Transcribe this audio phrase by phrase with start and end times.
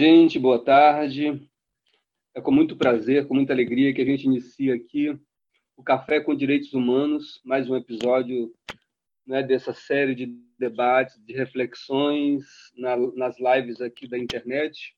[0.00, 1.46] Gente, boa tarde.
[2.34, 5.10] É com muito prazer, com muita alegria que a gente inicia aqui
[5.76, 8.50] o Café com Direitos Humanos, mais um episódio
[9.26, 12.46] né, dessa série de debates, de reflexões
[12.78, 14.96] na, nas lives aqui da internet.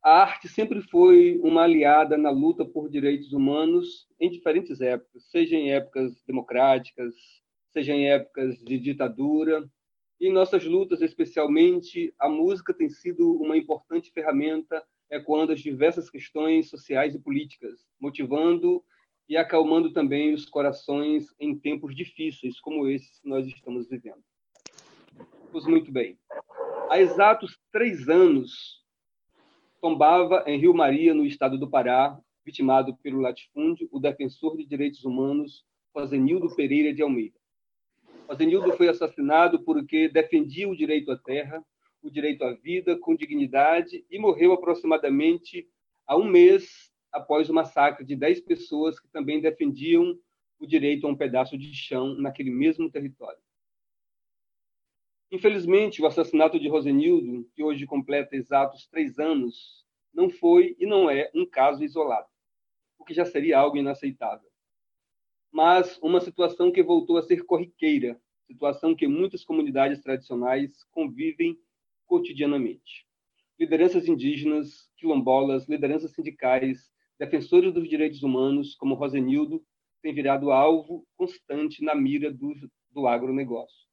[0.00, 5.56] A arte sempre foi uma aliada na luta por direitos humanos em diferentes épocas, seja
[5.56, 7.16] em épocas democráticas,
[7.72, 9.68] seja em épocas de ditadura,
[10.20, 16.68] em nossas lutas, especialmente, a música tem sido uma importante ferramenta ecoando as diversas questões
[16.68, 18.82] sociais e políticas, motivando
[19.28, 24.22] e acalmando também os corações em tempos difíceis como esses que nós estamos vivendo.
[25.52, 26.18] Pois muito bem.
[26.90, 28.84] Há exatos três anos,
[29.80, 35.04] tombava em Rio Maria, no estado do Pará, vitimado pelo latifúndio, o defensor de direitos
[35.04, 37.38] humanos, Rosenildo Pereira de Almeida.
[38.28, 41.64] Ozenildo foi assassinado porque defendia o direito à terra,
[42.02, 45.68] o direito à vida com dignidade e morreu aproximadamente
[46.06, 50.18] há um mês após o massacre de dez pessoas que também defendiam
[50.58, 53.38] o direito a um pedaço de chão naquele mesmo território.
[55.30, 61.10] Infelizmente, o assassinato de Rosenildo, que hoje completa exatos três anos, não foi e não
[61.10, 62.28] é um caso isolado,
[62.98, 64.48] o que já seria algo inaceitável
[65.52, 71.58] mas uma situação que voltou a ser corriqueira, situação que muitas comunidades tradicionais convivem
[72.06, 73.06] cotidianamente.
[73.58, 79.64] Lideranças indígenas, quilombolas, lideranças sindicais, defensores dos direitos humanos, como Rosenildo,
[80.02, 82.54] têm virado alvo constante na mira do,
[82.90, 83.86] do agronegócio.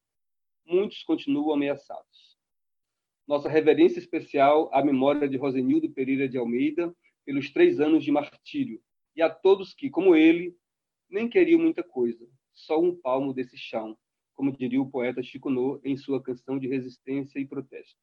[0.66, 2.38] Muitos continuam ameaçados.
[3.26, 8.80] Nossa reverência especial à memória de Rosenildo Pereira de Almeida pelos três anos de martírio
[9.16, 10.54] e a todos que, como ele,
[11.14, 13.96] nem queriam muita coisa, só um palmo desse chão,
[14.34, 17.96] como diria o poeta Chico No em sua canção de resistência e protesto.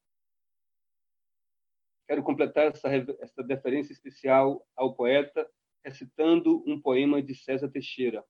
[2.08, 2.88] Quero completar essa,
[3.20, 5.46] essa deferência especial ao poeta
[5.84, 8.24] recitando um poema de César Teixeira.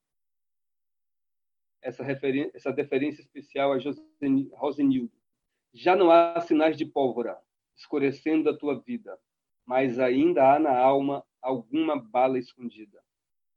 [1.80, 2.04] Essa,
[2.52, 3.78] essa deferência especial a
[4.56, 5.16] Rosenildo.
[5.72, 7.40] Já não há sinais de pólvora
[7.76, 9.16] escurecendo a tua vida,
[9.64, 13.00] mas ainda há na alma alguma bala escondida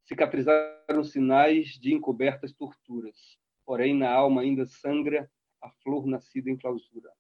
[0.06, 5.30] cicatrizaram sinais de encobertas torturas, porém na alma ainda sangra
[5.62, 7.12] a flor nascida em clausura.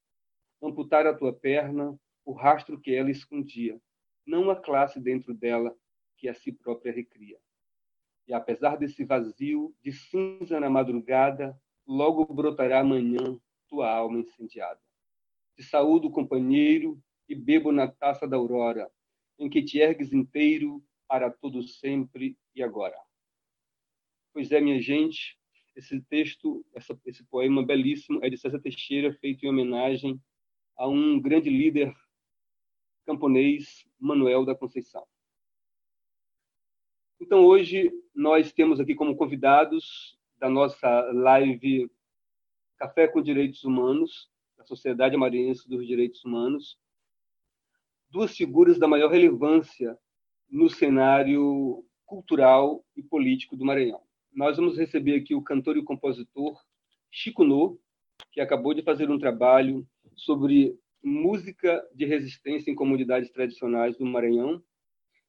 [0.61, 3.79] Amputar a tua perna, o rastro que ela escondia,
[4.25, 5.75] não a classe dentro dela
[6.17, 7.37] que a si própria recria.
[8.27, 14.79] E apesar desse vazio de cinza na madrugada, logo brotará amanhã tua alma incendiada.
[15.55, 18.89] Te saúdo, companheiro, e bebo na taça da aurora,
[19.37, 22.95] em que te ergues inteiro para todo sempre e agora.
[24.33, 25.37] Pois é, minha gente,
[25.75, 30.21] esse texto, essa, esse poema belíssimo é de César Teixeira, feito em homenagem
[30.77, 31.95] a um grande líder
[33.05, 35.05] camponês, Manuel da Conceição.
[37.19, 41.89] Então, hoje, nós temos aqui como convidados da nossa live
[42.77, 46.77] Café com Direitos Humanos, da Sociedade Maranhense dos Direitos Humanos,
[48.09, 49.97] duas figuras da maior relevância
[50.49, 54.01] no cenário cultural e político do Maranhão.
[54.33, 56.59] Nós vamos receber aqui o cantor e compositor
[57.11, 57.79] Chico No,
[58.31, 64.61] que acabou de fazer um trabalho sobre música de resistência em comunidades tradicionais do Maranhão.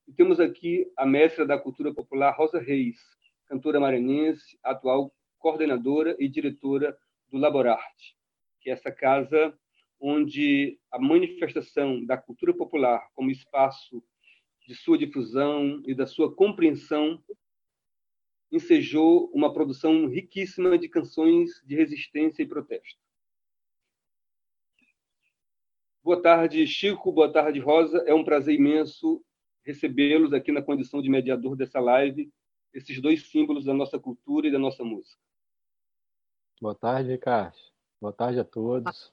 [0.09, 2.99] E temos aqui a mestra da cultura popular Rosa Reis,
[3.47, 6.97] cantora maranhense, atual coordenadora e diretora
[7.29, 8.17] do Laborarte,
[8.61, 9.57] que é essa casa
[10.01, 14.03] onde a manifestação da cultura popular como espaço
[14.67, 17.23] de sua difusão e da sua compreensão,
[18.51, 23.01] ensejou uma produção riquíssima de canções de resistência e protesto.
[26.03, 27.11] Boa tarde, Chico.
[27.13, 27.99] Boa tarde, Rosa.
[28.07, 29.25] É um prazer imenso
[29.65, 32.33] recebê-los aqui na condição de mediador dessa live,
[32.73, 35.21] esses dois símbolos da nossa cultura e da nossa música.
[36.61, 37.57] Boa tarde, Ricardo.
[38.01, 39.13] Boa tarde a todos.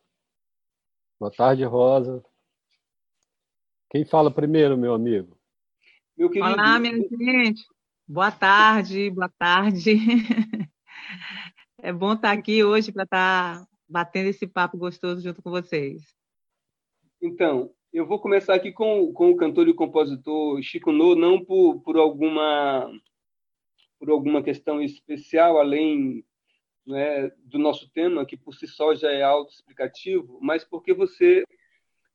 [1.20, 2.24] Boa tarde, Rosa.
[3.90, 5.38] Quem fala primeiro, meu amigo?
[6.16, 6.52] Meu querido...
[6.52, 7.66] Olá, minha gente.
[8.08, 9.96] Boa tarde, boa tarde.
[11.86, 16.02] É bom estar aqui hoje para estar batendo esse papo gostoso junto com vocês.
[17.22, 21.82] Então, eu vou começar aqui com, com o cantor e compositor Chico No, não por,
[21.82, 22.90] por, alguma,
[24.00, 26.24] por alguma questão especial, além
[26.88, 31.44] né, do nosso tema, que por si só já é autoexplicativo, mas porque você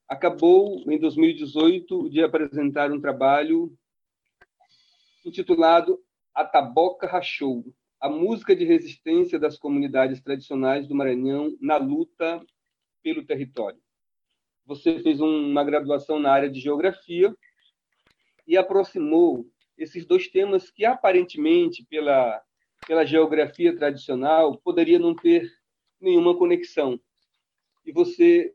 [0.09, 3.71] acabou, em 2018, de apresentar um trabalho
[5.25, 6.03] intitulado
[6.35, 7.65] A Taboca Rachou,
[8.01, 12.45] a música de resistência das comunidades tradicionais do Maranhão na luta
[13.03, 13.81] pelo território.
[14.65, 17.35] você fez uma graduação na área de geografia
[18.47, 22.43] e aproximou esses dois temas que aparentemente pela
[22.87, 25.51] pela geografia tradicional poderia não ter
[26.01, 27.01] nenhuma conexão.
[27.85, 28.55] E você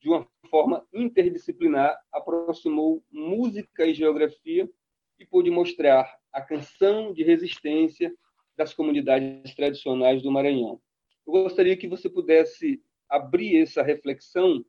[0.00, 4.68] de uma forma interdisciplinar aproximou música e geografia
[5.18, 8.14] e pôde mostrar a canção de resistência
[8.56, 10.80] das comunidades tradicionais do Maranhão.
[11.26, 14.64] Eu gostaria que você pudesse abrir essa reflexão,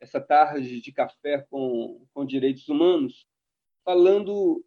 [0.00, 3.26] essa tarde de café com, com direitos humanos,
[3.84, 4.64] falando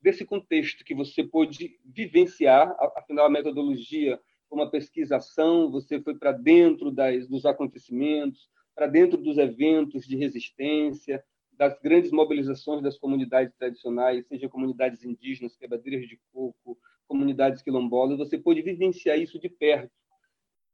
[0.00, 6.32] desse contexto que você pôde vivenciar, afinal, a metodologia foi uma pesquisação, você foi para
[6.32, 11.24] dentro das, dos acontecimentos, para dentro dos eventos de resistência,
[11.56, 18.38] das grandes mobilizações das comunidades tradicionais, seja comunidades indígenas, quebradeiras de coco, comunidades quilombolas, você
[18.38, 19.92] pôde vivenciar isso de perto.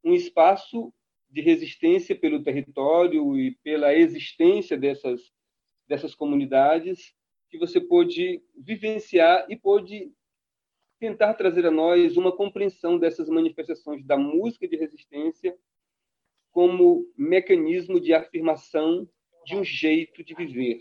[0.02, 0.92] Um espaço
[1.28, 5.20] de resistência pelo território e pela existência dessas,
[5.86, 7.14] dessas comunidades
[7.48, 10.12] que você pôde vivenciar e pôde
[10.98, 15.56] tentar trazer a nós uma compreensão dessas manifestações da música de resistência
[16.52, 19.08] como mecanismo de afirmação
[19.44, 20.80] de um jeito de viver,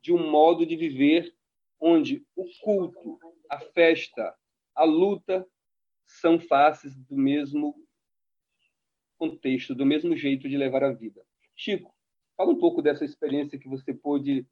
[0.00, 1.34] de um modo de viver
[1.80, 3.18] onde o culto,
[3.50, 4.34] a festa,
[4.74, 5.46] a luta
[6.06, 7.74] são faces do mesmo
[9.18, 11.22] contexto, do mesmo jeito de levar a vida.
[11.56, 11.94] Chico,
[12.36, 14.46] fala um pouco dessa experiência que você pôde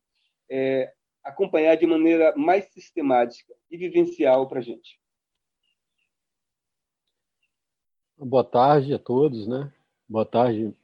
[0.50, 5.00] é, acompanhar de maneira mais sistemática e vivencial para a gente.
[8.16, 9.72] Boa tarde a todos, né?
[10.08, 10.74] Boa tarde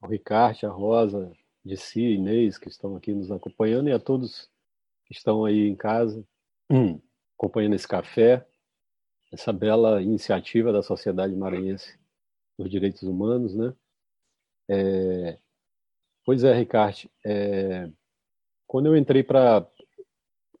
[0.00, 1.32] ao Ricardo, a Rosa,
[1.66, 4.48] de si, Inês, que estão aqui nos acompanhando, e a todos
[5.06, 6.24] que estão aí em casa,
[7.36, 8.46] acompanhando esse café
[9.32, 11.98] essa bela iniciativa da Sociedade Maranhense
[12.58, 13.74] dos Direitos Humanos, né?
[14.68, 15.38] É,
[16.24, 17.90] pois é, Ricardo, é,
[18.66, 19.66] quando eu entrei para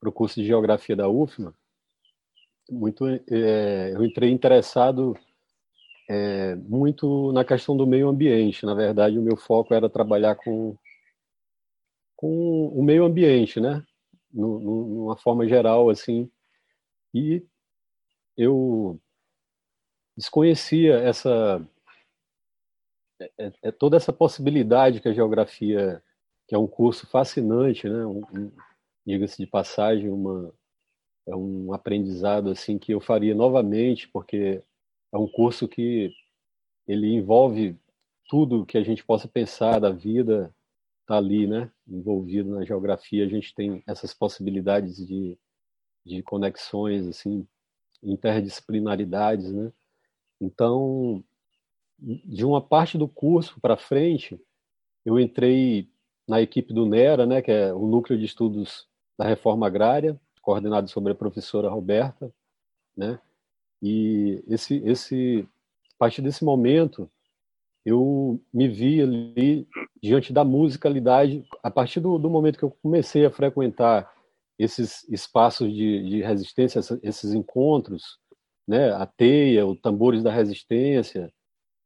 [0.02, 1.54] o curso de Geografia da UFMA,
[2.68, 5.16] muito, é, eu entrei interessado
[6.08, 8.66] é, muito na questão do meio ambiente.
[8.66, 10.76] Na verdade, o meu foco era trabalhar com,
[12.16, 13.84] com o meio ambiente, né?
[14.32, 16.30] Numa forma geral, assim.
[17.14, 17.46] E
[18.36, 19.00] eu
[20.16, 21.60] desconhecia essa
[23.20, 26.02] é, é, é, toda essa possibilidade que a geografia,
[26.46, 28.04] que é um curso fascinante, né?
[28.06, 28.52] Um, um,
[29.06, 30.52] Diga-se de passagem, uma
[31.28, 34.62] é um aprendizado assim que eu faria novamente, porque
[35.12, 36.12] é um curso que
[36.86, 37.76] ele envolve
[38.28, 40.54] tudo que a gente possa pensar da vida
[41.06, 41.70] tá ali, né?
[41.86, 45.38] Envolvido na geografia, a gente tem essas possibilidades de,
[46.04, 47.46] de conexões assim
[48.02, 49.72] interdisciplinaridades, né?
[50.40, 51.24] Então,
[51.98, 54.38] de uma parte do curso para frente,
[55.04, 55.88] eu entrei
[56.28, 60.88] na equipe do NERA, né, que é o Núcleo de Estudos da Reforma Agrária, coordenado
[60.88, 62.32] sobre a professora Roberta,
[62.96, 63.18] né?
[63.82, 65.48] E esse esse
[65.94, 67.10] a partir desse momento
[67.86, 69.68] eu me vi ali
[70.02, 71.44] diante da musicalidade.
[71.62, 74.12] A partir do, do momento que eu comecei a frequentar
[74.58, 78.18] esses espaços de, de resistência, esses encontros,
[78.66, 81.32] né, a teia, os tambores da resistência,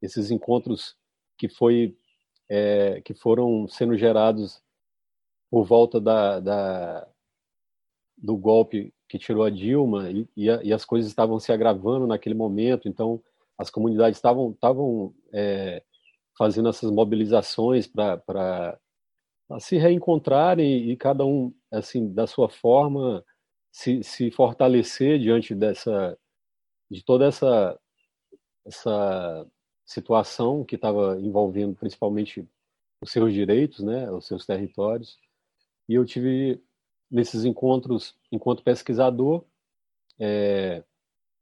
[0.01, 0.97] esses encontros
[1.37, 1.95] que foi
[2.49, 4.63] é, que foram sendo gerados
[5.51, 7.09] por volta da, da,
[8.17, 12.07] do golpe que tirou a Dilma e, e, a, e, as coisas estavam se agravando
[12.07, 13.23] naquele momento, então
[13.59, 15.83] as comunidades estavam estavam é,
[16.41, 18.81] fazendo essas mobilizações para
[19.59, 23.23] se reencontrarem e cada um assim da sua forma
[23.71, 26.17] se, se fortalecer diante dessa
[26.91, 27.79] de toda essa
[28.65, 29.47] essa
[29.85, 32.49] situação que estava envolvendo principalmente
[33.03, 35.19] os seus direitos, né, os seus territórios.
[35.87, 36.63] E eu tive
[37.11, 39.45] nesses encontros, enquanto pesquisador,
[40.19, 40.83] é,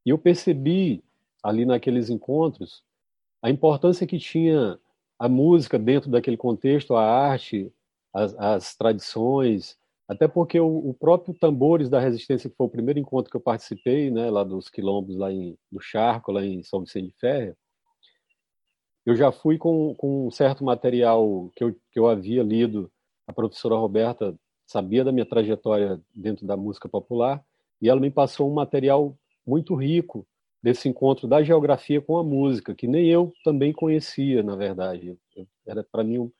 [0.04, 1.04] eu percebi
[1.40, 2.82] ali naqueles encontros
[3.40, 4.78] a importância que tinha
[5.18, 7.72] a música dentro daquele contexto, a arte,
[8.14, 9.76] as, as tradições,
[10.08, 13.40] até porque o, o, próprio Tambores da Resistência, que foi o primeiro encontro que eu
[13.40, 17.56] participei, né, lá dos quilombos, lá em, do Charco, lá em São Vicente de Ferro,
[19.04, 22.90] eu já fui com, com um certo material que eu, que eu havia lido.
[23.26, 27.42] A professora Roberta sabia da minha trajetória dentro da música popular
[27.80, 30.26] e ela me passou um material muito rico
[30.62, 35.16] desse encontro da geografia com a música, que nem eu também conhecia, na verdade.
[35.66, 36.32] Era para mim um,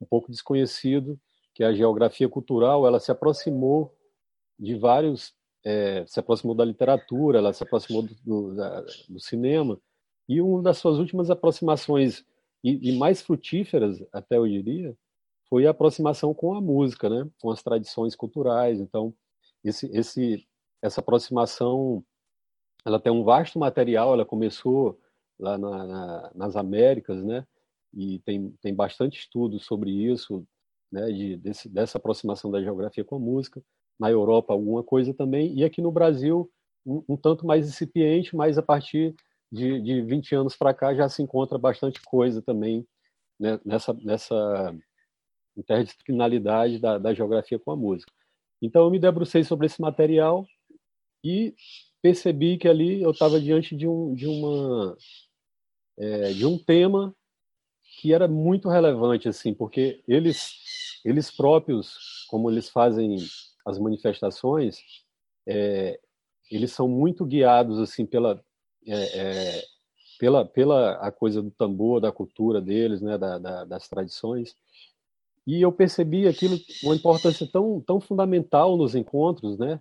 [0.00, 1.18] um pouco desconhecido
[1.54, 3.94] que a geografia cultural ela se aproximou
[4.58, 9.78] de vários, é, se aproximou da literatura, ela se aproximou do, do, da, do, cinema,
[10.28, 12.24] e uma das suas últimas aproximações
[12.62, 14.96] e, e mais frutíferas, até eu diria,
[15.48, 17.28] foi a aproximação com a música, né?
[17.40, 18.80] com as tradições culturais.
[18.80, 19.14] Então,
[19.62, 20.46] esse, esse,
[20.80, 22.02] essa aproximação
[22.84, 24.98] ela tem um vasto material, ela começou
[25.38, 27.46] lá na, na, nas Américas, né?
[27.94, 30.46] E tem, tem bastante estudo sobre isso,
[30.90, 31.06] né?
[31.12, 33.62] De, desse, dessa aproximação da geografia com a música.
[33.98, 35.54] Na Europa, alguma coisa também.
[35.54, 36.50] E aqui no Brasil,
[36.84, 39.14] um, um tanto mais incipiente, mas a partir
[39.50, 42.86] de, de 20 anos para cá já se encontra bastante coisa também
[43.38, 43.60] né?
[43.64, 44.74] nessa, nessa
[45.56, 48.12] interdisciplinaridade da, da geografia com a música.
[48.62, 50.46] Então, eu me debrucei sobre esse material
[51.24, 51.54] e
[52.02, 54.96] percebi que ali eu estava diante de um, de, uma,
[55.96, 57.14] é, de um tema
[58.00, 63.16] que era muito relevante, assim, porque eles, eles próprios, como eles fazem
[63.64, 64.78] as manifestações,
[65.46, 66.00] é,
[66.50, 68.42] eles são muito guiados assim pela
[68.86, 69.62] é, é,
[70.18, 74.56] pela pela a coisa do tambor, da cultura deles, né, da, da, das tradições.
[75.46, 79.80] E eu percebi aquilo uma importância tão tão fundamental nos encontros, né,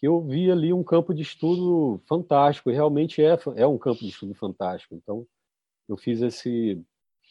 [0.00, 4.00] que eu vi ali um campo de estudo fantástico, e realmente é, é um campo
[4.00, 4.94] de estudo fantástico.
[4.94, 5.26] Então,
[5.86, 6.82] eu fiz esse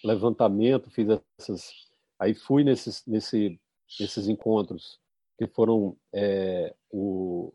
[0.04, 1.08] levantamento, fiz
[1.40, 1.72] essas.
[2.20, 3.60] Aí fui nesses, nesse,
[4.00, 5.00] nesses encontros,
[5.36, 7.52] que foram é, o,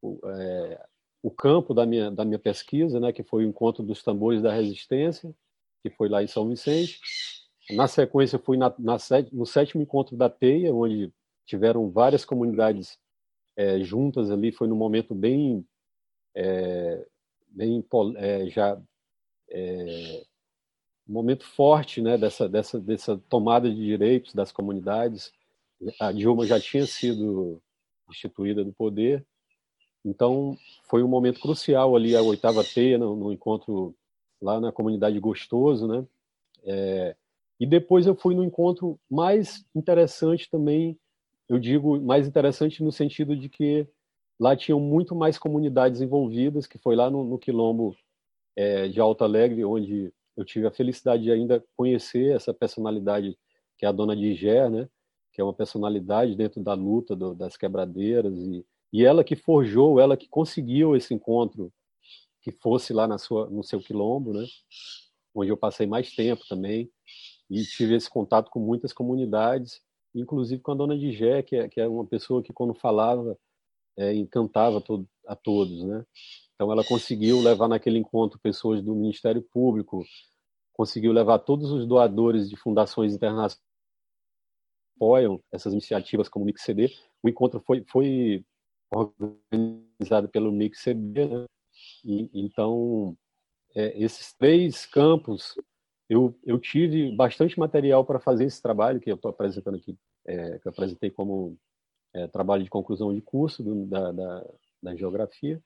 [0.00, 0.86] o, é,
[1.20, 4.52] o campo da minha, da minha pesquisa, né, que foi o encontro dos tambores da
[4.52, 5.34] resistência,
[5.82, 7.00] que foi lá em São Vicente.
[7.72, 8.96] Na sequência, fui na, na,
[9.32, 11.12] no sétimo encontro da TEIA, onde
[11.44, 12.96] tiveram várias comunidades
[13.58, 15.66] é, juntas ali, foi num momento bem,
[16.32, 17.04] é,
[17.48, 17.84] bem
[18.16, 18.80] é, já
[19.50, 20.22] é,
[21.08, 25.32] um momento forte, né, dessa dessa dessa tomada de direitos das comunidades.
[25.98, 27.60] A Dilma já tinha sido
[28.08, 29.26] instituída do poder,
[30.04, 30.56] então
[30.88, 33.92] foi um momento crucial ali a oitava teia no, no encontro
[34.40, 36.06] lá na comunidade Gostoso, né?
[36.62, 37.16] É,
[37.58, 40.96] e depois eu fui no encontro mais interessante também
[41.48, 43.86] eu digo mais interessante no sentido de que
[44.38, 47.96] lá tinham muito mais comunidades envolvidas, que foi lá no, no Quilombo
[48.54, 53.36] é, de Alto Alegre, onde eu tive a felicidade de ainda conhecer essa personalidade
[53.76, 54.88] que é a dona de Igé, né?
[55.32, 60.00] que é uma personalidade dentro da luta do, das quebradeiras, e, e ela que forjou,
[60.00, 61.72] ela que conseguiu esse encontro
[62.42, 64.44] que fosse lá na sua, no seu quilombo, né?
[65.34, 66.90] onde eu passei mais tempo também,
[67.48, 69.80] e tive esse contato com muitas comunidades,
[70.20, 71.12] inclusive com a dona de
[71.44, 73.38] que é, que é uma pessoa que quando falava
[73.96, 76.04] é, encantava todo, a todos, né?
[76.54, 80.04] Então ela conseguiu levar naquele encontro pessoas do Ministério Público,
[80.72, 86.92] conseguiu levar todos os doadores de fundações internacionais que apoiam essas iniciativas como o MixCD.
[87.22, 88.44] O encontro foi, foi
[88.90, 91.44] organizado pelo MixCD, né?
[92.04, 93.16] E, então
[93.74, 95.54] é, esses três campos
[96.08, 99.96] eu, eu tive bastante material para fazer esse trabalho que eu estou apresentando aqui,
[100.28, 101.56] é, que eu apresentei como
[102.14, 104.46] é, trabalho de conclusão de curso do, da, da,
[104.82, 105.60] da, geografia.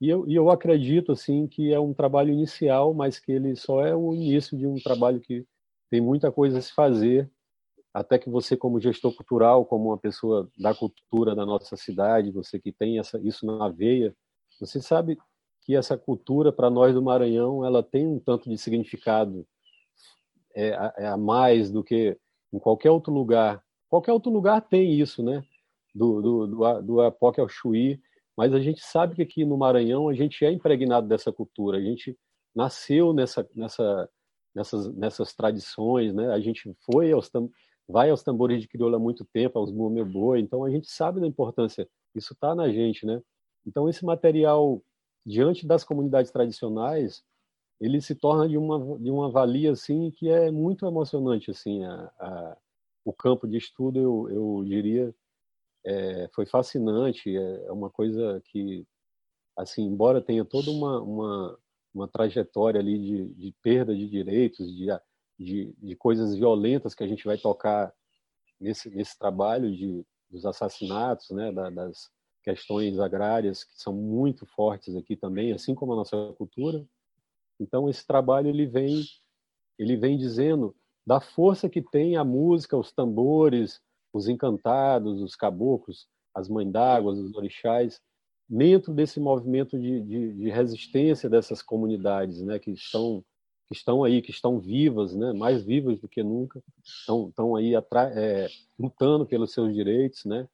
[0.00, 3.84] E eu, e eu acredito assim que é um trabalho inicial, mas que ele só
[3.84, 5.46] é o início de um trabalho que
[5.90, 7.30] tem muita coisa a se fazer,
[7.92, 12.58] até que você, como gestor cultural, como uma pessoa da cultura da nossa cidade, você
[12.58, 14.14] que tem essa, isso na veia,
[14.58, 15.18] você sabe
[15.62, 19.46] que essa cultura para nós do Maranhão ela tem um tanto de significado
[20.54, 22.16] é, é a mais do que
[22.52, 23.62] em qualquer outro lugar.
[23.90, 25.44] Qualquer outro lugar tem isso, né?
[25.92, 28.00] Do, do, do, do Apoque ao Chuí,
[28.36, 31.80] mas a gente sabe que aqui no Maranhão a gente é impregnado dessa cultura, a
[31.82, 32.16] gente
[32.54, 34.08] nasceu nessa, nessa,
[34.54, 36.32] nessas, nessas tradições, né?
[36.32, 37.28] A gente foi aos
[37.88, 41.20] vai aos tambores de crioula há muito tempo, aos bumeu boi, então a gente sabe
[41.20, 43.20] da importância, isso está na gente, né?
[43.66, 44.80] Então esse material
[45.26, 47.24] diante das comunidades tradicionais,
[47.80, 52.12] ele se torna de uma de uma valia assim que é muito emocionante assim a,
[52.18, 52.56] a
[53.04, 55.14] o campo de estudo eu, eu diria
[55.84, 58.86] é, foi fascinante é, é uma coisa que
[59.56, 61.58] assim embora tenha toda uma uma,
[61.94, 64.86] uma trajetória ali de, de perda de direitos de,
[65.38, 67.92] de, de coisas violentas que a gente vai tocar
[68.60, 72.10] nesse nesse trabalho de dos assassinatos né da, das
[72.42, 76.86] questões agrárias que são muito fortes aqui também assim como a nossa cultura
[77.58, 79.02] então esse trabalho ele vem
[79.78, 80.76] ele vem dizendo
[81.06, 83.80] da força que tem a música, os tambores,
[84.12, 88.00] os encantados, os caboclos, as mães d'água, os orixás,
[88.48, 93.24] dentro desse movimento de, de, de, resistência dessas comunidades, né, que estão
[93.68, 97.72] que estão aí, que estão vivas, né, mais vivas do que nunca, estão, estão aí
[98.16, 100.48] é, lutando pelos seus direitos, né,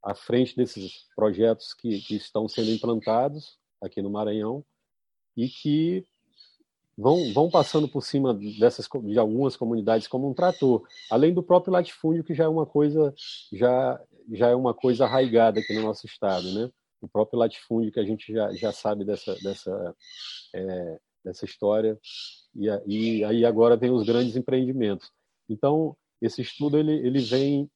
[0.00, 4.64] à frente desses projetos que, que estão sendo implantados aqui no Maranhão
[5.36, 6.06] e que
[7.00, 11.72] vão, vão passando por cima dessas de algumas comunidades como um trator, além do próprio
[11.72, 13.14] latifúndio que já é uma coisa
[13.52, 14.00] já
[14.32, 16.70] já é uma coisa arraigada aqui no nosso estado, né?
[17.00, 19.96] O próprio latifúndio que a gente já, já sabe dessa dessa
[20.54, 21.98] é, dessa história
[22.86, 25.10] e, aí agora vem os grandes empreendimentos.
[25.48, 27.68] Então esse estudo ele ele vem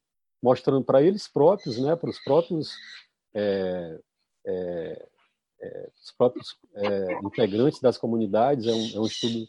[0.43, 1.97] mostrando para eles próprios, né?
[1.97, 2.73] Para os próprios
[3.35, 3.99] é,
[4.47, 5.09] é,
[5.65, 9.47] é, os próprios é, integrantes das comunidades, é um, é um estudo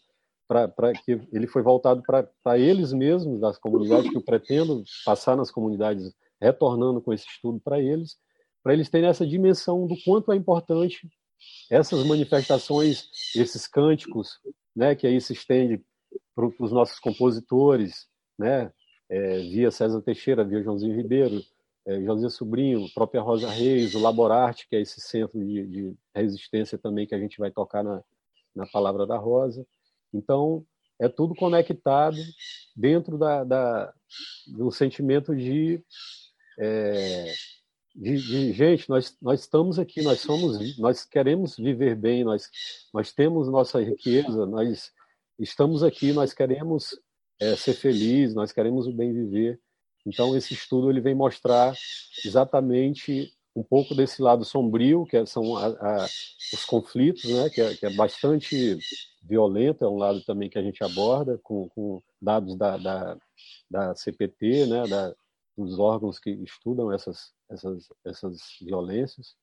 [0.48, 5.50] para que ele foi voltado para eles mesmos, das comunidades, que eu pretendo passar nas
[5.50, 8.16] comunidades, retornando com esse estudo para eles,
[8.64, 11.08] para eles terem essa dimensão do quanto é importante
[11.70, 14.40] essas manifestações, esses cânticos,
[14.76, 15.84] né, que aí se estende
[16.36, 18.08] para os nossos compositores,
[18.38, 18.72] né,
[19.10, 21.42] é, via César Teixeira, via Joãozinho Ribeiro,
[21.86, 26.78] é, José Sobrinho, própria Rosa Reis, o Laborarte, que é esse centro de, de, resistência
[26.78, 28.04] também que a gente vai tocar na,
[28.56, 29.66] na Palavra da Rosa.
[30.14, 30.66] Então,
[31.00, 32.18] é tudo conectado
[32.76, 33.94] dentro da, da
[34.48, 35.84] do sentimento de,
[36.58, 37.34] é,
[37.94, 42.50] de, de, gente, nós, nós estamos aqui, nós somos, nós queremos viver bem, nós,
[42.94, 44.92] nós temos nossa riqueza, nós
[45.38, 46.98] estamos aqui, nós queremos
[47.40, 49.60] é, ser felizes, nós queremos o bem viver.
[50.06, 51.74] Então esse estudo ele vem mostrar
[52.24, 56.06] exatamente um pouco desse lado sombrio, que é, são a, a,
[56.54, 58.78] os conflitos, né, que é, que é, bastante
[59.24, 63.18] violento, é um lado também que a gente aborda com, com dados da, da,
[63.72, 65.16] da, CPT, né, da,
[65.58, 69.36] dos órgãos que estudam essas, essas, essas violências,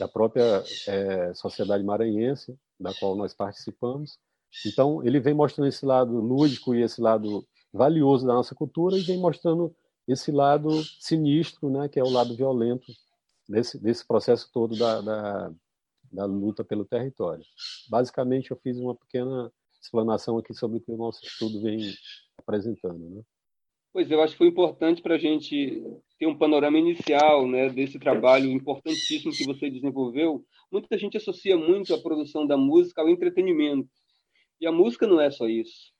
[0.00, 4.18] da própria é, sociedade maranhense, da qual nós participamos.
[4.66, 7.46] Então, ele vem mostrando esse lado lúdico e esse lado
[7.78, 9.74] valioso da nossa cultura e vem mostrando
[10.06, 12.92] esse lado sinistro, né, que é o lado violento
[13.48, 15.52] desse, desse processo todo da, da,
[16.10, 17.44] da luta pelo território.
[17.88, 21.78] Basicamente, eu fiz uma pequena explanação aqui sobre o que o nosso estudo vem
[22.36, 22.98] apresentando.
[22.98, 23.22] Né?
[23.92, 25.82] Pois eu acho que foi importante para a gente
[26.18, 30.44] ter um panorama inicial né, desse trabalho importantíssimo que você desenvolveu.
[30.70, 33.88] Muita gente associa muito a produção da música ao entretenimento.
[34.60, 35.92] E a música não é só isso.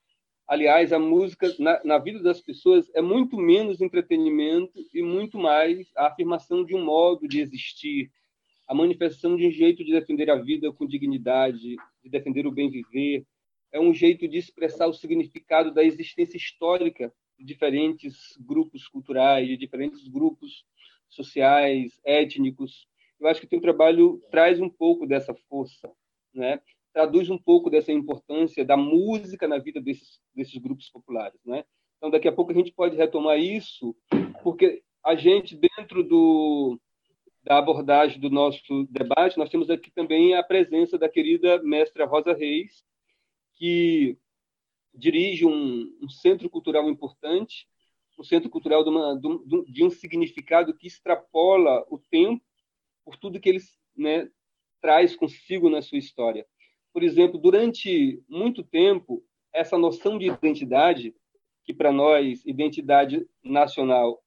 [0.49, 5.93] Aliás, a música na, na, vida das pessoas é muito menos entretenimento e muito mais
[5.95, 8.11] a afirmação de um modo de existir,
[8.67, 12.71] a manifestação de um jeito de defender a vida com dignidade, de defender o bem
[12.71, 13.27] viver.
[13.71, 19.55] É um jeito de expressar o significado da existência histórica de diferentes grupos culturais, de
[19.55, 20.65] diferentes grupos
[21.11, 22.89] sociais, étnicos.
[23.21, 25.93] Eu acho que o teu trabalho traz um pouco dessa força,
[26.33, 26.59] né?
[26.93, 31.65] Traduz um pouco dessa importância da música na vida desses, desses grupos populares, né?
[31.97, 33.95] Então, daqui a pouco a gente pode retomar isso,
[34.43, 36.79] porque a gente, dentro do,
[37.43, 42.33] da abordagem do nosso debate, nós temos aqui também a presença da querida mestra Rosa
[42.33, 42.85] Reis,
[43.57, 44.17] que
[44.95, 47.67] dirige um, um centro cultural importante,
[48.19, 49.21] um centro cultural de, uma,
[49.69, 52.45] de, um significado que extrapola o tempo
[53.05, 53.61] por tudo que ele
[53.97, 54.29] né,
[54.81, 56.47] traz consigo na sua história.
[56.99, 59.23] Por exemplo, durante muito tempo,
[59.55, 61.15] essa noção de identidade,
[61.63, 64.21] que para nós, identidade nacional,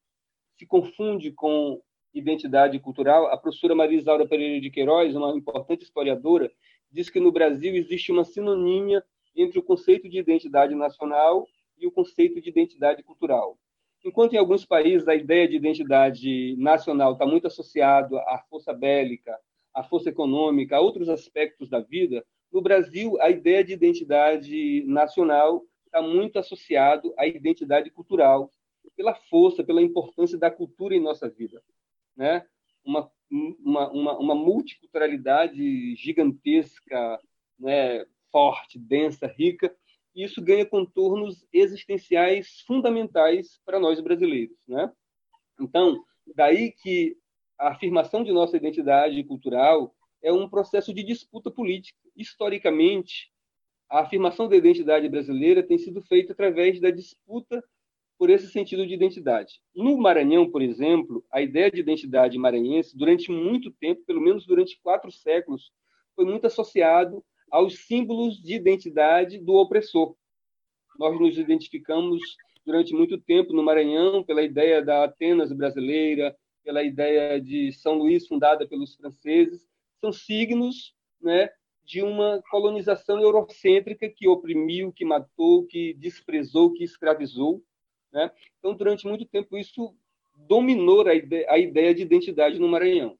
[0.57, 1.81] se confunde com
[2.13, 6.49] identidade cultural, a professora Maria Pereira de Queiroz, uma importante historiadora,
[6.89, 9.03] diz que no Brasil existe uma sinonímia
[9.35, 11.45] entre o conceito de identidade nacional
[11.77, 13.59] e o conceito de identidade cultural.
[14.01, 19.37] Enquanto em alguns países a ideia de identidade nacional está muito associado à força bélica,
[19.73, 25.63] à força econômica, a outros aspectos da vida, no Brasil, a ideia de identidade nacional
[25.85, 28.51] está muito associado à identidade cultural,
[28.95, 31.61] pela força, pela importância da cultura em nossa vida,
[32.15, 32.45] né?
[32.83, 37.19] Uma uma, uma, uma multiculturalidade gigantesca,
[37.57, 38.05] né?
[38.31, 39.73] Forte, densa, rica.
[40.13, 44.91] E isso ganha contornos existenciais fundamentais para nós brasileiros, né?
[45.59, 46.03] Então,
[46.35, 47.17] daí que
[47.57, 51.97] a afirmação de nossa identidade cultural é um processo de disputa política.
[52.15, 53.31] Historicamente,
[53.89, 57.63] a afirmação da identidade brasileira tem sido feita através da disputa
[58.17, 59.61] por esse sentido de identidade.
[59.75, 64.79] No Maranhão, por exemplo, a ideia de identidade maranhense, durante muito tempo, pelo menos durante
[64.81, 65.71] quatro séculos,
[66.15, 70.15] foi muito associado aos símbolos de identidade do opressor.
[70.99, 72.21] Nós nos identificamos
[72.65, 78.27] durante muito tempo no Maranhão pela ideia da Atenas brasileira, pela ideia de São Luís
[78.27, 79.67] fundada pelos franceses,
[80.01, 81.49] são signos né,
[81.85, 87.63] de uma colonização eurocêntrica que oprimiu, que matou, que desprezou, que escravizou.
[88.11, 88.31] Né?
[88.57, 89.95] Então, durante muito tempo, isso
[90.35, 93.17] dominou a ideia, a ideia de identidade no Maranhão.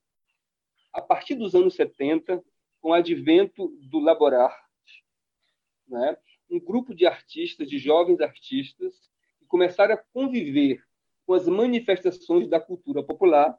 [0.92, 2.44] A partir dos anos 70,
[2.82, 4.58] com o advento do laborar,
[5.88, 6.18] né?
[6.50, 10.84] um grupo de artistas, de jovens artistas, que começaram a conviver
[11.26, 13.58] com as manifestações da cultura popular,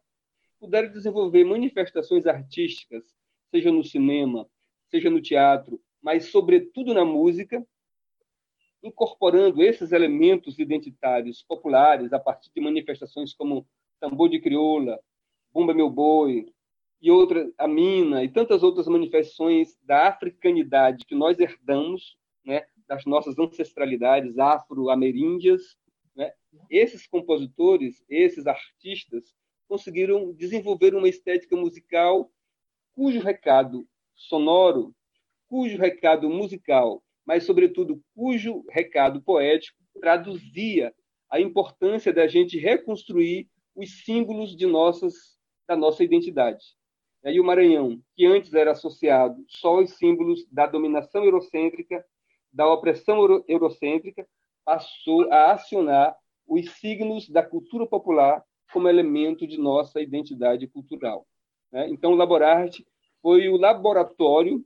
[0.62, 3.02] puderam desenvolver manifestações artísticas,
[3.50, 4.48] seja no cinema,
[4.88, 7.66] seja no teatro, mas sobretudo na música,
[8.80, 13.66] incorporando esses elementos identitários populares a partir de manifestações como
[13.98, 15.00] tambor de crioula,
[15.52, 16.46] bumba meu boi
[17.00, 23.04] e outra a mina e tantas outras manifestações da africanidade que nós herdamos, né, das
[23.04, 25.76] nossas ancestralidades afro-ameríndias,
[26.14, 26.32] né?
[26.70, 29.34] Esses compositores, esses artistas
[29.72, 32.30] conseguiram desenvolver uma estética musical
[32.94, 34.94] cujo recado sonoro,
[35.48, 40.92] cujo recado musical mas, sobretudo, cujo recado poético traduzia
[41.30, 45.14] a importância da gente reconstruir os símbolos de nossas,
[45.66, 46.64] da nossa identidade.
[47.24, 52.04] E o Maranhão, que antes era associado só aos símbolos da dominação eurocêntrica,
[52.52, 54.26] da opressão eurocêntrica,
[54.64, 61.26] passou a acionar os signos da cultura popular como elemento de nossa identidade cultural.
[61.70, 61.88] Né?
[61.88, 62.86] Então, o Laborarte
[63.20, 64.64] foi o laboratório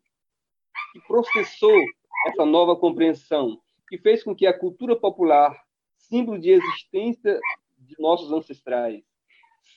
[0.92, 1.78] que processou
[2.26, 5.56] essa nova compreensão que fez com que a cultura popular,
[5.96, 7.38] símbolo de existência
[7.78, 9.02] de nossos ancestrais,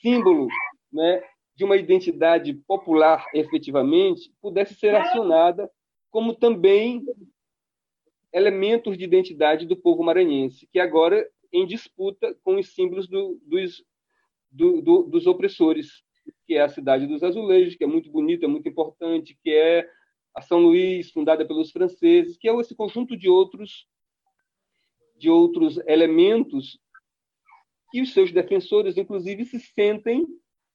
[0.00, 0.48] símbolo
[0.92, 1.22] né,
[1.54, 5.70] de uma identidade popular efetivamente, pudesse ser acionada
[6.10, 7.04] como também
[8.32, 13.84] elementos de identidade do povo maranhense, que agora em disputa com os símbolos do, dos,
[14.50, 16.02] do, do, dos opressores,
[16.46, 19.88] que é a cidade dos azulejos, que é muito bonita, é muito importante, que é
[20.34, 23.88] a São Luís, fundada pelos franceses, que é esse conjunto de outros
[25.16, 26.78] de outros elementos
[27.90, 30.26] que os seus defensores, inclusive, se sentem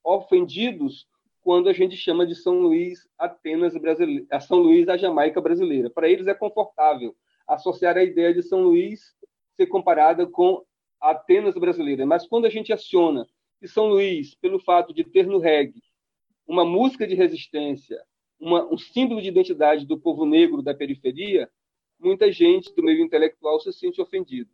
[0.04, 1.08] ofendidos
[1.42, 5.90] quando a gente chama de São Luís Atenas brasileira, a São Luís a Jamaica brasileira.
[5.90, 9.14] Para eles é confortável associar a ideia de São Luís
[9.56, 10.64] ser comparada com
[11.00, 13.26] Atenas brasileira, mas quando a gente aciona
[13.60, 15.82] que São Luís, pelo fato de ter no reggae
[16.46, 18.00] uma música de resistência,
[18.38, 21.50] uma, um símbolo de identidade do povo negro da periferia,
[21.98, 24.50] muita gente do meio intelectual se sente ofendido.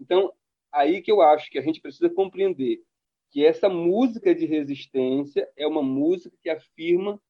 [0.00, 0.32] Então,
[0.72, 2.82] aí que eu acho que a gente precisa compreender
[3.30, 7.20] que essa música de resistência é uma música que afirma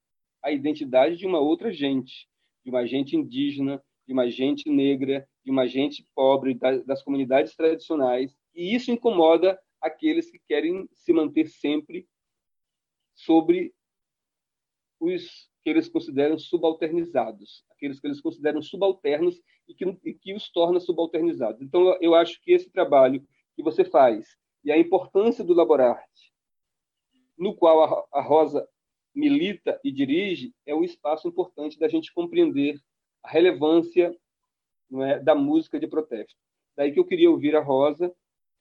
[0.42, 2.28] a identidade de uma outra gente,
[2.62, 8.36] de uma gente indígena, de uma gente negra, de uma gente pobre, das comunidades tradicionais,
[8.54, 12.08] e isso incomoda aqueles que querem se manter sempre
[13.14, 13.74] sobre
[14.98, 20.50] os que eles consideram subalternizados, aqueles que eles consideram subalternos e que, e que os
[20.50, 21.60] torna subalternizados.
[21.60, 26.32] Então, eu acho que esse trabalho que você faz e a importância do Laborarte,
[27.36, 28.66] no qual a, a Rosa
[29.14, 32.80] milita e dirige, é um espaço importante da gente compreender
[33.22, 34.16] a relevância
[34.92, 36.36] é, da música de protesto.
[36.76, 38.14] Daí que eu queria ouvir a Rosa,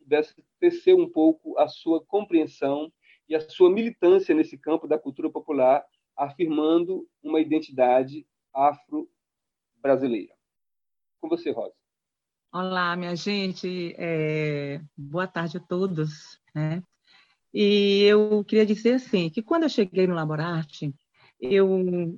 [0.03, 2.91] pudesse tecer um pouco a sua compreensão
[3.27, 5.83] e a sua militância nesse campo da cultura popular
[6.15, 10.33] afirmando uma identidade afro-brasileira.
[11.19, 11.73] Com você, Rosa.
[12.51, 13.95] Olá, minha gente.
[13.97, 14.79] É...
[14.95, 16.39] Boa tarde a todos.
[16.53, 16.83] Né?
[17.53, 20.93] E eu queria dizer assim, que quando eu cheguei no Laborarte,
[21.39, 22.17] eu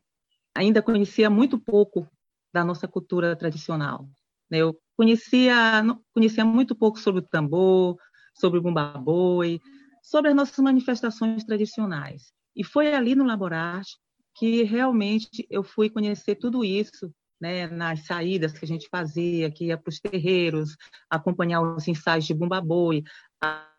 [0.53, 2.07] ainda conhecia muito pouco
[2.53, 4.07] da nossa cultura tradicional.
[4.49, 4.60] Né?
[4.60, 7.97] Eu conhecia, conhecia muito pouco sobre o tambor,
[8.34, 9.60] sobre o bumbaboi,
[10.01, 12.31] sobre as nossas manifestações tradicionais.
[12.55, 13.97] E foi ali no Laborarte
[14.36, 19.65] que realmente eu fui conhecer tudo isso, né, nas saídas que a gente fazia, que
[19.65, 20.75] ia para os terreiros,
[21.10, 23.03] acompanhar os ensaios de Bumba Boi,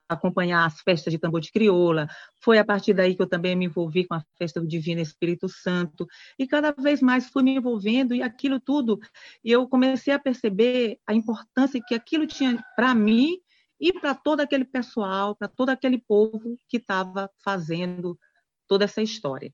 [0.08, 2.08] acompanhar as festas de tambor de crioula.
[2.42, 5.48] Foi a partir daí que eu também me envolvi com a festa do Divino Espírito
[5.48, 6.06] Santo
[6.38, 8.98] e cada vez mais fui me envolvendo e aquilo tudo,
[9.44, 13.38] eu comecei a perceber a importância que aquilo tinha para mim
[13.80, 18.18] e para todo aquele pessoal, para todo aquele povo que estava fazendo
[18.66, 19.52] toda essa história.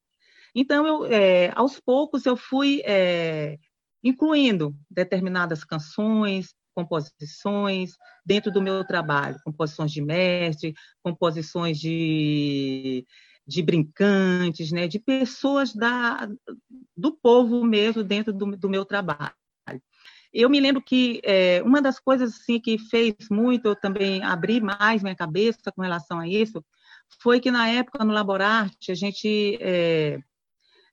[0.55, 3.59] Então, eu, é, aos poucos, eu fui é,
[4.03, 7.93] incluindo determinadas canções, composições
[8.25, 13.07] dentro do meu trabalho, composições de mestre, composições de,
[13.47, 16.29] de brincantes, né, de pessoas da,
[16.97, 19.33] do povo mesmo dentro do, do meu trabalho.
[20.33, 24.63] Eu me lembro que é, uma das coisas assim, que fez muito eu também abrir
[24.63, 26.65] mais minha cabeça com relação a isso
[27.21, 30.19] foi que na época no Laborarte a gente é,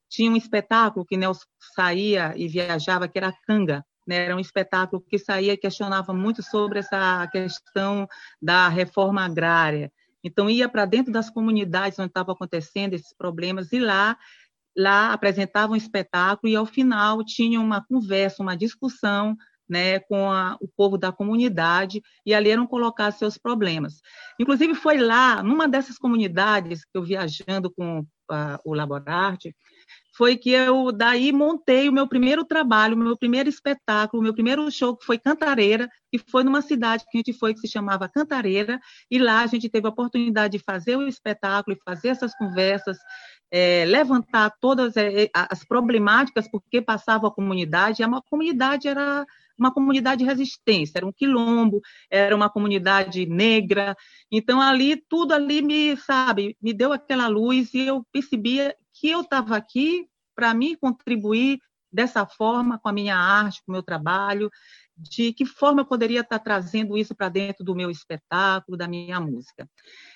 [0.09, 3.85] tinha um espetáculo que Nelson saía e viajava, que era a Canga.
[4.09, 4.25] Né?
[4.25, 8.07] Era um espetáculo que saía questionava muito sobre essa questão
[8.41, 9.91] da reforma agrária.
[10.23, 14.17] Então, ia para dentro das comunidades onde estavam acontecendo esses problemas e lá
[14.75, 19.35] lá apresentava um espetáculo e ao final tinha uma conversa, uma discussão
[19.67, 24.01] né, com a, o povo da comunidade e ali eram colocar seus problemas.
[24.39, 29.55] Inclusive foi lá, numa dessas comunidades que eu viajando com a, o Laborarte,
[30.19, 34.33] foi que eu daí montei o meu primeiro trabalho, o meu primeiro espetáculo, o meu
[34.33, 37.69] primeiro show que foi Cantareira, que foi numa cidade que a gente foi que se
[37.69, 42.09] chamava Cantareira, e lá a gente teve a oportunidade de fazer o espetáculo e fazer
[42.09, 42.97] essas conversas,
[43.49, 49.25] é, levantar todas é, as problemáticas porque passava a comunidade, e a comunidade era
[49.57, 51.79] uma comunidade de resistência, era um quilombo,
[52.11, 53.95] era uma comunidade negra.
[54.29, 59.21] Então ali tudo ali me, sabe, me deu aquela luz e eu percebia que eu
[59.21, 60.08] estava aqui
[60.39, 61.59] para mim contribuir
[61.91, 64.49] dessa forma com a minha arte, com o meu trabalho,
[64.95, 69.19] de que forma eu poderia estar trazendo isso para dentro do meu espetáculo, da minha
[69.19, 69.67] música.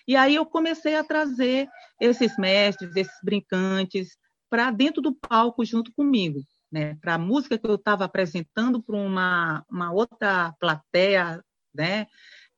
[0.08, 1.68] E aí eu comecei a trazer
[2.00, 4.18] esses mestres, esses brincantes,
[4.50, 6.40] para dentro do palco junto comigo
[6.74, 11.40] né, para a música que eu estava apresentando para uma, uma outra plateia,
[11.72, 12.08] né,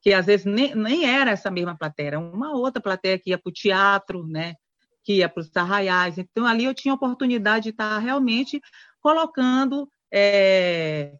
[0.01, 3.37] que às vezes nem, nem era essa mesma plateia, era uma outra plateia que ia
[3.37, 4.53] para o teatro, né,
[5.05, 6.17] que ia para os arraiais.
[6.17, 8.59] Então, ali eu tinha a oportunidade de estar realmente
[8.99, 11.13] colocando é,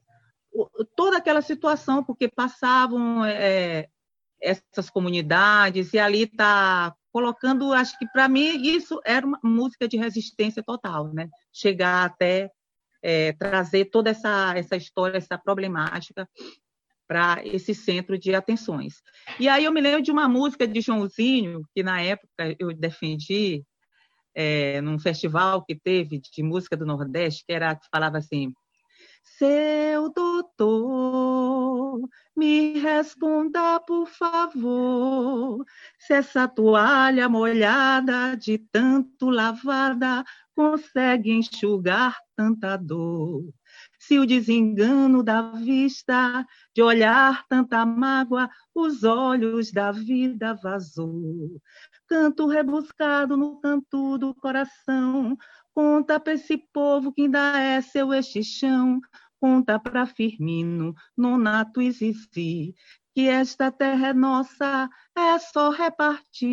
[0.95, 3.87] toda aquela situação, porque passavam é,
[4.41, 9.97] essas comunidades, e ali está colocando, acho que para mim isso era uma música de
[9.97, 11.29] resistência total, né?
[11.53, 12.49] Chegar até
[13.01, 16.27] é, trazer toda essa, essa história, essa problemática
[17.07, 18.95] para esse centro de atenções.
[19.39, 23.63] E aí eu me lembro de uma música de Joãozinho, que na época eu defendi
[24.35, 28.53] é, num festival que teve de música do Nordeste, que era que falava assim:
[29.23, 35.65] Seu doutor, me responda, por favor,
[35.97, 43.53] se essa toalha molhada de tanto lavada consegue enxugar tanta dor.
[43.99, 51.59] Se o desengano da vista, de olhar tanta mágoa, os olhos da vida vazou.
[52.07, 55.35] Canto rebuscado no canto do coração,
[55.73, 59.01] conta para esse povo que ainda é seu este chão,
[59.39, 62.75] conta para Firmino, Nonato e Zizi,
[63.13, 66.45] que esta terra é nossa, é só repartir.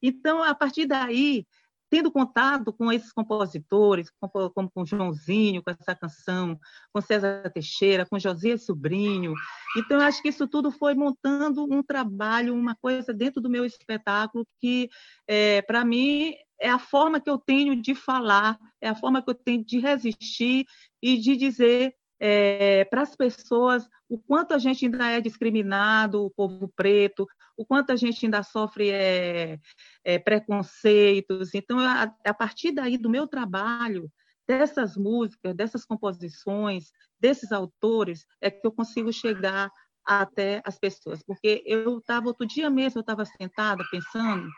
[0.00, 1.46] Então, a partir daí,
[1.92, 6.58] tendo contato com esses compositores, como com Joãozinho, com essa canção,
[6.90, 9.34] com César Teixeira, com Josias Sobrinho.
[9.76, 13.66] Então, eu acho que isso tudo foi montando um trabalho, uma coisa dentro do meu
[13.66, 14.88] espetáculo que,
[15.28, 19.28] é, para mim, é a forma que eu tenho de falar, é a forma que
[19.28, 20.64] eu tenho de resistir
[21.02, 26.30] e de dizer é, para as pessoas o quanto a gente ainda é discriminado, o
[26.30, 29.58] povo preto, o quanto a gente ainda sofre é,
[30.04, 31.54] é, preconceitos.
[31.54, 34.10] Então, a, a partir daí do meu trabalho,
[34.46, 39.70] dessas músicas, dessas composições, desses autores, é que eu consigo chegar
[40.04, 41.22] até as pessoas.
[41.22, 44.48] Porque eu estava, outro dia mesmo, eu estava sentada pensando,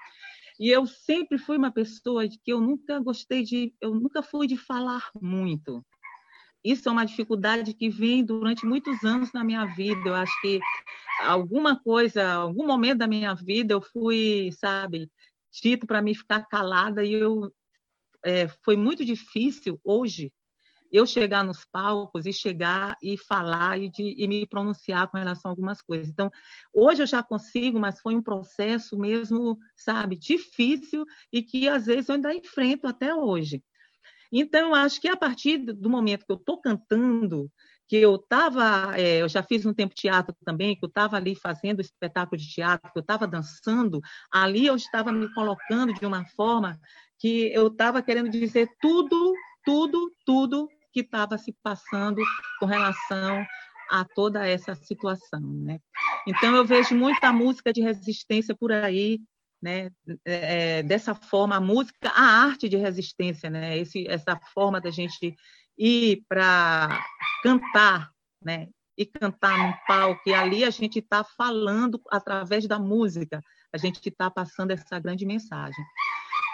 [0.59, 4.57] e eu sempre fui uma pessoa que eu nunca gostei de, eu nunca fui de
[4.57, 5.85] falar muito.
[6.65, 10.01] Isso é uma dificuldade que vem durante muitos anos na minha vida.
[10.07, 10.59] Eu acho que
[11.21, 15.11] alguma coisa, algum momento da minha vida, eu fui, sabe,
[15.63, 17.53] dito para mim ficar calada e eu
[18.25, 20.33] é, foi muito difícil hoje
[20.91, 25.51] eu chegar nos palcos e chegar e falar e, de, e, me pronunciar com relação
[25.51, 26.09] a algumas coisas.
[26.09, 26.31] Então,
[26.73, 32.09] hoje eu já consigo, mas foi um processo mesmo, sabe, difícil e que às vezes
[32.09, 33.61] eu ainda enfrento até hoje.
[34.37, 37.49] Então, eu acho que a partir do momento que eu estou cantando,
[37.87, 41.37] que eu estava, é, eu já fiz um tempo teatro também, que eu estava ali
[41.37, 44.01] fazendo espetáculo de teatro, que eu estava dançando,
[44.33, 46.77] ali eu estava me colocando de uma forma
[47.21, 52.21] que eu estava querendo dizer tudo, tudo, tudo que estava se passando
[52.59, 53.47] com relação
[53.91, 55.79] a toda essa situação, né?
[56.27, 59.21] Então eu vejo muita música de resistência por aí,
[59.65, 59.91] né?
[60.27, 63.79] É, dessa forma, a música, a arte de resistência, né?
[63.79, 65.35] Esse, essa forma da gente
[65.79, 67.03] ir para
[67.43, 68.11] cantar,
[68.45, 68.69] né?
[68.97, 73.41] E cantar num palco, e ali a gente está falando através da música,
[73.73, 75.83] a gente está passando essa grande mensagem.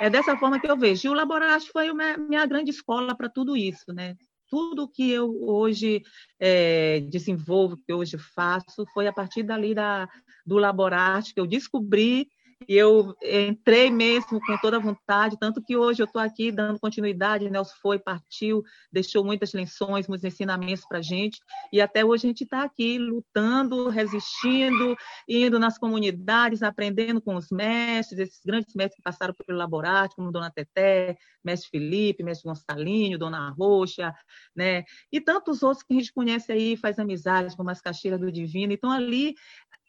[0.00, 1.08] É dessa forma que eu vejo.
[1.08, 4.16] E o Laboratório foi uma, minha grande escola para tudo isso, né?
[4.48, 6.02] Tudo que eu hoje
[6.38, 10.08] é, desenvolvo, que hoje faço, foi a partir dali da,
[10.46, 12.28] do Laboratório que eu descobri
[12.68, 17.50] eu entrei mesmo com toda a vontade, tanto que hoje eu estou aqui dando continuidade.
[17.50, 21.40] Nelson foi, partiu, deixou muitas lições, muitos ensinamentos para a gente.
[21.72, 24.96] E até hoje a gente está aqui lutando, resistindo,
[25.28, 30.32] indo nas comunidades, aprendendo com os mestres, esses grandes mestres que passaram pelo laboratório, como
[30.32, 34.14] Dona Teté, Mestre Felipe, Mestre Gonçalinho, Dona Roxa,
[34.54, 34.84] né?
[35.10, 38.72] E tantos outros que a gente conhece aí, faz amizade, como as Caxias do Divino.
[38.72, 39.34] Então, ali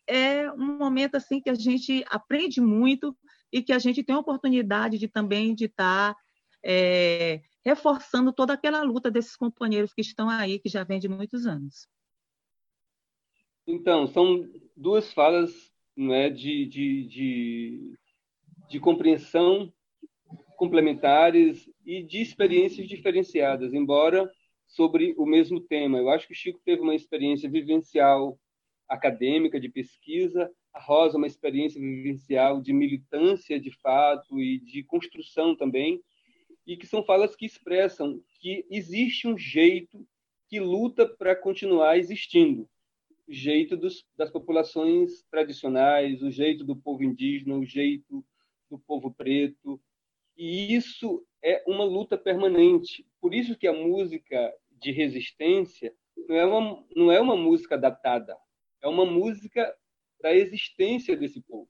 [0.07, 3.15] é um momento assim que a gente aprende muito
[3.51, 6.19] e que a gente tem a oportunidade de também de estar tá,
[6.63, 11.45] é, reforçando toda aquela luta desses companheiros que estão aí, que já vem de muitos
[11.45, 11.87] anos.
[13.67, 17.93] Então, são duas falas né, de, de, de,
[18.69, 19.71] de compreensão
[20.57, 24.31] complementares e de experiências diferenciadas, embora
[24.67, 25.97] sobre o mesmo tema.
[25.97, 28.39] Eu acho que o Chico teve uma experiência vivencial
[28.91, 35.56] acadêmica de pesquisa, a Rosa uma experiência vivencial de militância de fato e de construção
[35.56, 36.01] também,
[36.67, 40.06] e que são falas que expressam que existe um jeito
[40.49, 42.69] que luta para continuar existindo,
[43.27, 48.23] o jeito dos, das populações tradicionais, o jeito do povo indígena, o jeito
[48.69, 49.82] do povo preto,
[50.38, 53.06] e isso é uma luta permanente.
[53.21, 55.93] Por isso que a música de resistência
[56.27, 58.36] não é uma, não é uma música datada,
[58.81, 59.73] é uma música
[60.21, 61.69] da existência desse povo.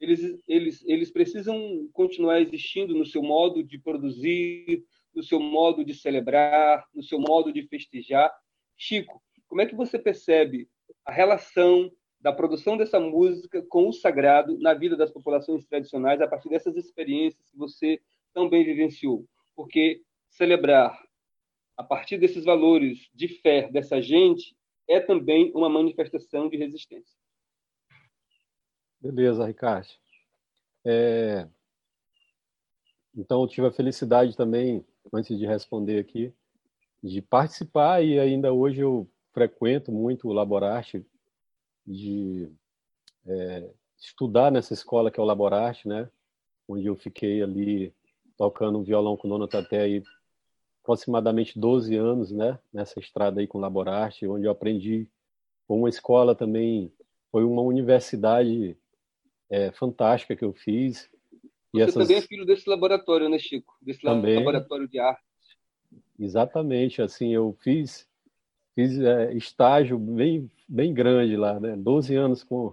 [0.00, 5.94] Eles, eles, eles precisam continuar existindo no seu modo de produzir, no seu modo de
[5.94, 8.30] celebrar, no seu modo de festejar.
[8.76, 10.68] Chico, como é que você percebe
[11.04, 16.28] a relação da produção dessa música com o sagrado na vida das populações tradicionais a
[16.28, 18.00] partir dessas experiências que você
[18.34, 19.24] também vivenciou?
[19.54, 21.00] Porque celebrar
[21.76, 24.54] a partir desses valores de fé dessa gente
[24.88, 27.16] é também uma manifestação de resistência.
[29.00, 29.88] Beleza, Ricardo.
[30.84, 31.48] É...
[33.14, 36.32] Então, eu tive a felicidade também, antes de responder aqui,
[37.02, 41.04] de participar e ainda hoje eu frequento muito o Laborarte,
[41.86, 42.50] de
[43.26, 46.10] é, estudar nessa escola que é o Laborarte, né?
[46.68, 47.94] Onde eu fiquei ali
[48.36, 50.02] tocando violão com Dona Taté aí
[50.86, 55.08] aproximadamente 12 anos, né, nessa estrada aí com Laborarte, onde eu aprendi
[55.66, 56.92] com uma escola também,
[57.32, 58.76] foi uma universidade
[59.50, 61.10] é, fantástica que eu fiz.
[61.72, 61.94] Você essas...
[61.94, 63.76] também é filho desse laboratório, né, Chico?
[63.82, 65.22] Desse também, laboratório de arte.
[66.18, 68.08] Exatamente, assim, eu fiz,
[68.76, 72.70] fiz é, estágio bem, bem grande lá, né, 12 anos com,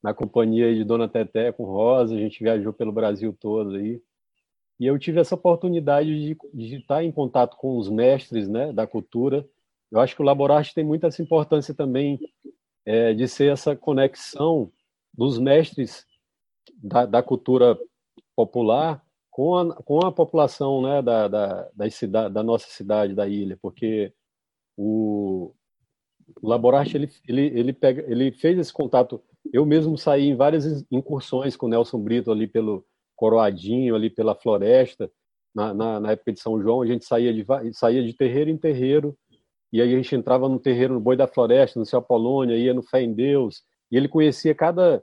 [0.00, 4.00] na companhia de Dona Teté, com Rosa, a gente viajou pelo Brasil todo aí,
[4.82, 8.84] e eu tive essa oportunidade de, de estar em contato com os mestres né, da
[8.84, 9.48] cultura.
[9.92, 12.18] Eu acho que o Laborarte tem muita essa importância também
[12.84, 14.72] é, de ser essa conexão
[15.14, 16.04] dos mestres
[16.82, 17.78] da, da cultura
[18.34, 23.28] popular com a, com a população né, da, da, da, cidade, da nossa cidade, da
[23.28, 24.12] ilha, porque
[24.76, 25.54] o,
[26.42, 29.22] o Laborarte ele, ele, ele, pega, ele fez esse contato.
[29.52, 32.84] Eu mesmo saí em várias incursões com o Nelson Brito ali pelo,
[33.22, 35.08] Coroadinho, ali pela floresta,
[35.54, 38.56] na, na, na, época de São João, a gente saía de, saía de terreiro em
[38.56, 39.16] terreiro,
[39.72, 42.74] e aí a gente entrava no terreiro no Boi da Floresta, no Céu Apolônia, ia
[42.74, 45.00] no Fé em Deus, e ele conhecia cada,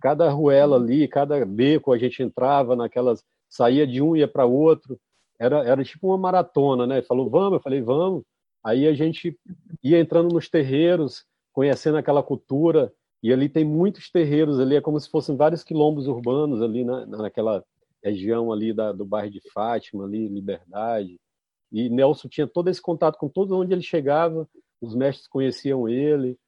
[0.00, 4.96] cada ruela ali, cada beco, a gente entrava naquelas, saía de um, ia para outro,
[5.36, 6.98] era, era tipo uma maratona, né?
[6.98, 8.22] Ele falou, vamos, eu falei, vamos.
[8.64, 9.36] Aí a gente
[9.82, 15.00] ia entrando nos terreiros, conhecendo aquela cultura, e ali tem muitos terreiros ali, é como
[15.00, 17.64] se fossem vários quilombos urbanos ali na, naquela
[18.02, 21.18] região ali da, do bairro de Fátima, ali, Liberdade.
[21.72, 24.48] E Nelson tinha todo esse contato com todo onde ele chegava,
[24.80, 26.38] os mestres conheciam ele,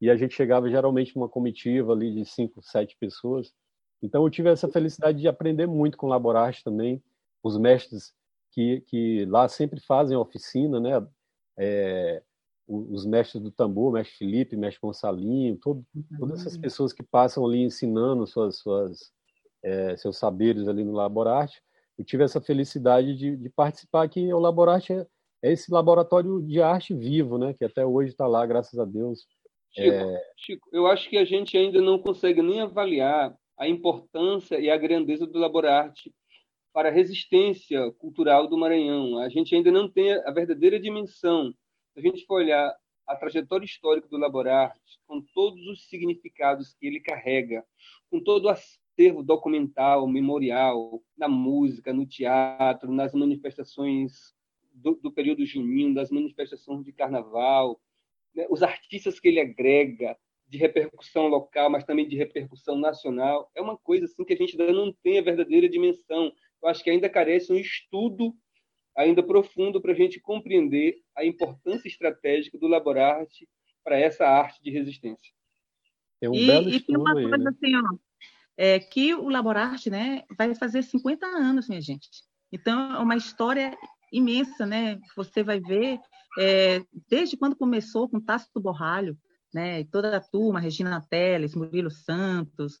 [0.00, 3.52] e a gente chegava geralmente numa comitiva ali de cinco, sete pessoas.
[4.02, 7.02] Então eu tive essa felicidade de aprender muito com Laborarte também,
[7.42, 8.12] os mestres
[8.50, 11.06] que, que lá sempre fazem oficina, né?
[11.56, 12.22] É,
[12.66, 15.84] os mestres do tambor, mestre Felipe, mestre Gonçalinho, todo,
[16.18, 19.12] todas essas pessoas que passam ali ensinando suas, suas
[19.62, 21.62] é, seus saberes ali no Laborarte,
[21.98, 24.32] eu tive essa felicidade de, de participar aqui.
[24.32, 25.06] O Laborarte é,
[25.42, 27.54] é, esse laboratório de arte vivo, né?
[27.54, 29.26] Que até hoje está lá, graças a Deus.
[29.70, 30.22] Chico, é...
[30.36, 34.76] Chico, eu acho que a gente ainda não consegue nem avaliar a importância e a
[34.76, 36.12] grandeza do Laborarte
[36.72, 39.18] para a resistência cultural do Maranhão.
[39.18, 41.52] A gente ainda não tem a verdadeira dimensão
[41.94, 42.76] se a gente for olhar
[43.06, 47.64] a trajetória histórica do Laborarte, com todos os significados que ele carrega,
[48.10, 54.34] com todo o acervo documental, memorial, na música, no teatro, nas manifestações
[54.72, 57.80] do, do período junino, das manifestações de carnaval,
[58.34, 58.46] né?
[58.50, 60.16] os artistas que ele agrega,
[60.48, 63.50] de repercussão local, mas também de repercussão nacional.
[63.54, 66.32] É uma coisa assim que a gente ainda não tem a verdadeira dimensão.
[66.62, 68.34] Eu acho que ainda carece um estudo
[68.96, 73.48] ainda profundo para a gente compreender a importância estratégica do laborarte
[73.82, 75.32] para essa arte de resistência.
[76.20, 77.50] É um e, belo e tem uma coisa aí, né?
[77.50, 77.96] assim, ó,
[78.56, 82.08] é que o Laborarte, né, vai fazer 50 anos, minha gente.
[82.52, 83.76] Então, é uma história
[84.12, 85.00] imensa, né?
[85.16, 85.98] Você vai ver
[86.38, 89.18] é, desde quando começou com Tácito Borralho,
[89.52, 89.84] né?
[89.84, 92.78] Toda a turma, Regina Teles, Murilo Santos,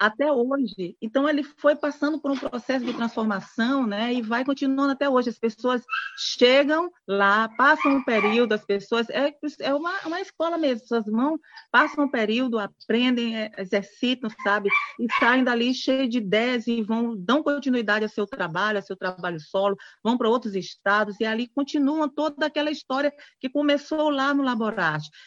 [0.00, 0.96] até hoje.
[1.02, 4.14] Então, ele foi passando por um processo de transformação, né?
[4.14, 5.28] E vai continuando até hoje.
[5.28, 5.84] As pessoas
[6.16, 9.10] chegam lá, passam um período, as pessoas.
[9.10, 9.30] É,
[9.60, 10.86] é uma, uma escola mesmo.
[10.96, 11.38] As mãos
[11.70, 14.70] passam um período, aprendem, é, exercitam, sabe?
[14.98, 18.96] E saem dali cheios de ideias e vão, dão continuidade ao seu trabalho, ao seu
[18.96, 24.32] trabalho solo, vão para outros estados e ali continuam toda aquela história que começou lá
[24.32, 24.70] no laboratório.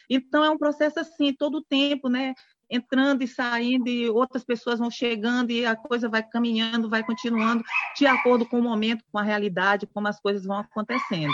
[0.10, 2.34] Então, é um processo assim, todo o tempo, né?
[2.70, 7.64] Entrando e saindo, e outras pessoas vão chegando, e a coisa vai caminhando, vai continuando,
[7.98, 11.34] de acordo com o momento, com a realidade, como as coisas vão acontecendo.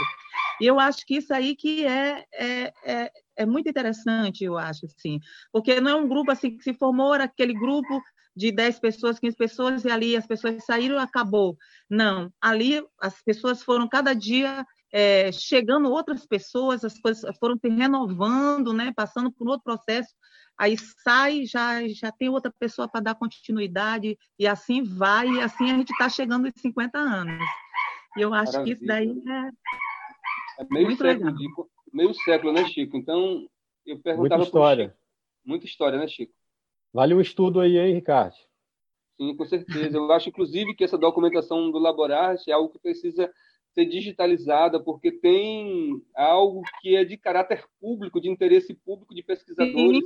[0.60, 4.86] E eu acho que isso aí que é, é, é, é muito interessante, eu acho,
[4.86, 5.20] assim,
[5.52, 8.02] porque não é um grupo assim que se formou, era aquele grupo
[8.36, 11.58] de 10 pessoas, 15 pessoas, e ali as pessoas saíram e acabou.
[11.90, 17.70] Não, ali as pessoas foram cada dia é, chegando outras pessoas, as coisas foram se
[17.70, 20.14] renovando, né, passando por outro processo
[20.60, 25.72] aí sai, já, já tem outra pessoa para dar continuidade, e assim vai, e assim
[25.72, 27.50] a gente está chegando aos 50 anos.
[28.18, 28.76] E eu acho Maravilha.
[28.76, 31.38] que isso daí é, é meio muito século, legal.
[31.38, 32.98] De, meio século, né, Chico?
[32.98, 33.48] Então,
[33.86, 34.38] eu perguntava...
[34.38, 34.86] Muita história.
[34.88, 34.98] Chico,
[35.46, 36.34] muita história, né, Chico?
[36.94, 38.36] Vale um estudo aí, hein, Ricardo?
[39.16, 39.98] Sim, com certeza.
[39.98, 43.32] Eu acho, inclusive, que essa documentação do Laborarte é algo que precisa
[43.74, 50.04] ser digitalizada, porque tem algo que é de caráter público, de interesse público de pesquisadores,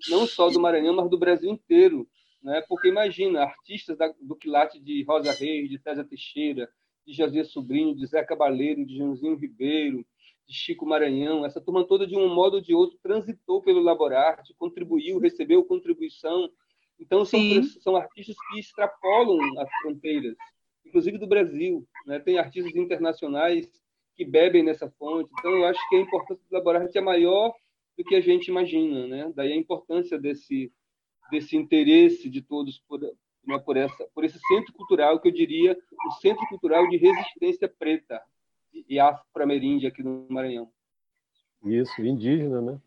[0.00, 0.10] Sim.
[0.10, 2.08] não só do Maranhão, mas do Brasil inteiro.
[2.42, 2.62] Né?
[2.68, 6.68] Porque imagina, artistas da, do quilate de Rosa Reis, de César Teixeira,
[7.06, 10.04] de José Sobrinho, de Zé Cabaleiro, de Joãozinho Ribeiro,
[10.46, 14.54] de Chico Maranhão, essa turma toda, de um modo ou de outro, transitou pelo Laborarte,
[14.54, 16.48] contribuiu, recebeu contribuição.
[16.98, 17.40] Então, são,
[17.80, 20.36] são artistas que extrapolam as fronteiras
[20.88, 21.86] inclusive do Brasil.
[22.06, 22.18] Né?
[22.18, 23.68] Tem artistas internacionais
[24.16, 25.30] que bebem nessa fonte.
[25.38, 27.54] Então, eu acho que a importância do laboratório é maior
[27.96, 29.06] do que a gente imagina.
[29.06, 29.32] Né?
[29.34, 30.72] Daí a importância desse,
[31.30, 35.76] desse interesse de todos por, né, por, essa, por esse centro cultural, que eu diria
[36.06, 38.20] o centro cultural de resistência preta
[38.88, 40.70] e afro-ameríndia aqui no Maranhão.
[41.64, 42.80] Isso, indígena, né?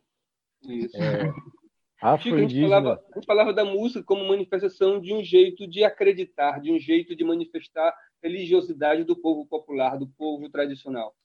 [0.64, 0.95] Isso.
[0.95, 1.34] É,
[2.18, 5.84] Chico, a, gente falava, a gente falava da música como manifestação de um jeito de
[5.84, 11.16] acreditar, de um jeito de manifestar religiosidade do povo popular, do povo tradicional.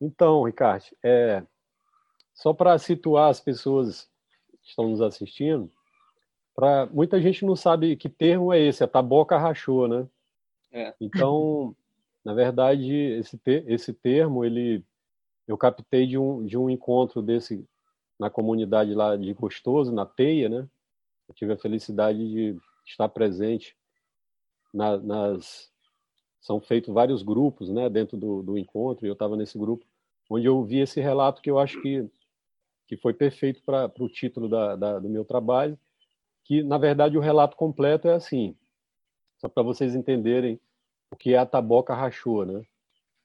[0.00, 1.44] Então, Ricardo, é,
[2.32, 4.08] só para situar as pessoas
[4.62, 5.70] que estão nos assistindo,
[6.54, 10.08] pra, muita gente não sabe que termo é esse, a taboca rachou, né?
[10.72, 10.94] É.
[10.98, 11.76] Então,
[12.24, 14.82] na verdade, esse, esse termo, ele,
[15.46, 17.68] eu captei de um, de um encontro desse
[18.18, 20.68] na comunidade lá de Gostoso, na Teia, né?
[21.28, 23.76] Eu tive a felicidade de estar presente
[24.72, 25.70] na, nas
[26.40, 29.04] são feitos vários grupos, né, dentro do, do encontro.
[29.04, 29.84] E eu estava nesse grupo
[30.30, 32.08] onde eu vi esse relato que eu acho que
[32.86, 35.78] que foi perfeito para o título da, da, do meu trabalho,
[36.42, 38.56] que na verdade o relato completo é assim,
[39.36, 40.58] só para vocês entenderem
[41.10, 42.64] o que é a taboca rachou, né?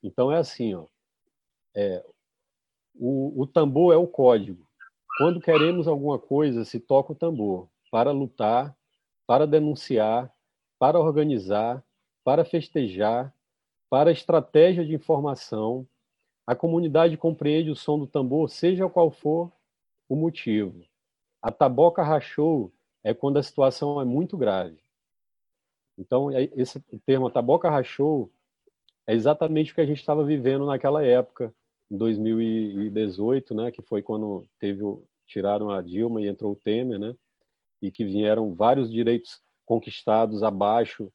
[0.03, 0.85] Então é assim, ó,
[1.73, 2.05] é,
[2.93, 4.67] o, o tambor é o código,
[5.17, 8.75] quando queremos alguma coisa, se toca o tambor para lutar,
[9.27, 10.33] para denunciar,
[10.79, 11.83] para organizar,
[12.23, 13.33] para festejar,
[13.89, 15.87] para estratégia de informação.
[16.47, 19.51] A comunidade compreende o som do tambor, seja qual for
[20.09, 20.83] o motivo.
[21.41, 22.71] A taboca rachou
[23.03, 24.81] é quando a situação é muito grave.
[25.97, 28.31] Então, é, esse termo, taboca rachou,
[29.05, 31.53] é exatamente o que a gente estava vivendo naquela época,
[31.91, 36.99] em 2018, né, que foi quando teve o, tiraram a Dilma e entrou o Temer,
[36.99, 37.15] né,
[37.81, 41.11] e que vieram vários direitos conquistados abaixo,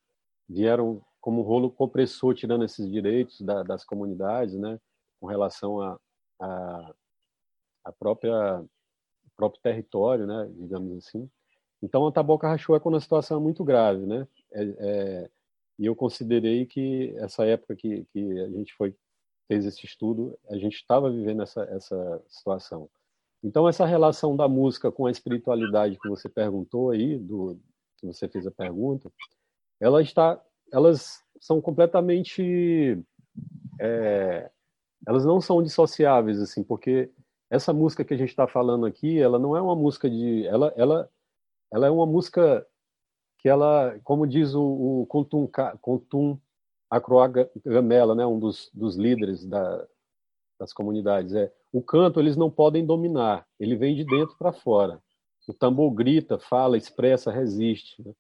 [0.49, 4.79] vieram como rolo compressor tirando esses direitos da, das comunidades, né,
[5.21, 5.99] com relação a,
[6.41, 6.95] a,
[7.85, 8.65] a própria
[9.37, 11.31] próprio território, né, digamos assim.
[11.81, 14.27] Então a Taboca rachou é quando a situação é muito grave, né?
[14.53, 15.31] É, é,
[15.79, 18.97] e eu considerei que essa época que, que a gente foi
[19.49, 22.89] fez esse estudo, a gente estava vivendo essa, essa situação.
[23.43, 27.59] Então, essa relação da música com a espiritualidade que você perguntou aí, do,
[27.97, 29.11] que você fez a pergunta,
[29.81, 30.41] ela está,
[30.73, 33.03] elas são completamente,
[33.81, 34.51] é,
[35.07, 37.11] elas não são dissociáveis, assim, porque
[37.51, 40.73] essa música que a gente está falando aqui, ela não é uma música de, ela,
[40.77, 41.11] ela,
[41.73, 42.67] ela é uma música
[43.39, 44.63] que ela, como diz o,
[45.03, 45.49] o Kuntum,
[45.81, 46.39] Kuntum
[46.91, 49.87] Acroagamela, né, um dos, dos líderes da,
[50.59, 55.03] das comunidades, é o canto eles não podem dominar, ele vem de dentro para fora.
[55.47, 58.03] O tambor grita, fala, expressa, resiste.
[58.03, 58.13] Né?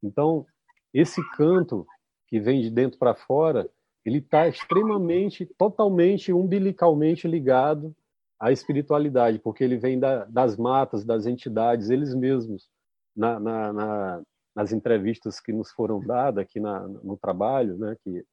[0.00, 0.46] Então,
[0.94, 1.84] esse canto
[2.28, 3.68] que vem de dentro para fora,
[4.04, 7.94] ele está extremamente, totalmente, umbilicalmente ligado
[8.38, 12.70] à espiritualidade, porque ele vem da, das matas, das entidades, eles mesmos,
[13.16, 14.22] na, na, na,
[14.54, 18.24] nas entrevistas que nos foram dadas aqui no trabalho, né, que,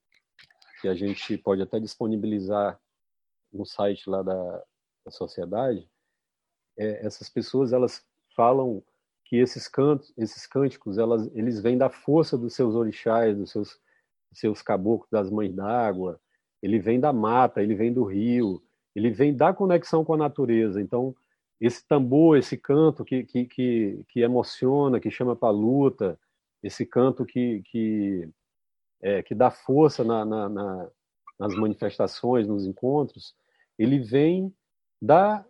[0.81, 2.79] que a gente pode até disponibilizar
[3.51, 4.63] no site lá da,
[5.05, 5.89] da sociedade,
[6.77, 8.05] é, essas pessoas elas
[8.35, 8.83] falam
[9.25, 13.79] que esses cantos, esses cânticos, elas, eles vêm da força dos seus orixás, dos seus
[14.33, 16.19] seus caboclos das mães d'água,
[16.61, 18.61] ele vem da mata, ele vem do rio,
[18.95, 20.81] ele vem da conexão com a natureza.
[20.81, 21.15] Então,
[21.59, 26.19] esse tambor, esse canto que, que, que, que emociona, que chama para a luta,
[26.61, 28.29] esse canto que, que,
[29.01, 30.89] é, que dá força na, na, na,
[31.39, 33.35] nas manifestações, nos encontros,
[33.77, 34.53] ele vem
[35.01, 35.45] da,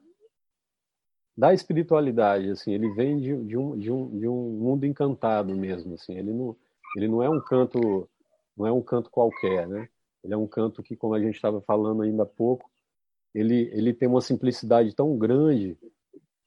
[1.36, 5.96] da espiritualidade, assim, ele vem de, de, um, de, um, de um mundo encantado mesmo,
[5.96, 6.56] assim, ele não,
[6.96, 8.10] ele não é um canto
[8.58, 9.88] não é um canto qualquer, né?
[10.24, 12.70] Ele é um canto que, como a gente estava falando ainda há pouco,
[13.34, 15.78] ele, ele tem uma simplicidade tão grande,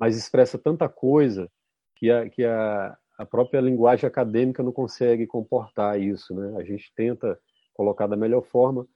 [0.01, 1.51] mas expressa tanta coisa
[1.95, 6.55] que a, que a, a própria linguagem acadêmica não consegue comportar isso, né?
[6.57, 7.39] A gente tenta
[7.75, 8.87] colocar da melhor forma,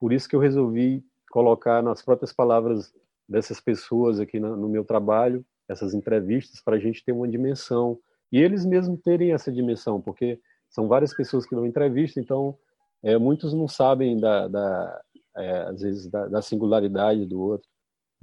[0.00, 2.92] por isso que eu resolvi colocar nas próprias palavras
[3.28, 7.98] dessas pessoas aqui no, no meu trabalho, essas entrevistas, para a gente ter uma dimensão,
[8.32, 12.56] e eles mesmos terem essa dimensão, porque são várias pessoas que dão entrevista, então
[13.02, 15.02] é, muitos não sabem da, da
[15.36, 17.68] é, às vezes da, da, singularidade do outro.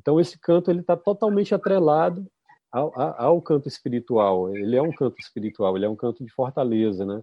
[0.02, 2.26] Então esse canto ele está totalmente atrelado
[2.72, 4.56] ao, ao, canto espiritual.
[4.56, 7.22] Ele é um canto espiritual, ele é um canto de fortaleza, né?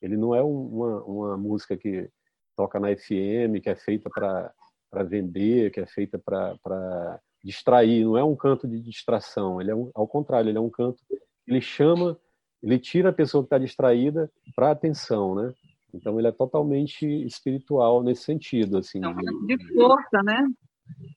[0.00, 2.08] Ele não é uma, uma música que
[2.56, 8.04] toca na FM, que é feita para vender, que é feita para distrair.
[8.04, 9.60] Não é um canto de distração.
[9.60, 11.02] Ele é um, ao contrário, ele é um canto.
[11.46, 12.18] Ele chama
[12.62, 15.52] ele tira a pessoa que está distraída para a atenção, né?
[15.92, 19.02] Então ele é totalmente espiritual nesse sentido, assim.
[19.02, 20.46] É um canto de força, né?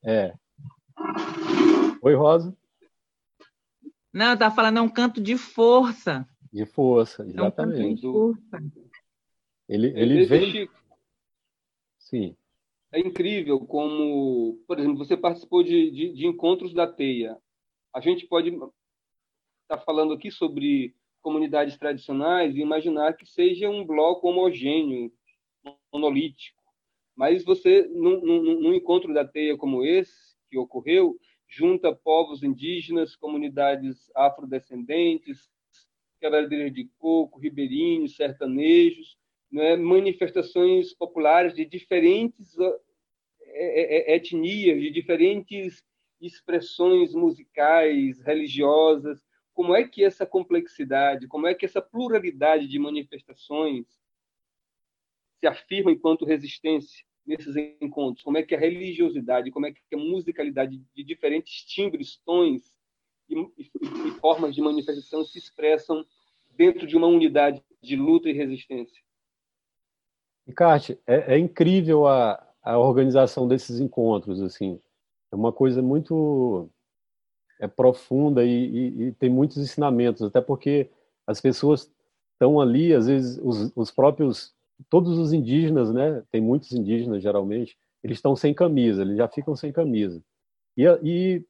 [0.03, 0.34] É.
[2.02, 2.56] Oi, Rosa.
[4.14, 6.28] Não, eu estava falando é um canto de força.
[6.52, 7.80] De força, exatamente.
[7.80, 8.64] É um canto de força.
[9.68, 10.70] Ele, ele vem.
[11.98, 12.36] Sim.
[12.91, 17.38] É incrível como, por exemplo, você participou de, de, de encontros da teia.
[17.91, 18.68] A gente pode estar
[19.68, 25.12] tá falando aqui sobre comunidades tradicionais e imaginar que seja um bloco homogêneo,
[25.91, 26.62] monolítico.
[27.16, 33.16] Mas você, num, num, num encontro da teia como esse, que ocorreu, junta povos indígenas,
[33.16, 35.49] comunidades afrodescendentes,
[36.20, 39.18] quebradeiras de coco, ribeirinhos, sertanejos,
[39.51, 45.84] né, manifestações populares de diferentes é, é, é, etnias, de diferentes
[46.22, 49.24] expressões musicais, religiosas,
[49.54, 53.86] como é que essa complexidade, como é que essa pluralidade de manifestações
[55.39, 58.24] se afirma enquanto resistência nesses encontros?
[58.24, 62.61] Como é que a religiosidade, como é que a musicalidade de diferentes timbres, tons
[63.30, 63.71] e, e,
[64.07, 66.05] e formas de manifestação se expressam
[66.55, 69.01] dentro de uma unidade de luta e resistência?
[70.45, 74.80] Ricardo, é, é incrível a, a organização desses encontros, assim,
[75.32, 76.69] é uma coisa muito
[77.59, 80.89] é profunda e, e, e, tem muitos ensinamentos, até porque
[81.26, 81.89] as pessoas
[82.34, 84.53] estão ali, às vezes os, os, próprios,
[84.89, 86.23] todos os indígenas, né?
[86.31, 90.21] Tem muitos indígenas geralmente, eles estão sem camisa, eles já ficam sem camisa.
[90.77, 91.45] E, e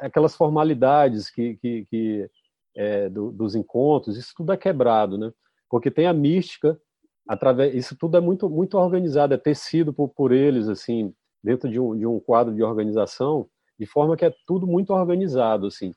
[0.00, 2.30] aquelas formalidades que, que, que
[2.76, 5.32] é, do, dos encontros, isso tudo é quebrado, né?
[5.68, 6.78] Porque tem a mística
[7.26, 11.80] através, isso tudo é muito muito organizado, é tecido por, por eles assim dentro de
[11.80, 15.92] um, de um quadro de organização de forma que é tudo muito organizado, assim.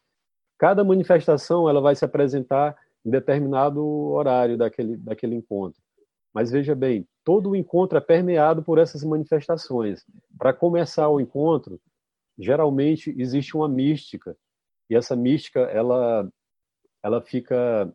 [0.58, 2.76] Cada manifestação ela vai se apresentar
[3.06, 5.80] em determinado horário daquele, daquele encontro.
[6.38, 10.06] Mas veja bem, todo o encontro é permeado por essas manifestações.
[10.38, 11.82] Para começar o encontro,
[12.38, 14.38] geralmente existe uma mística,
[14.88, 16.32] e essa mística ela,
[17.02, 17.92] ela fica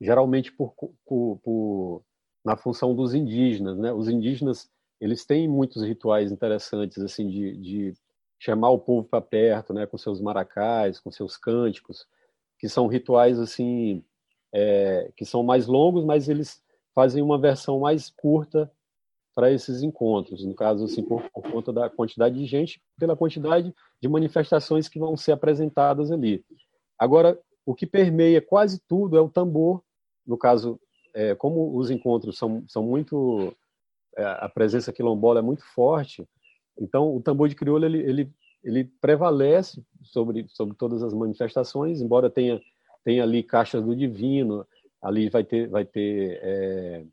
[0.00, 0.72] geralmente por,
[1.04, 2.02] por, por,
[2.42, 3.92] na função dos indígenas, né?
[3.92, 7.94] Os indígenas eles têm muitos rituais interessantes assim de, de
[8.38, 12.06] chamar o povo para perto, né, com seus maracás, com seus cânticos,
[12.58, 14.02] que são rituais assim,
[14.50, 16.66] é, que são mais longos, mas eles
[16.98, 18.68] fazem uma versão mais curta
[19.32, 23.72] para esses encontros, no caso assim por, por, conta da quantidade de gente, pela quantidade
[24.02, 26.44] de manifestações que vão ser apresentadas ali.
[26.98, 29.80] Agora, o que permeia quase tudo é o tambor,
[30.26, 30.76] no caso,
[31.14, 33.54] é, como os encontros são, são muito
[34.16, 36.28] é, a presença quilombola é muito forte,
[36.76, 38.32] então o tambor de crioula ele, ele,
[38.64, 42.60] ele prevalece sobre sobre todas as manifestações, embora tenha
[43.04, 44.66] tenha ali caixas do divino,
[45.02, 47.04] ali vai ter vai ter é,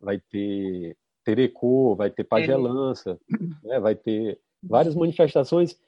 [0.00, 3.18] vai ter terecô, vai ter pagelança,
[3.62, 5.78] né, vai ter várias manifestações.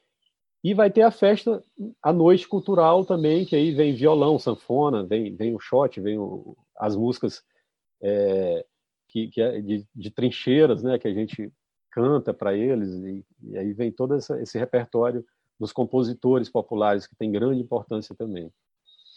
[0.63, 1.63] E vai ter a festa
[2.01, 6.57] a noite cultural também, que aí vem violão, sanfona, vem vem o shot, vem o,
[6.75, 7.43] as músicas
[8.01, 8.65] é,
[9.07, 11.51] que, que é de, de, trincheiras, né, que a gente
[11.91, 12.89] canta para eles.
[12.89, 15.25] E, e, aí vem todo essa, esse repertório
[15.59, 18.51] dos compositores populares que tem grande importância também.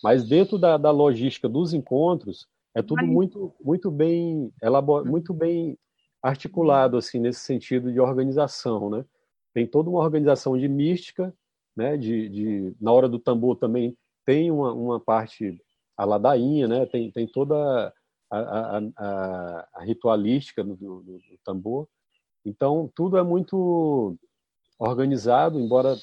[0.02, 5.76] Mas dentro da, da logística dos encontros é tudo muito muito bem elabor, muito bem
[6.22, 9.04] articulado assim nesse sentido de organização, né?
[9.52, 11.34] Tem toda uma organização de mística,
[11.76, 11.96] né?
[11.96, 15.60] De, de na hora do tambor também tem uma, uma parte
[15.96, 16.86] a ladainha, né?
[16.86, 17.92] Tem tem toda
[18.30, 21.88] a, a, a, a ritualística do, do, do, tambor.
[22.44, 24.16] Então, tudo é muito
[24.78, 25.94] organizado, embora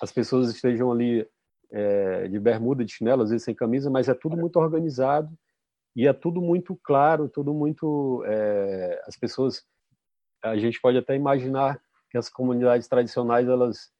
[0.00, 1.26] as pessoas estejam ali
[1.72, 5.36] é, de bermuda, de chinelo, às vezes sem camisa, mas é tudo muito organizado
[5.96, 8.22] e é tudo muito claro, tudo muito.
[8.26, 9.64] É, as pessoas.
[10.42, 13.90] A gente pode até imaginar que as comunidades tradicionais, elas,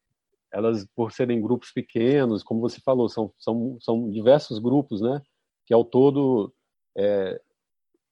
[0.52, 5.22] elas por serem grupos pequenos, como você falou, são, são, são diversos grupos, né?
[5.64, 6.52] Que ao todo
[6.96, 7.40] é,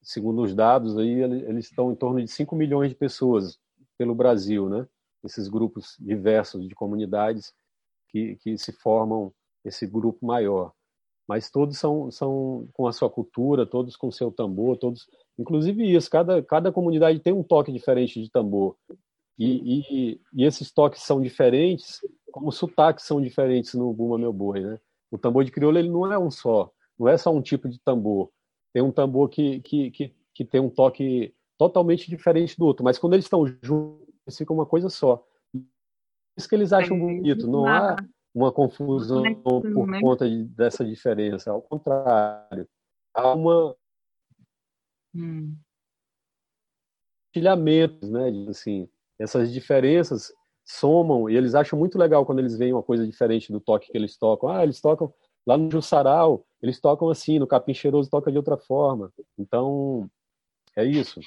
[0.03, 3.59] segundo os dados aí, eles estão em torno de 5 milhões de pessoas
[3.99, 4.87] pelo Brasil, né?
[5.25, 7.53] Esses grupos diversos de comunidades
[8.09, 9.33] que, que se formam
[9.65, 10.73] esse grupo maior.
[11.29, 15.07] Mas todos são, são com a sua cultura, todos com o seu tambor, todos,
[15.39, 18.77] inclusive isso, cada, cada comunidade tem um toque diferente de tambor.
[19.39, 22.01] E, e, e esses toques são diferentes,
[22.33, 24.79] como os sotaques são diferentes no Buma Meu Boi, né?
[25.11, 27.79] O tambor de crioula ele não é um só, não é só um tipo de
[27.81, 28.31] tambor
[28.73, 32.99] tem um tambor que, que, que, que tem um toque totalmente diferente do outro, mas
[32.99, 35.25] quando eles estão juntos, eles ficam uma coisa só.
[36.37, 37.97] Isso que eles acham bonito, não há
[38.35, 39.63] uma confusão por
[40.01, 42.69] conta de, dessa diferença, ao contrário,
[43.13, 43.77] há uma
[45.15, 45.57] hum.
[48.03, 50.33] né, assim, essas diferenças
[50.65, 53.99] somam e eles acham muito legal quando eles veem uma coisa diferente do toque que
[53.99, 54.49] eles tocam.
[54.49, 55.13] Ah, eles tocam
[55.47, 59.13] lá no Jussarau, eles tocam assim, no Capim Cheiroso toca de outra forma.
[59.37, 60.09] Então,
[60.77, 61.21] é isso.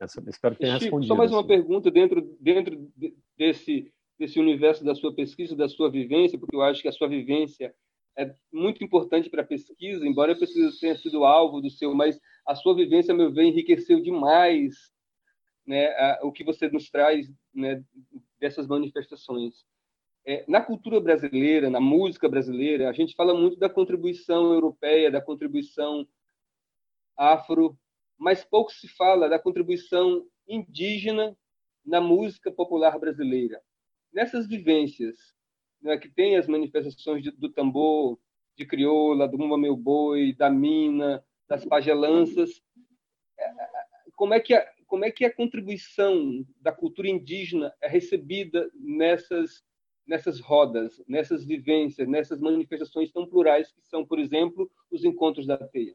[0.00, 1.08] Essa, espero que tenha Chico, respondido.
[1.08, 1.48] Só mais uma assim.
[1.48, 2.90] pergunta dentro, dentro
[3.36, 7.08] desse, desse universo da sua pesquisa, da sua vivência, porque eu acho que a sua
[7.08, 7.74] vivência
[8.16, 12.18] é muito importante para a pesquisa, embora a pesquisa tenha sido alvo do seu, mas
[12.46, 14.74] a sua vivência, meu ver, enriqueceu demais
[15.66, 17.82] né, a, o que você nos traz né,
[18.38, 19.66] dessas manifestações.
[20.24, 25.20] É, na cultura brasileira, na música brasileira, a gente fala muito da contribuição europeia, da
[25.20, 26.06] contribuição
[27.16, 27.78] afro,
[28.18, 31.36] mas pouco se fala da contribuição indígena
[31.84, 33.60] na música popular brasileira.
[34.16, 35.14] Nessas vivências,
[35.82, 38.18] né, que tem as manifestações de, do tambor,
[38.56, 42.62] de crioula, do Mumba Meu Boi, da mina, das pagelanças,
[43.38, 43.66] é, é,
[44.14, 49.62] como é que a, como é que a contribuição da cultura indígena é recebida nessas
[50.06, 55.58] nessas rodas, nessas vivências, nessas manifestações tão plurais que são, por exemplo, os encontros da
[55.58, 55.94] teia.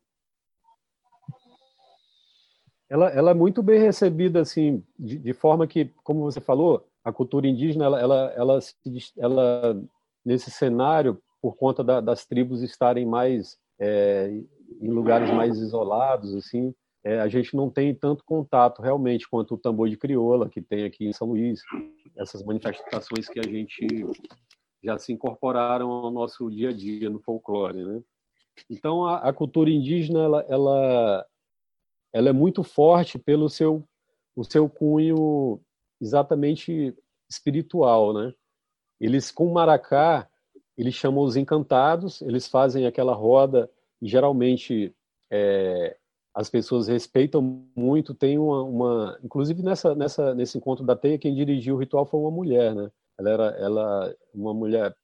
[2.89, 7.12] Ela, ela é muito bem recebida assim, de, de, forma que, como você falou, a
[7.12, 8.60] cultura indígena, ela, ela, ela,
[9.18, 9.84] ela
[10.24, 14.32] nesse cenário, por conta da, das tribos estarem mais é,
[14.80, 16.74] em lugares mais isolados, assim,
[17.04, 20.84] é, a gente não tem tanto contato realmente quanto o tambor de crioula que tem
[20.84, 21.62] aqui em São Luís,
[22.16, 23.88] essas manifestações que a gente
[24.84, 28.02] já se incorporaram ao nosso dia a dia no folclore, né?
[28.70, 31.26] Então a, a cultura indígena ela, ela,
[32.14, 33.84] ela é muito forte pelo seu
[34.36, 35.60] o seu cunho
[36.02, 36.95] exatamente
[37.30, 38.34] espiritual, né?
[38.99, 40.28] Eles com maracá
[40.78, 43.70] eles chamam os encantados, eles fazem aquela roda
[44.02, 44.95] e geralmente
[45.30, 45.95] é,
[46.34, 47.41] as pessoas respeitam
[47.76, 52.06] muito, tem uma, uma, inclusive nessa, nessa nesse encontro da teia quem dirigiu o ritual
[52.06, 52.91] foi uma mulher, né?
[53.20, 54.95] Ela era ela uma mulher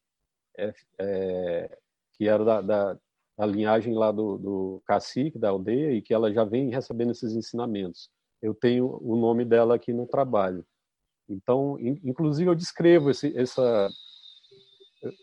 [0.58, 1.78] é, é,
[2.14, 3.00] que era da, da,
[3.38, 7.34] da, linhagem lá do, do cacique da aldeia e que ela já vem recebendo esses
[7.34, 8.10] ensinamentos.
[8.42, 10.66] Eu tenho o nome dela aqui no trabalho.
[11.30, 13.90] Então, in, inclusive eu descrevo esse, essa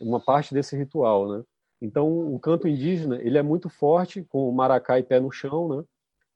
[0.00, 1.42] uma parte desse ritual, né?
[1.82, 5.68] Então, o canto indígena ele é muito forte com o maracá e pé no chão,
[5.68, 5.84] né?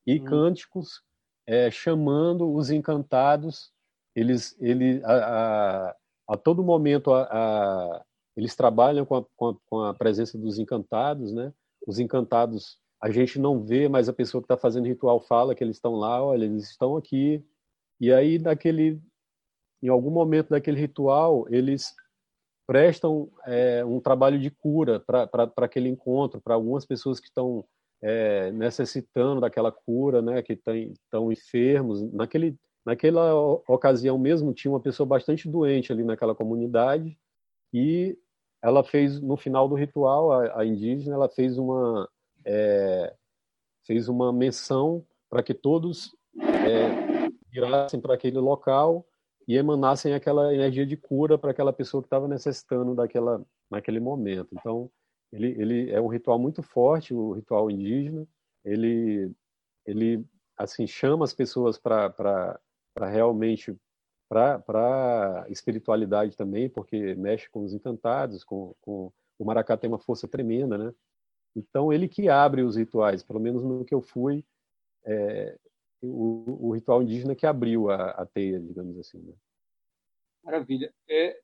[0.08, 0.24] e hum.
[0.24, 1.02] cânticos
[1.46, 3.70] é, chamando os encantados.
[4.16, 5.12] Eles, ele, a,
[5.90, 5.96] a,
[6.28, 8.04] a todo momento, a, a,
[8.34, 11.52] eles trabalham com a, com, a, com a presença dos encantados, né?
[11.86, 15.62] Os encantados a gente não vê, mas a pessoa que está fazendo ritual fala que
[15.62, 17.44] eles estão lá, olha, eles estão aqui.
[18.00, 19.00] E aí, naquele,
[19.82, 21.94] em algum momento daquele ritual, eles
[22.66, 27.64] prestam é, um trabalho de cura para aquele encontro, para algumas pessoas que estão
[28.02, 32.02] é, necessitando daquela cura, né, que estão enfermos.
[32.12, 33.34] Naquele, naquela
[33.66, 37.18] ocasião mesmo, tinha uma pessoa bastante doente ali naquela comunidade
[37.72, 38.18] e
[38.62, 42.08] ela fez, no final do ritual, a, a indígena, ela fez uma,
[42.44, 43.14] é,
[43.86, 49.07] fez uma menção para que todos é, virassem para aquele local
[49.48, 54.50] e emanassem aquela energia de cura para aquela pessoa que estava necessitando daquela naquele momento.
[54.52, 54.90] Então,
[55.32, 58.26] ele, ele é um ritual muito forte, o ritual indígena.
[58.64, 59.32] Ele,
[59.86, 60.24] ele
[60.56, 62.60] assim chama as pessoas para
[63.00, 63.74] realmente
[64.28, 70.28] para espiritualidade também, porque mexe com os encantados, com, com o maracá tem uma força
[70.28, 70.92] tremenda, né?
[71.56, 74.44] Então, ele que abre os rituais, pelo menos no que eu fui,
[75.04, 75.58] é,
[76.02, 79.18] o, o, ritual indígena que abriu a, a teia, digamos assim.
[79.18, 79.32] Né?
[80.42, 80.92] Maravilha.
[81.08, 81.40] É,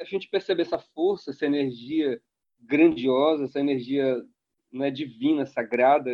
[0.00, 2.20] a gente percebe essa força, essa energia
[2.60, 4.22] grandiosa, essa energia
[4.72, 6.10] né, divina, sagrada,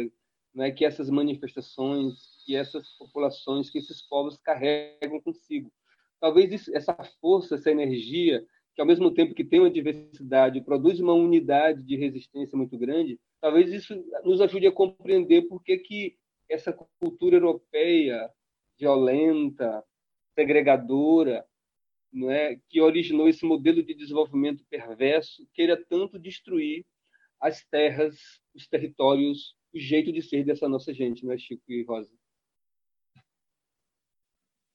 [0.54, 5.70] né, que essas manifestações, que essas populações, que esses povos carregam consigo.
[6.20, 8.44] Talvez isso, essa força, essa energia,
[8.74, 13.20] que ao mesmo tempo que tem uma diversidade, produz uma unidade de resistência muito grande,
[13.40, 13.94] talvez isso
[14.24, 16.16] nos ajude a compreender por que, que
[16.48, 18.30] essa cultura europeia
[18.78, 19.82] violenta,
[20.34, 21.46] segregadora,
[22.12, 26.84] não é, que originou esse modelo de desenvolvimento perverso, queira tanto destruir
[27.40, 28.16] as terras,
[28.54, 32.10] os territórios, o jeito de ser dessa nossa gente, não é, Chico e Rosa?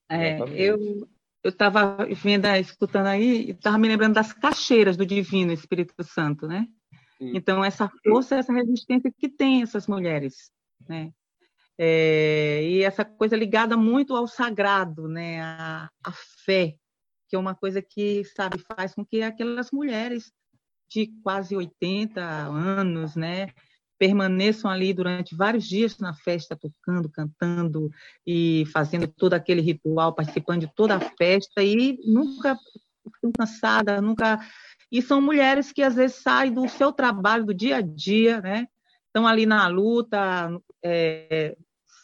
[0.09, 0.78] É, eu,
[1.43, 6.47] eu estava vendo, escutando aí, e estava me lembrando das caixeiras do Divino Espírito Santo,
[6.47, 6.67] né?
[7.17, 7.32] Sim.
[7.36, 10.51] Então, essa força, essa resistência que tem essas mulheres,
[10.88, 11.13] né?
[11.84, 15.41] É, e essa coisa ligada muito ao sagrado, né?
[15.41, 16.11] A, a
[16.45, 16.75] fé,
[17.27, 20.32] que é uma coisa que, sabe, faz com que aquelas mulheres
[20.91, 23.47] de quase 80 anos, né?
[23.97, 27.88] permaneçam ali durante vários dias na festa, tocando, cantando
[28.25, 32.57] e fazendo todo aquele ritual, participando de toda a festa e nunca
[33.15, 34.39] ficam cansadas, nunca.
[34.91, 38.67] E são mulheres que às vezes saem do seu trabalho, do dia a dia, né?
[39.05, 40.49] Estão ali na luta,
[40.84, 41.55] é,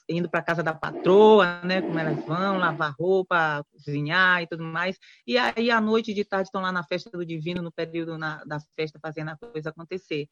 [0.10, 1.82] indo para casa da patroa, né?
[1.82, 4.98] Como elas vão, lavar roupa, cozinhar e tudo mais.
[5.26, 8.44] E aí, à noite de tarde, estão lá na festa do Divino, no período na,
[8.46, 10.28] da festa, fazendo a coisa acontecer.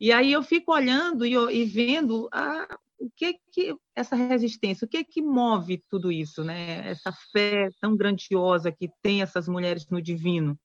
[0.00, 2.66] E aí eu fico olhando e, e vendo a,
[2.98, 6.88] o que que essa resistência, o que que move tudo isso, né?
[6.88, 10.58] Essa fé tão grandiosa que tem essas mulheres no Divino,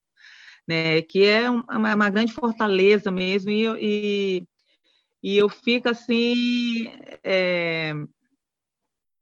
[0.67, 1.01] né?
[1.01, 4.47] Que é uma, uma grande fortaleza mesmo e, e
[5.23, 6.87] e eu fico assim
[7.23, 7.91] é,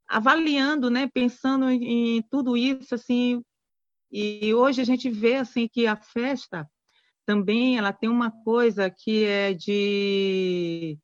[0.07, 3.41] avaliando, né, pensando em, em tudo isso, assim,
[4.11, 6.69] e hoje a gente vê assim que a festa
[7.25, 10.97] também ela tem uma coisa que é de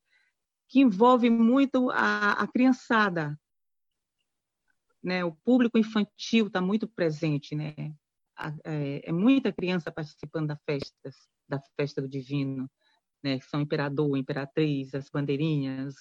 [0.70, 3.38] que envolve muito a, a criançada,
[5.04, 5.26] né?
[5.26, 7.74] O público infantil está muito presente, né?
[8.64, 11.10] É, é, muita criança participando da festa,
[11.49, 12.72] da festa do divino,
[13.22, 13.39] né?
[13.41, 15.95] São imperador, imperatriz, as bandeirinhas,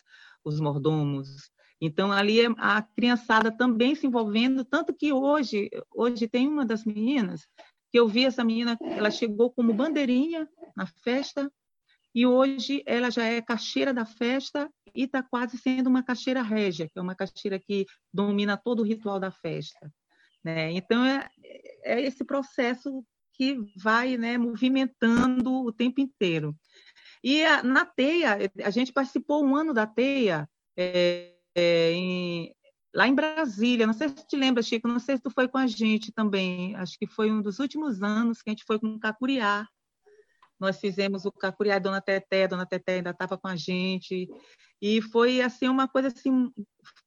[0.44, 1.50] os mordomos,
[1.80, 6.84] então, ali é a criançada também se envolvendo, tanto que hoje, hoje tem uma das
[6.84, 7.48] meninas
[7.90, 11.50] que eu vi essa menina, ela chegou como bandeirinha na festa,
[12.14, 16.88] e hoje ela já é caixeira da festa e está quase sendo uma caixeira régia,
[16.88, 19.92] que é uma caixeira que domina todo o ritual da festa.
[20.42, 20.72] Né?
[20.72, 21.28] Então, é,
[21.84, 26.54] é esse processo que vai né, movimentando o tempo inteiro.
[27.22, 32.54] E a, na TEIA, a gente participou um ano da TEIA, é, é, em,
[32.94, 33.86] lá em Brasília.
[33.86, 36.74] Não sei se te lembra, Chico, não sei se tu foi com a gente também.
[36.76, 39.66] Acho que foi um dos últimos anos que a gente foi com o Cacuriá.
[40.58, 44.28] Nós fizemos o Cacuriá Dona Teté, Dona Teté ainda estava com a gente.
[44.80, 46.52] E foi assim uma coisa assim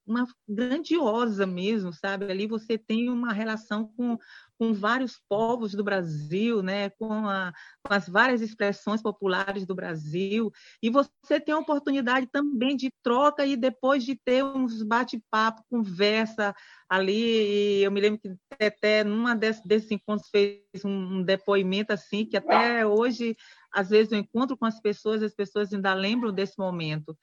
[0.05, 2.25] uma grandiosa mesmo, sabe?
[2.29, 4.17] Ali você tem uma relação com,
[4.57, 6.89] com vários povos do Brasil, né?
[6.91, 10.51] Com, a, com as várias expressões populares do Brasil,
[10.81, 16.53] e você tem a oportunidade também de troca e depois de ter uns bate-papo, conversa
[16.89, 17.81] ali.
[17.81, 23.35] eu me lembro que até numa desses, encontros fez um depoimento assim que até hoje
[23.71, 27.17] às vezes eu encontro com as pessoas, as pessoas ainda lembram desse momento.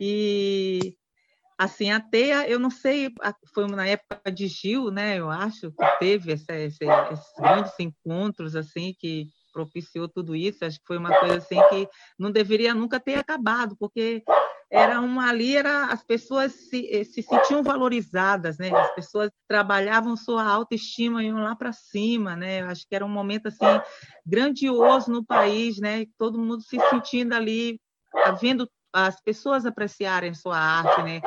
[0.00, 0.96] E
[1.58, 3.12] assim, a teia, eu não sei,
[3.54, 5.18] foi na época de Gil, né?
[5.18, 10.64] Eu acho que teve esse, esse, esses grandes encontros, assim, que propiciou tudo isso.
[10.64, 11.88] Acho que foi uma coisa assim que
[12.18, 14.22] não deveria nunca ter acabado, porque
[14.70, 18.74] era uma ali era as pessoas se, eh, se sentiam valorizadas, né?
[18.74, 22.62] As pessoas trabalhavam sua autoestima iam lá para cima, né?
[22.62, 23.80] Acho que era um momento assim
[24.26, 26.04] grandioso no país, né?
[26.18, 27.78] Todo mundo se sentindo ali
[28.40, 31.20] vendo as pessoas apreciarem sua arte, né?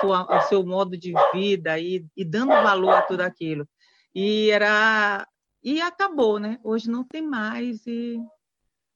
[0.00, 3.68] Sua, o seu modo de vida e, e dando valor a tudo aquilo.
[4.14, 5.26] E era
[5.64, 6.60] e acabou, né?
[6.62, 8.20] Hoje não tem mais e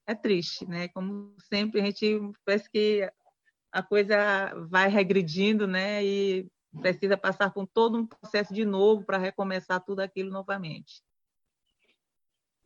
[0.07, 0.87] é triste, né?
[0.89, 3.11] Como sempre a gente parece que
[3.73, 6.05] a coisa vai regredindo, né?
[6.05, 6.47] E
[6.81, 11.03] precisa passar por todo um processo de novo para recomeçar tudo aquilo novamente.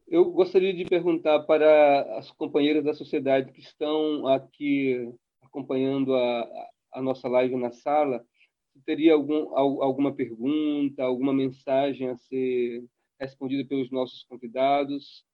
[0.07, 5.15] Eu gostaria de perguntar para as companheiras da sociedade que estão aqui
[5.51, 8.25] acompanhando a, a nossa live na sala,
[8.73, 12.85] se teria algum, alguma pergunta, alguma mensagem a ser
[13.19, 15.25] respondida pelos nossos convidados.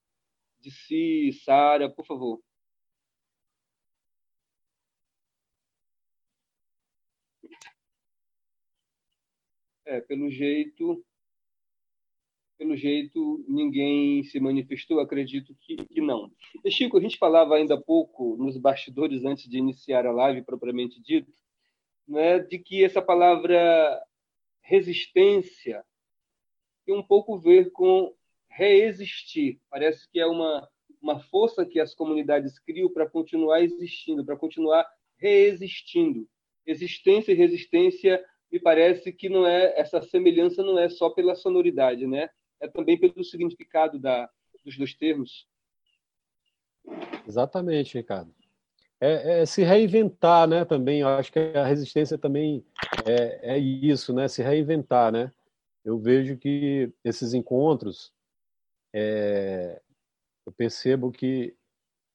[0.61, 2.43] De si, Sara, por favor.
[9.85, 11.05] É, pelo jeito,
[12.59, 16.31] pelo jeito, ninguém se manifestou, acredito que, que não.
[16.65, 20.43] E, Chico, a gente falava ainda há pouco, nos bastidores, antes de iniciar a live
[20.43, 21.33] propriamente dito,
[22.09, 24.03] né, de que essa palavra
[24.61, 25.85] resistência
[26.85, 28.15] tem um pouco a ver com
[28.49, 29.61] reexistir.
[29.69, 30.67] Parece que é uma,
[31.03, 34.87] uma força que as comunidades criam para continuar existindo, para continuar
[35.19, 36.29] reexistindo.
[36.65, 42.07] Existência e resistência me parece que não é essa semelhança não é só pela sonoridade,
[42.07, 42.31] né?
[42.61, 44.29] É também pelo significado da,
[44.65, 45.47] dos dois termos.
[47.27, 48.33] Exatamente, Ricardo.
[49.01, 50.65] É, é, se reinventar, né?
[50.65, 52.65] Também, eu acho que a resistência também
[53.05, 54.27] é, é isso, né?
[54.29, 55.31] Se reinventar, né?
[55.85, 58.13] Eu vejo que esses encontros,
[58.93, 59.81] é,
[60.47, 61.55] eu percebo que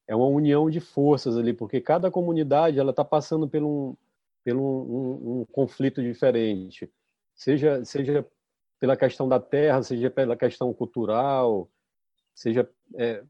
[0.08, 3.96] é uma união de forças ali, porque cada comunidade ela está passando por um,
[4.44, 6.92] pelo um, um, conflito diferente,
[7.34, 8.28] seja seja
[8.82, 11.70] pela questão da terra, seja pela questão cultural,
[12.34, 13.24] seja é,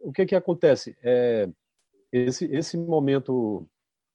[0.00, 1.48] o que que acontece é,
[2.12, 3.68] esse esse momento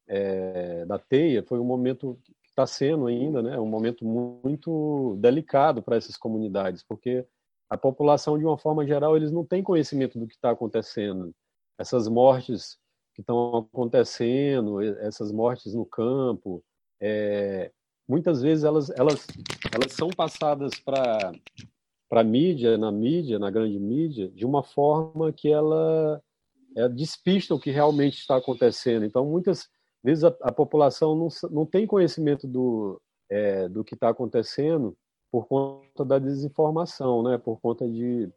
[0.07, 5.84] é, da teia foi um momento que está sendo ainda, né, um momento muito delicado
[5.84, 7.27] para essas comunidades, porque
[7.69, 11.36] a população de uma forma geral eles não têm conhecimento do que está acontecendo.
[11.77, 12.80] Essas mortes
[13.13, 16.63] que estão acontecendo, essas mortes no campo,
[17.01, 17.71] é,
[18.10, 19.28] muitas vezes elas, elas,
[19.72, 21.32] elas são passadas para
[22.10, 26.20] para mídia, na mídia, na grande mídia, de uma forma que ela
[26.76, 29.05] é, despista o que realmente está acontecendo.
[29.05, 29.70] Então, muitas
[30.03, 32.99] vezes a, a população não, não tem conhecimento do,
[33.30, 34.97] é, do que está acontecendo
[35.32, 37.38] por conta da desinformação, né?
[37.38, 38.28] por conta de,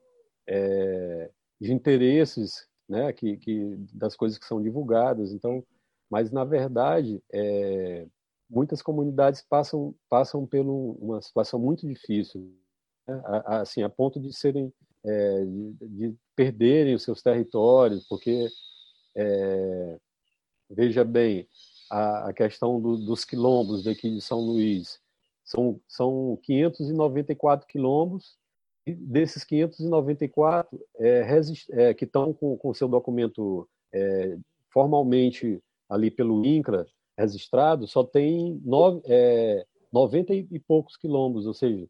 [0.47, 5.33] é, de interesses né, que, que das coisas que são divulgadas.
[5.33, 5.65] Então,
[6.11, 8.07] mas na verdade, é,
[8.53, 12.55] muitas comunidades passam passam por uma situação muito difícil,
[13.09, 14.73] né, assim a ponto de serem
[15.05, 18.49] é, de, de, perderem os seus territórios, porque
[19.17, 19.99] é,
[20.71, 21.49] veja bem
[21.91, 25.01] a, a questão do, dos quilombos daqui de São Luís
[25.43, 28.37] são são 594 quilombos
[28.87, 34.37] desses 594 é, resist, é, que estão com o seu documento é,
[34.69, 36.87] formalmente ali pelo INCRA
[37.19, 41.87] registrado, só tem nove, é, 90 e poucos quilombos, ou seja,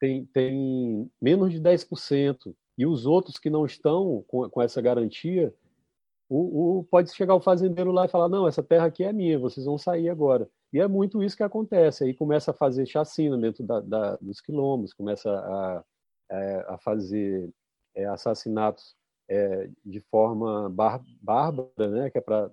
[0.00, 2.54] tem, tem menos de 10%.
[2.76, 5.54] E os outros que não estão com, com essa garantia,
[6.28, 9.38] o, o, pode chegar o fazendeiro lá e falar: não, essa terra aqui é minha,
[9.38, 10.48] vocês vão sair agora.
[10.72, 12.04] E é muito isso que acontece.
[12.04, 15.84] Aí começa a fazer chacina dentro da, da, dos quilombos, começa a,
[16.30, 17.48] é, a fazer
[17.94, 18.96] é, assassinatos
[19.28, 22.50] é, de forma bar bárbara, né, que é para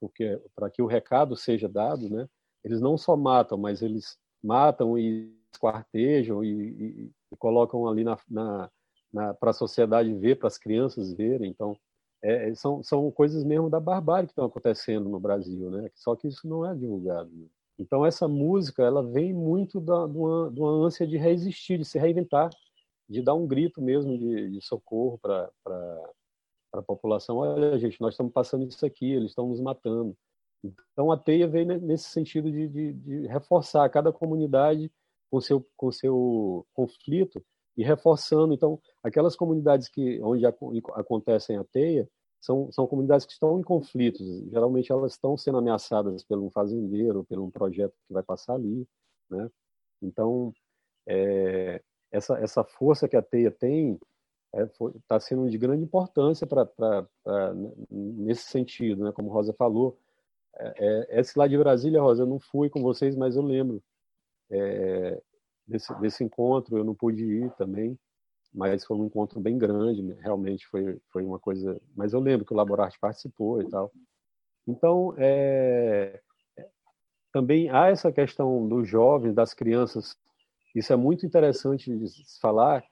[0.00, 2.28] porque para que o recado seja dado, né,
[2.64, 8.18] eles não só matam, mas eles matam e esquartejam e, e, e colocam ali na,
[8.28, 8.70] na,
[9.12, 11.50] na para a sociedade ver, para as crianças verem.
[11.50, 11.76] Então,
[12.22, 15.88] é, são, são coisas mesmo da barbárie que estão acontecendo no Brasil, né?
[15.94, 17.30] Só que isso não é divulgado.
[17.30, 17.46] Né?
[17.78, 21.84] Então essa música ela vem muito da, de, uma, de uma ânsia de resistir, de
[21.84, 22.50] se reinventar,
[23.08, 25.48] de dar um grito mesmo de, de socorro para
[26.72, 27.36] a população.
[27.38, 30.16] Olha, gente, nós estamos passando isso aqui, eles estão nos matando.
[30.64, 34.90] Então a teia vem nesse sentido de, de, de reforçar cada comunidade
[35.30, 37.44] com seu com seu conflito
[37.76, 38.52] e reforçando.
[38.52, 42.08] Então aquelas comunidades que onde acontecem a teia,
[42.40, 44.26] são, são comunidades que estão em conflitos.
[44.50, 48.86] Geralmente elas estão sendo ameaçadas por um fazendeiro, por um projeto que vai passar ali,
[49.30, 49.50] né?
[50.00, 50.52] Então,
[51.06, 53.98] é, essa, essa força que a teia tem
[54.54, 57.06] está é, tá sendo de grande importância para
[57.90, 59.12] nesse sentido, né?
[59.12, 59.98] Como Rosa falou,
[60.56, 63.82] é, é, esse lá de Brasília, Rosa, eu não fui com vocês, mas eu lembro
[64.50, 65.20] é,
[65.66, 67.98] desse, desse encontro, eu não pude ir também,
[68.52, 70.16] mas foi um encontro bem grande, né?
[70.20, 71.80] realmente foi, foi uma coisa.
[71.94, 73.92] Mas eu lembro que o Laborarte participou e tal.
[74.66, 76.20] Então, é,
[77.32, 80.16] também há essa questão dos jovens, das crianças.
[80.74, 82.08] Isso é muito interessante de
[82.40, 82.84] falar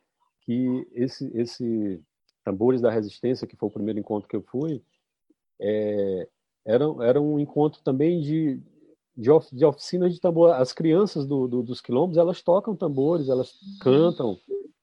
[0.47, 2.01] que esse, esse
[2.44, 4.80] Tambores da Resistência, que foi o primeiro encontro que eu fui,
[5.61, 6.28] é,
[6.64, 8.62] era, era um encontro também de,
[9.16, 10.53] de, of, de oficinas de tambor.
[10.53, 14.38] As crianças do, do, dos quilombos, elas tocam tambores, elas cantam,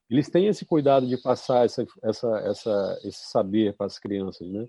[0.09, 4.68] eles têm esse cuidado de passar essa, essa, essa, esse saber para as crianças, né?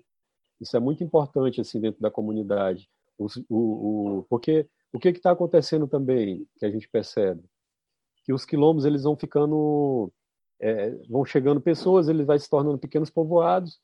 [0.59, 5.31] Isso é muito importante assim dentro da comunidade, o, o, o porque o que está
[5.31, 7.43] acontecendo também que a gente percebe
[8.23, 10.11] que os quilombos eles vão ficando
[10.59, 13.79] é, vão chegando pessoas, eles vai se tornando pequenos povoados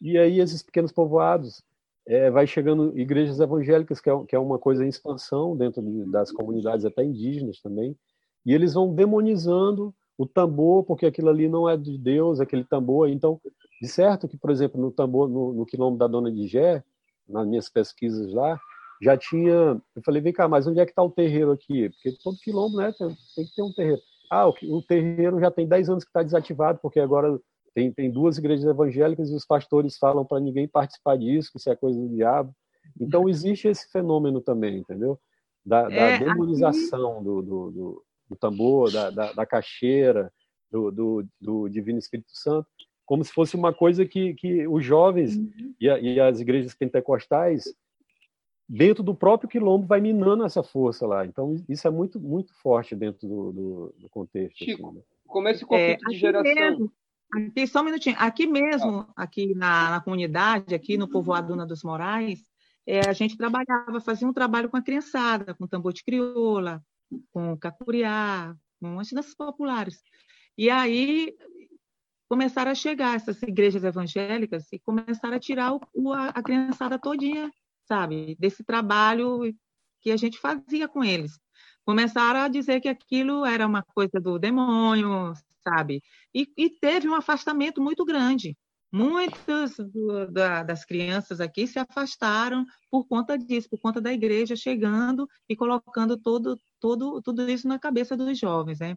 [0.00, 1.62] e aí esses pequenos povoados
[2.06, 6.10] é, vai chegando igrejas evangélicas que é, que é uma coisa em expansão dentro de,
[6.10, 7.96] das comunidades até indígenas também
[8.44, 13.08] e eles vão demonizando o tambor, porque aquilo ali não é de Deus, aquele tambor.
[13.08, 13.40] Então,
[13.80, 16.84] de certo que, por exemplo, no tambor, no, no quilombo da Dona de Gé,
[17.28, 18.60] nas minhas pesquisas lá,
[19.00, 19.80] já tinha.
[19.96, 21.88] Eu falei, vem cá, mas onde é que está o terreiro aqui?
[21.90, 24.00] Porque todo quilombo né, tem, tem que ter um terreiro.
[24.32, 27.38] Ah, o, o terreiro já tem 10 anos que está desativado, porque agora
[27.74, 31.70] tem, tem duas igrejas evangélicas e os pastores falam para ninguém participar disso, que isso
[31.70, 32.54] é coisa do diabo.
[33.00, 35.18] Então, existe esse fenômeno também, entendeu?
[35.64, 37.24] Da, da é, demonização aqui...
[37.24, 40.32] do, do, do do tambor, da, da, da caixeira,
[40.70, 42.66] do, do, do, Divino Espírito Santo,
[43.04, 45.74] como se fosse uma coisa que, que os jovens uhum.
[45.78, 47.64] e, a, e, as igrejas pentecostais,
[48.68, 51.26] dentro do próprio quilombo, vai minando essa força lá.
[51.26, 54.64] Então, isso é muito, muito forte dentro do, do, do contexto.
[54.64, 55.02] Chico, assim, né?
[55.26, 56.54] como é esse conflito é, de geração?
[56.54, 56.92] Mesmo,
[57.34, 58.16] aqui, só um minutinho.
[58.18, 59.12] Aqui mesmo, ah.
[59.16, 62.40] aqui na, na comunidade, aqui no povoado Duna dos Moraes,
[62.86, 66.82] é, a gente trabalhava, fazia um trabalho com a criançada, com tambor de crioula,
[67.32, 70.02] com cacuriá, com as danças populares.
[70.56, 71.34] E aí
[72.28, 77.50] começaram a chegar essas igrejas evangélicas e começaram a tirar o, a, a criançada todinha,
[77.92, 79.54] sabe, desse trabalho
[80.00, 81.38] que a gente fazia com eles.
[81.84, 86.02] Começaram a dizer que aquilo era uma coisa do demônio, sabe?
[86.34, 88.56] E, e teve um afastamento muito grande.
[88.90, 94.56] Muitas do, da, das crianças aqui se afastaram por conta disso, por conta da igreja
[94.56, 98.96] chegando e colocando todo, todo, tudo isso na cabeça dos jovens, né?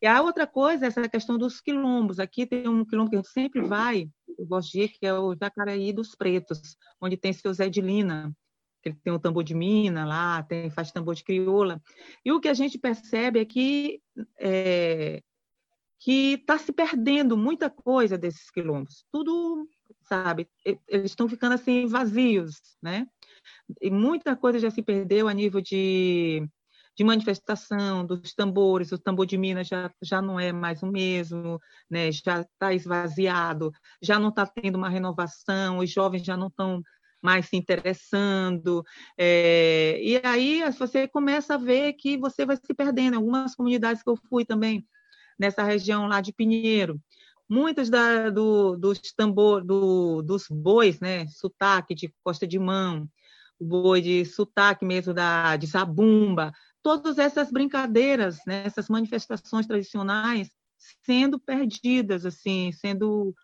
[0.00, 2.20] E a outra coisa é essa questão dos quilombos.
[2.20, 5.12] Aqui tem um quilombo que a gente sempre vai, eu gosto de ir, que é
[5.12, 8.32] o Jacaraí dos Pretos, onde tem seu Zé de Lina,
[8.82, 11.82] que ele tem o tambor de mina lá, tem, faz tambor de crioula.
[12.24, 14.00] E o que a gente percebe é que
[14.38, 15.22] é,
[16.00, 19.04] que está se perdendo muita coisa desses quilombos.
[19.10, 19.68] Tudo,
[20.02, 20.48] sabe,
[20.86, 23.06] eles estão ficando assim vazios, né?
[23.80, 26.48] E muita coisa já se perdeu a nível de,
[26.98, 28.90] de manifestação dos tambores.
[28.90, 32.10] O tambor de Minas já, já não é mais o mesmo, né?
[32.10, 33.72] já está esvaziado,
[34.02, 36.82] já não está tendo uma renovação, os jovens já não estão
[37.22, 38.84] mais se interessando.
[39.16, 43.14] É, e aí você começa a ver que você vai se perdendo.
[43.14, 44.84] Algumas comunidades que eu fui também,
[45.38, 47.00] nessa região lá de Pinheiro.
[47.48, 53.08] Muitos da, do, dos tambor, do, dos bois, né, sotaque de costa de mão,
[53.58, 56.52] o boi de sotaque mesmo da, de zabumba,
[56.88, 60.50] todas essas brincadeiras, né, essas manifestações tradicionais
[61.04, 63.34] sendo perdidas, assim, sendo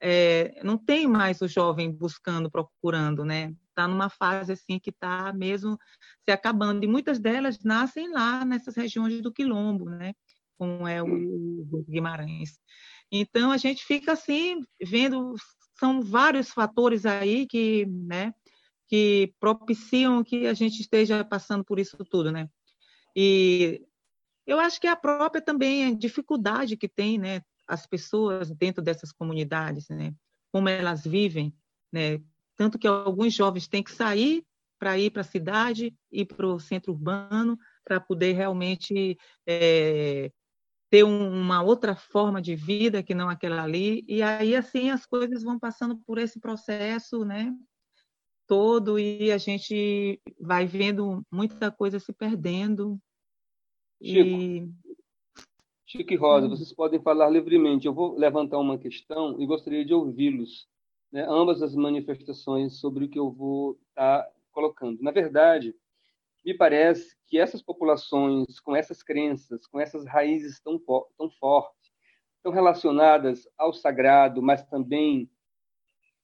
[0.00, 3.54] é, não tem mais o jovem buscando, procurando, né?
[3.68, 5.78] Está numa fase assim que está mesmo
[6.24, 10.14] se acabando e muitas delas nascem lá nessas regiões do quilombo, né?
[10.56, 12.58] como é o Guimarães.
[13.10, 15.34] Então, a gente fica assim, vendo,
[15.78, 18.32] são vários fatores aí que, né,
[18.88, 22.48] que propiciam que a gente esteja passando por isso tudo, né?
[23.16, 23.86] E
[24.46, 29.12] eu acho que a própria também a dificuldade que tem, né, as pessoas dentro dessas
[29.12, 30.14] comunidades, né,
[30.52, 31.54] como elas vivem,
[31.92, 32.20] né,
[32.56, 34.44] tanto que alguns jovens têm que sair
[34.78, 40.30] para ir para a cidade, ir para o centro urbano, para poder realmente é,
[40.90, 45.42] ter uma outra forma de vida que não aquela ali, e aí assim as coisas
[45.42, 47.52] vão passando por esse processo, né?
[48.46, 53.00] Todo e a gente vai vendo muita coisa se perdendo.
[54.02, 54.72] Chico, e...
[55.86, 56.50] Chico e Rosa, hum.
[56.50, 57.86] vocês podem falar livremente.
[57.86, 60.68] Eu vou levantar uma questão e gostaria de ouvi-los
[61.14, 65.00] né, ambas as manifestações sobre o que eu vou estar tá colocando.
[65.00, 65.72] Na verdade,
[66.44, 70.76] me parece que essas populações, com essas crenças, com essas raízes tão,
[71.16, 71.92] tão fortes,
[72.42, 75.30] tão relacionadas ao sagrado, mas também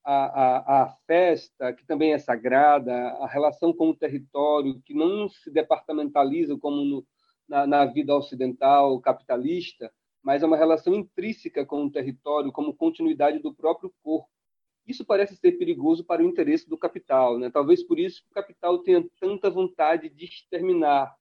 [0.04, 5.28] à, à, à, festa, que também é sagrada, a relação com o território, que não
[5.28, 7.06] se departamentaliza como no,
[7.50, 9.92] na, na vida ocidental capitalista,
[10.22, 14.30] mas é uma relação intrínseca com o território, como continuidade do próprio corpo.
[14.86, 17.38] Isso parece ser perigoso para o interesse do capital.
[17.38, 17.50] Né?
[17.50, 21.12] Talvez por isso o capital tenha tanta vontade de exterminar,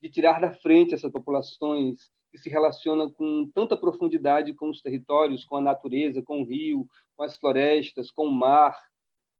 [0.00, 5.44] de tirar da frente essas populações que se relacionam com tanta profundidade com os territórios,
[5.44, 8.76] com a natureza, com o rio, com as florestas, com o mar.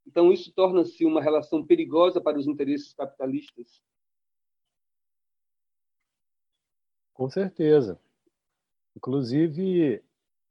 [0.06, 3.82] Então, isso torna-se uma relação perigosa para os interesses capitalistas.
[7.22, 8.00] Com certeza.
[8.96, 10.02] Inclusive,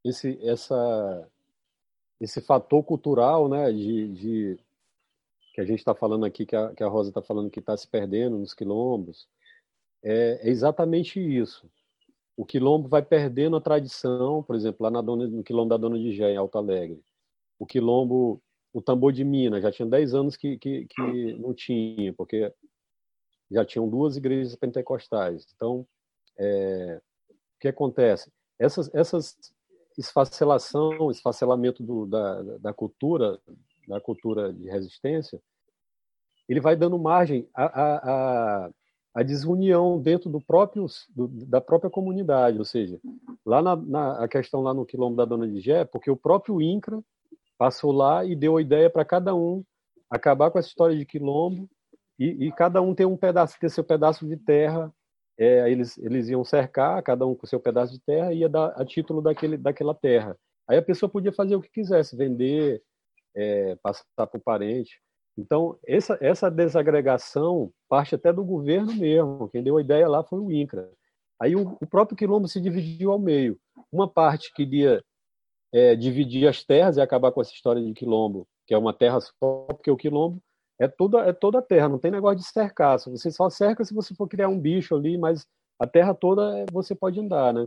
[0.02, 1.28] esse, essa,
[2.18, 4.58] esse fator cultural, né, de, de
[5.52, 7.76] que a gente está falando aqui, que a, que a Rosa está falando que está
[7.76, 9.28] se perdendo nos quilombos,
[10.02, 11.70] é, é, exatamente isso.
[12.34, 15.98] O quilombo vai perdendo a tradição, por exemplo, lá na dona, no quilombo da Dona
[15.98, 17.04] de Gé, em Alto Alegre.
[17.58, 18.42] O quilombo,
[18.72, 22.50] o tambor de Minas, já tinha 10 anos que, que, que não tinha, porque
[23.50, 25.46] já tinham duas igrejas pentecostais.
[25.54, 25.86] Então,
[26.38, 28.30] é, o que acontece?
[28.58, 29.36] Essas, essas
[29.98, 33.38] esfacelação, esfacelamento do, da, da cultura,
[33.86, 35.40] da cultura de resistência,
[36.48, 38.70] ele vai dando margem à, à,
[39.14, 43.00] à desunião dentro do próprio, do, da própria comunidade, ou seja,
[43.44, 46.60] lá na, na, a questão lá no quilombo da Dona de Gé, porque o próprio
[46.60, 47.02] INCRA
[47.58, 49.64] passou lá e deu a ideia para cada um
[50.10, 51.68] acabar com essa história de quilombo
[52.18, 54.92] e, e cada um ter um pedaço, ter seu pedaço de terra
[55.38, 58.84] é, eles, eles iam cercar, cada um com seu pedaço de terra, ia dar a
[58.84, 60.36] título daquele, daquela terra.
[60.68, 62.82] Aí a pessoa podia fazer o que quisesse, vender,
[63.34, 65.00] é, passar para o parente.
[65.36, 69.48] Então, essa, essa desagregação parte até do governo mesmo.
[69.48, 70.90] Quem deu a ideia lá foi o INCRA.
[71.40, 73.58] Aí o, o próprio quilombo se dividiu ao meio.
[73.90, 75.02] Uma parte queria
[75.72, 79.18] é, dividir as terras e acabar com essa história de quilombo, que é uma terra
[79.20, 80.40] só, porque o quilombo
[80.78, 82.98] é toda, é toda a terra, não tem negócio de cercar.
[82.98, 85.46] Você só cerca se você for criar um bicho ali, mas
[85.78, 87.66] a terra toda é, você pode andar, né?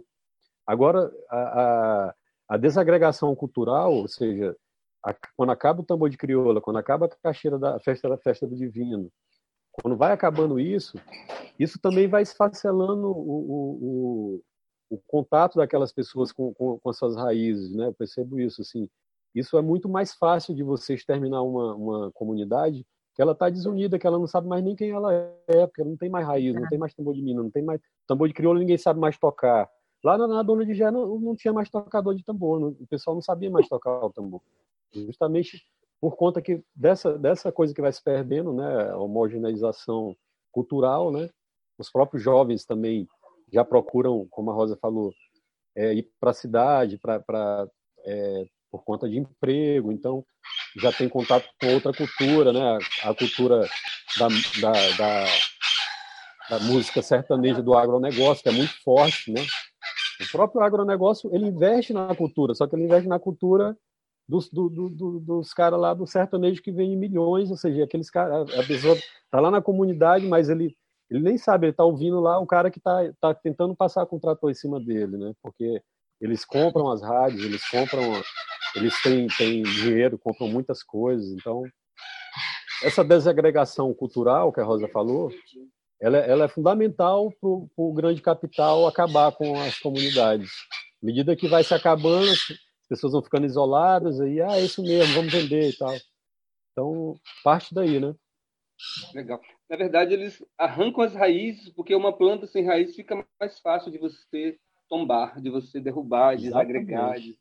[0.66, 2.16] Agora, a, a,
[2.50, 4.56] a desagregação cultural, ou seja,
[5.04, 8.18] a, quando acaba o tambor de crioula, quando acaba a caixeira da a festa da
[8.18, 9.12] festa do divino,
[9.72, 10.98] quando vai acabando isso,
[11.60, 14.42] isso também vai esfacelando o, o,
[14.90, 17.88] o, o contato daquelas pessoas com, com, com as suas raízes, né?
[17.88, 18.90] Eu percebo isso, assim.
[19.34, 22.86] Isso é muito mais fácil de você exterminar uma, uma comunidade
[23.16, 25.14] que ela está desunida, que ela não sabe mais nem quem ela
[25.48, 27.80] é, porque não tem mais raiz, não tem mais tambor de mina, não tem mais
[28.06, 29.70] tambor de crioula, ninguém sabe mais tocar.
[30.04, 32.88] Lá na, na Dona de Gé não, não, tinha mais tocador de tambor, não, o
[32.88, 34.42] pessoal não sabia mais tocar o tambor.
[34.94, 35.64] Justamente
[36.00, 40.14] por conta que dessa, dessa coisa que vai se perdendo, né, a homogeneização
[40.52, 41.30] cultural, né,
[41.78, 43.08] os próprios jovens também
[43.52, 45.14] já procuram, como a Rosa falou,
[45.74, 47.70] é, ir para a cidade, para
[48.06, 50.26] é, por conta de emprego, então
[50.78, 52.80] já tem contato com outra cultura, né?
[53.04, 53.68] A cultura
[54.20, 54.28] da,
[54.62, 55.26] da, da,
[56.50, 59.42] da música sertaneja do agronegócio, que é muito forte, né?
[60.22, 63.76] O próprio agronegócio, ele investe na cultura, só que ele investe na cultura
[64.28, 68.10] dos, do, do, dos caras lá do sertanejo que vem em milhões, ou seja, aqueles
[68.10, 68.98] caras, a pessoa
[69.30, 70.76] tá lá na comunidade, mas ele,
[71.10, 74.20] ele nem sabe, ele tá ouvindo lá o cara que tá, tá tentando passar o
[74.20, 75.34] trator em cima dele, né?
[75.42, 75.82] Porque
[76.26, 78.22] eles compram as rádios, eles compram
[78.76, 81.32] eles têm, têm dinheiro, compram muitas coisas.
[81.32, 81.64] Então,
[82.84, 85.32] essa desagregação cultural que a Rosa falou,
[86.02, 90.52] ela, ela é fundamental para o grande capital acabar com as comunidades.
[91.02, 94.82] À medida que vai se acabando, as pessoas vão ficando isoladas, aí, ah, é isso
[94.82, 95.96] mesmo, vamos vender e tal.
[96.72, 98.14] Então, parte daí, né?
[99.14, 99.40] Legal.
[99.70, 103.98] Na verdade, eles arrancam as raízes, porque uma planta sem raiz fica mais fácil de
[103.98, 107.38] você tombar, de você derrubar, desagregar, de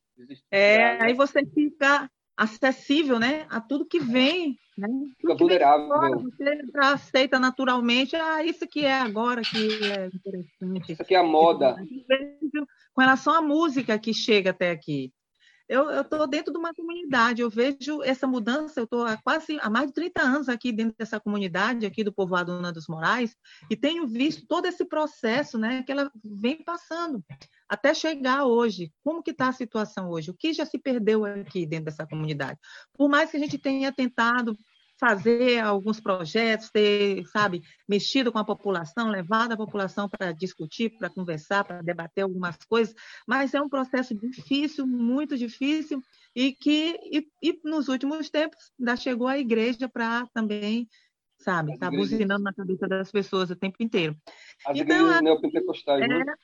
[0.50, 4.88] é, aí você fica acessível, né, a tudo que vem, né?
[5.20, 5.88] Fica vulnerável.
[5.88, 10.92] Fora, você aceita naturalmente, ah, isso que é agora que é interessante.
[10.92, 11.76] Isso aqui é a moda.
[12.92, 15.12] Com relação à música que chega até aqui.
[15.66, 19.70] Eu estou dentro de uma comunidade, eu vejo essa mudança, eu estou há quase há
[19.70, 23.34] mais de 30 anos aqui dentro dessa comunidade, aqui do povoado Ana dos Moraes,
[23.70, 27.24] e tenho visto todo esse processo né, que ela vem passando
[27.66, 28.92] até chegar hoje.
[29.02, 30.30] Como que está a situação hoje?
[30.30, 32.58] O que já se perdeu aqui dentro dessa comunidade?
[32.92, 34.56] Por mais que a gente tenha tentado
[34.98, 41.10] fazer alguns projetos, ter, sabe, mexido com a população, levado a população para discutir, para
[41.10, 42.94] conversar, para debater algumas coisas,
[43.26, 46.00] mas é um processo difícil, muito difícil,
[46.34, 50.88] e que e, e nos últimos tempos ainda chegou a igreja para também
[51.38, 54.16] sabe estar tá buzinando na cabeça das pessoas o tempo inteiro
[54.66, 56.16] as então, igrejas neopentecostais né?
[56.20, 56.34] é, né?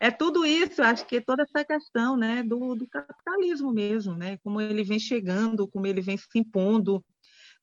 [0.00, 4.60] É tudo isso, acho que toda essa questão né, do, do, capitalismo mesmo, né, como
[4.60, 7.04] ele vem chegando, como ele vem se impondo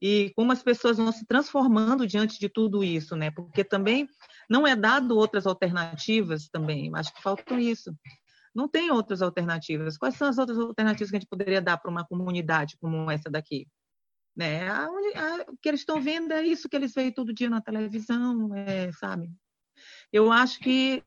[0.02, 4.08] e como as pessoas vão se transformando diante de tudo isso, né, porque também
[4.50, 7.94] não é dado outras alternativas também, acho que falta isso.
[8.54, 9.98] Não tem outras alternativas.
[9.98, 13.30] Quais são as outras alternativas que a gente poderia dar para uma comunidade como essa
[13.30, 13.66] daqui?
[14.36, 14.68] Né?
[14.68, 14.90] A, a,
[15.48, 18.92] o que eles estão vendo é isso que eles veem todo dia na televisão, é,
[18.92, 19.32] sabe?
[20.12, 21.02] Eu acho que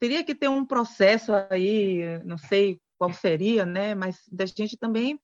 [0.00, 3.94] teria que ter um processo aí, não sei qual seria, né?
[3.94, 5.20] Mas da gente também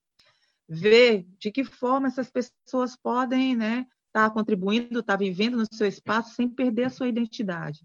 [0.69, 5.66] ver de que forma essas pessoas podem, né, estar tá contribuindo, estar tá vivendo no
[5.73, 7.81] seu espaço sem perder a sua identidade.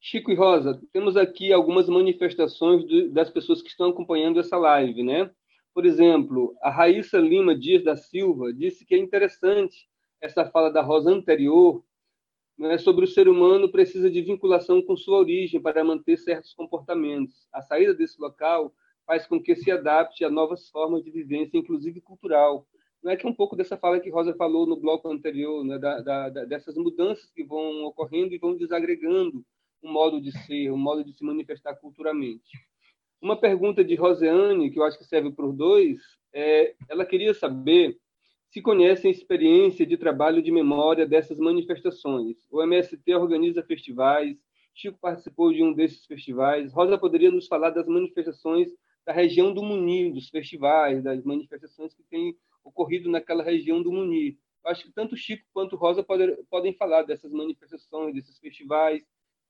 [0.00, 5.30] Chico e Rosa, temos aqui algumas manifestações das pessoas que estão acompanhando essa live, né?
[5.72, 9.88] Por exemplo, a Raíssa Lima Dias da Silva disse que é interessante
[10.20, 11.82] essa fala da Rosa anterior,
[12.56, 17.46] né, sobre o ser humano precisa de vinculação com sua origem para manter certos comportamentos.
[17.52, 18.72] A saída desse local
[19.06, 22.66] faz com que se adapte a novas formas de vivência, inclusive cultural.
[23.02, 26.00] Não é que um pouco dessa fala que Rosa falou no bloco anterior, né, da,
[26.00, 29.44] da, dessas mudanças que vão ocorrendo e vão desagregando
[29.82, 32.58] um modo de ser, um modo de se manifestar culturalmente.
[33.20, 35.98] Uma pergunta de Roseane, que eu acho que serve para os dois,
[36.32, 37.98] é, ela queria saber
[38.54, 42.36] se conhecem experiência de trabalho de memória dessas manifestações.
[42.52, 44.38] O MST organiza festivais,
[44.72, 46.72] Chico participou de um desses festivais.
[46.72, 48.68] Rosa poderia nos falar das manifestações
[49.04, 54.38] da região do Muni, dos festivais, das manifestações que têm ocorrido naquela região do Muni.
[54.64, 59.02] Acho que tanto Chico quanto Rosa podem, podem falar dessas manifestações, desses festivais,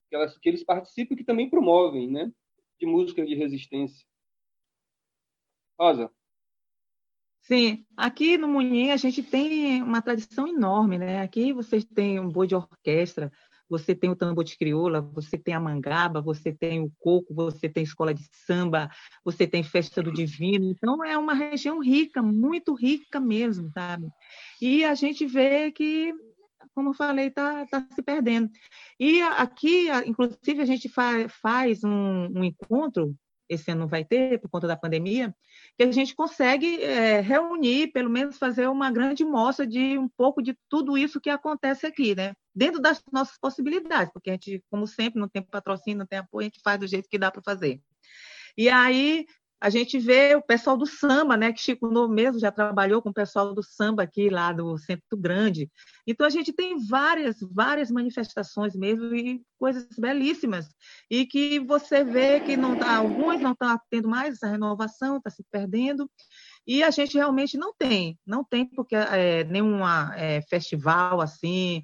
[0.09, 2.33] que, elas, que eles participam e que também promovem, né?
[2.79, 4.03] De música de resistência.
[5.79, 6.11] Rosa.
[7.47, 11.21] Sim, aqui no Munhê a gente tem uma tradição enorme, né?
[11.21, 13.31] Aqui vocês têm um boi de orquestra,
[13.69, 17.69] você tem o tambor de crioula, você tem a mangaba, você tem o coco, você
[17.69, 18.89] tem escola de samba,
[19.23, 20.71] você tem festa do divino.
[20.71, 24.07] Então é uma região rica, muito rica mesmo, sabe?
[24.59, 26.15] E a gente vê que,
[26.73, 28.49] como eu falei, está tá se perdendo.
[28.99, 33.15] E aqui, inclusive, a gente fa faz um, um encontro
[33.49, 35.35] esse ano vai ter por conta da pandemia,
[35.77, 40.41] que a gente consegue é, reunir, pelo menos fazer uma grande mostra de um pouco
[40.41, 42.33] de tudo isso que acontece aqui, né?
[42.53, 46.43] Dentro das nossas possibilidades, porque a gente, como sempre, não tem patrocínio, não tem apoio,
[46.43, 47.81] a gente faz do jeito que dá para fazer.
[48.57, 49.25] E aí
[49.59, 51.51] a gente vê o pessoal do samba, né?
[51.51, 55.17] Que Chico No mesmo já trabalhou com o pessoal do samba aqui lá do Centro
[55.17, 55.69] Grande.
[56.05, 60.67] Então a gente tem várias, várias manifestações mesmo e coisas belíssimas
[61.09, 65.17] e que você vê que não tá, alguns não estão tá tendo mais essa renovação,
[65.17, 66.09] está se perdendo.
[66.67, 71.81] E a gente realmente não tem, não tem porque é, nenhuma é, festival assim,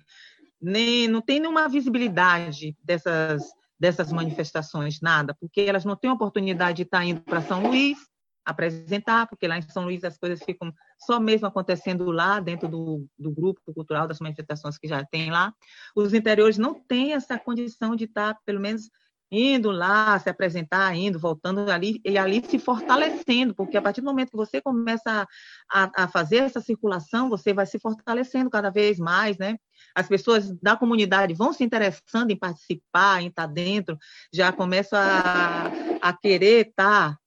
[0.61, 3.43] nem não tem nenhuma visibilidade dessas
[3.81, 7.97] dessas manifestações, nada, porque elas não têm oportunidade de estar indo para São Luís
[8.45, 13.07] apresentar, porque lá em São Luís as coisas ficam só mesmo acontecendo lá, dentro do,
[13.17, 15.51] do grupo cultural das manifestações que já tem lá.
[15.95, 18.83] Os interiores não têm essa condição de estar, pelo menos,
[19.31, 24.05] indo lá, se apresentar, indo, voltando ali, e ali se fortalecendo, porque a partir do
[24.05, 25.25] momento que você começa
[25.71, 29.57] a, a fazer essa circulação, você vai se fortalecendo cada vez mais, né?
[29.95, 33.97] As pessoas da comunidade vão se interessando em participar, em estar dentro,
[34.33, 35.71] já começam a,
[36.01, 37.17] a querer estar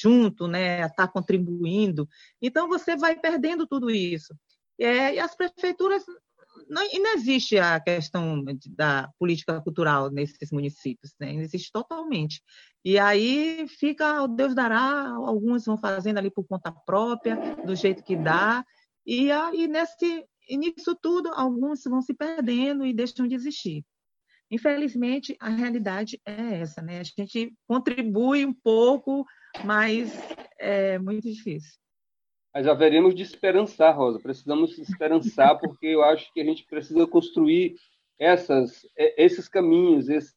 [0.00, 0.82] junto, né?
[0.82, 2.08] A estar contribuindo.
[2.40, 4.34] Então, você vai perdendo tudo isso.
[4.78, 6.02] É, e as prefeituras
[6.68, 11.32] não, não existe a questão da política cultural nesses municípios, né?
[11.32, 12.42] não existe totalmente.
[12.84, 18.02] E aí fica, o Deus dará, alguns vão fazendo ali por conta própria, do jeito
[18.02, 18.64] que dá,
[19.06, 23.84] e aí nesse, e nisso tudo, alguns vão se perdendo e deixam de existir.
[24.50, 27.00] Infelizmente, a realidade é essa, né?
[27.00, 29.24] A gente contribui um pouco,
[29.64, 30.12] mas
[30.58, 31.81] é muito difícil.
[32.54, 34.18] Mas haveremos de esperançar, Rosa.
[34.20, 37.76] Precisamos esperançar, porque eu acho que a gente precisa construir
[38.18, 40.34] essas, esses caminhos, esses,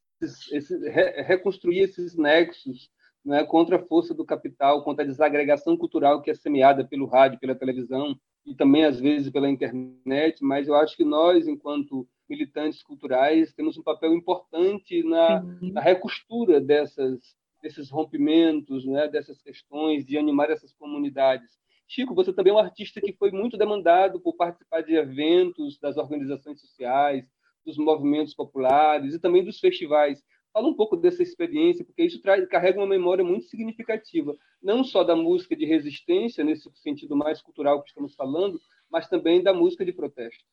[0.51, 0.81] esses,
[1.27, 2.89] reconstruir esses nexos
[3.23, 7.39] né, contra a força do capital, contra a desagregação cultural que é semeada pelo rádio,
[7.39, 10.43] pela televisão e também, às vezes, pela internet.
[10.43, 16.61] Mas eu acho que nós, enquanto militantes culturais, temos um papel importante na, na recostura
[16.61, 17.19] dessas,
[17.61, 21.49] desses rompimentos, né, dessas questões, de animar essas comunidades.
[21.87, 25.97] Chico, você também é um artista que foi muito demandado por participar de eventos das
[25.97, 27.25] organizações sociais,
[27.65, 30.23] dos movimentos populares e também dos festivais.
[30.51, 35.03] Fala um pouco dessa experiência, porque isso traz, carrega uma memória muito significativa, não só
[35.03, 38.59] da música de resistência, nesse sentido mais cultural que estamos falando,
[38.89, 40.43] mas também da música de protesto.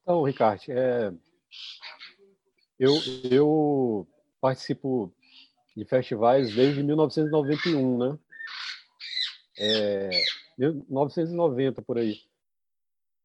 [0.00, 1.12] Então, Ricardo, é...
[2.78, 2.94] eu,
[3.30, 4.08] eu
[4.40, 5.12] participo
[5.76, 8.18] de festivais desde 1991, né?
[9.58, 10.10] É...
[10.58, 12.20] 1990 por aí.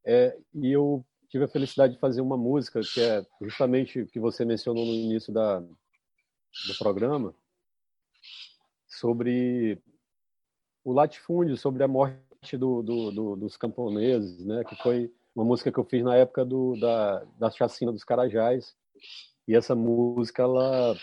[0.06, 4.46] É, e eu tive a felicidade de fazer uma música que é justamente que você
[4.46, 7.36] mencionou no início da, do programa,
[8.88, 9.82] sobre
[10.84, 14.64] o latifúndio, sobre a morte do, do, do, dos camponeses, né?
[14.64, 18.76] que foi uma música que eu fiz na época do, da, da chacina dos Carajás.
[19.48, 20.96] E essa música, ela,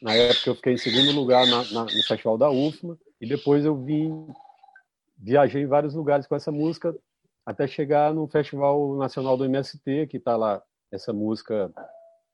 [0.00, 3.64] na época eu fiquei em segundo lugar na, na, no Festival da UFMA, e depois
[3.64, 4.26] eu vim,
[5.18, 6.96] viajei em vários lugares com essa música,
[7.44, 11.72] até chegar no Festival Nacional do MST, que está lá essa música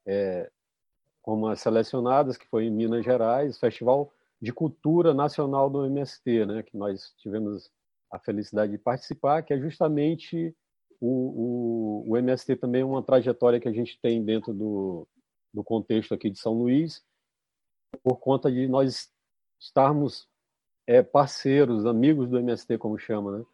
[0.06, 0.50] é,
[1.22, 6.62] como as selecionadas, que foi em Minas Gerais, Festival de Cultura Nacional do MST, né,
[6.62, 7.70] que nós tivemos
[8.12, 10.54] a felicidade de participar, que é justamente
[11.00, 15.08] o, o, o MST também é uma trajetória que a gente tem dentro do,
[15.52, 17.04] do contexto aqui de São Luís,
[18.02, 19.10] por conta de nós
[19.58, 20.28] estarmos
[20.86, 23.44] é, parceiros, amigos do MST, como chama, né?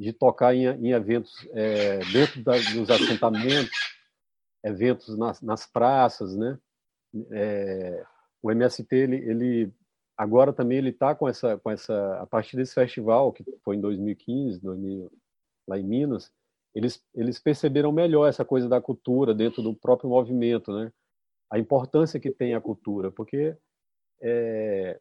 [0.00, 3.70] de tocar em, em eventos é, dentro da, dos assentamentos,
[4.64, 6.58] eventos nas, nas praças, né?
[7.30, 8.02] É,
[8.42, 9.72] o MST ele, ele
[10.16, 13.80] agora também ele está com essa com essa a partir desse festival que foi em
[13.80, 15.12] 2015, 2000,
[15.68, 16.32] lá em Minas,
[16.74, 20.90] eles eles perceberam melhor essa coisa da cultura dentro do próprio movimento, né?
[21.50, 23.54] A importância que tem a cultura, porque
[24.22, 24.98] é,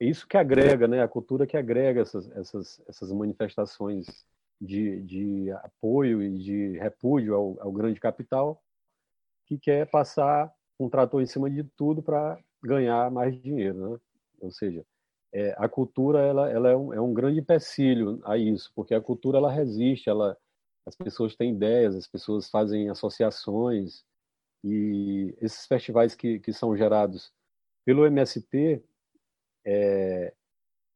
[0.00, 1.02] isso que agrega, né?
[1.02, 4.06] A cultura que agrega essas, essas, essas manifestações
[4.60, 8.62] de, de apoio e de repúdio ao, ao grande capital,
[9.46, 13.98] que quer passar um trator em cima de tudo para ganhar mais dinheiro, né?
[14.40, 14.84] Ou seja,
[15.32, 19.00] é, a cultura ela, ela é, um, é um grande empecilho a isso, porque a
[19.00, 20.36] cultura ela resiste, ela,
[20.86, 24.04] as pessoas têm ideias, as pessoas fazem associações
[24.64, 27.32] e esses festivais que, que são gerados
[27.84, 28.82] pelo MST,
[29.70, 30.32] é,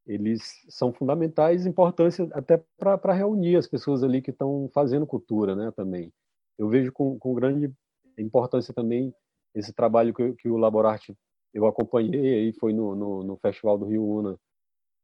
[0.07, 5.71] eles são fundamentais, importância até para reunir as pessoas ali que estão fazendo cultura, né?
[5.77, 6.11] Também
[6.59, 7.71] eu vejo com, com grande
[8.19, 9.15] importância também
[9.55, 11.15] esse trabalho que, que o Laborarte
[11.53, 14.39] eu acompanhei aí foi no, no, no, Festival do Rio Una.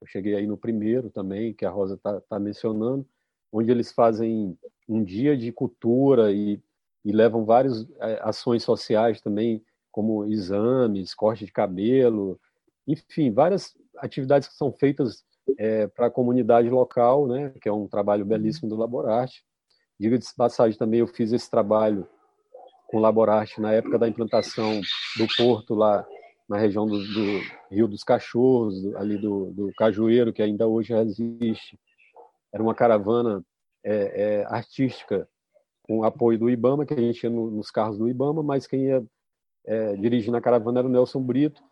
[0.01, 3.07] Eu cheguei aí no primeiro também, que a Rosa está tá mencionando,
[3.53, 4.59] onde eles fazem
[4.89, 6.59] um dia de cultura e,
[7.05, 9.63] e levam várias é, ações sociais também,
[9.93, 12.41] como exames, corte de cabelo,
[12.89, 15.23] enfim, várias atividades que são feitas
[15.59, 18.29] é, para a comunidade local, né, que é um trabalho uhum.
[18.29, 19.45] belíssimo do Laborarte.
[20.01, 22.09] Diga de passagem também, eu fiz esse trabalho
[22.89, 24.81] com o Laborarte na época da implantação
[25.17, 26.07] do porto lá
[26.49, 27.41] na região do, do
[27.71, 31.79] Rio dos Cachorros, ali do, do, Cajueiro, que ainda hoje existe.
[32.51, 33.45] Era uma caravana
[33.85, 35.29] é, é, artística
[35.83, 38.85] com apoio do IBAMA, que a gente ia no, nos carros do IBAMA, mas quem
[38.85, 39.05] ia
[39.67, 41.63] é, dirigindo a caravana era o Nelson Brito,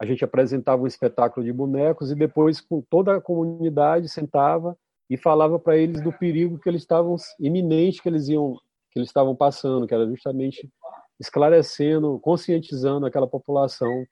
[0.00, 4.76] a gente apresentava um espetáculo de bonecos e depois com toda a comunidade sentava
[5.08, 8.56] e falava para eles do perigo que eles estavam iminente que eles iam
[8.90, 10.70] que eles estavam passando, que era justamente
[11.18, 14.06] esclarecendo, conscientizando aquela população.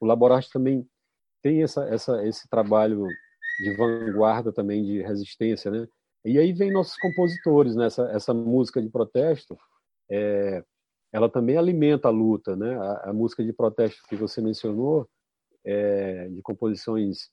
[0.00, 0.88] O Laborarte também
[1.42, 3.06] tem essa, essa, esse trabalho
[3.62, 5.86] de vanguarda também de resistência, né?
[6.24, 7.86] E aí vem nossos compositores, né?
[7.86, 9.56] Essa, essa música de protesto,
[10.10, 10.64] é,
[11.12, 12.74] ela também alimenta a luta, né?
[12.74, 15.06] A, a música de protesto que você mencionou,
[15.64, 17.30] é, de composições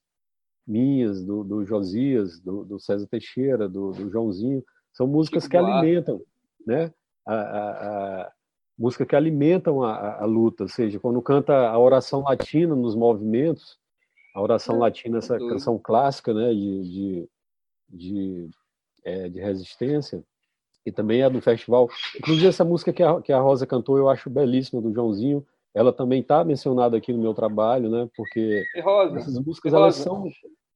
[0.67, 6.21] minhas, do, do Josias, do, do, César Teixeira, do, do Joãozinho, são músicas que alimentam,
[6.65, 6.93] né?
[7.25, 8.31] A, a, a
[8.77, 13.77] música que alimentam a, a, luta, ou seja, quando canta a oração latina nos movimentos,
[14.33, 17.29] a oração é, latina, essa canção clássica, né, de, de,
[17.89, 18.49] de,
[19.03, 20.23] é, de resistência,
[20.85, 21.89] e também é do festival.
[22.17, 25.93] Inclusive essa música que a, que a Rosa cantou, eu acho belíssima do Joãozinho, ela
[25.93, 28.09] também está mencionada aqui no meu trabalho, né?
[28.15, 30.29] Porque Rosa, essas músicas elas são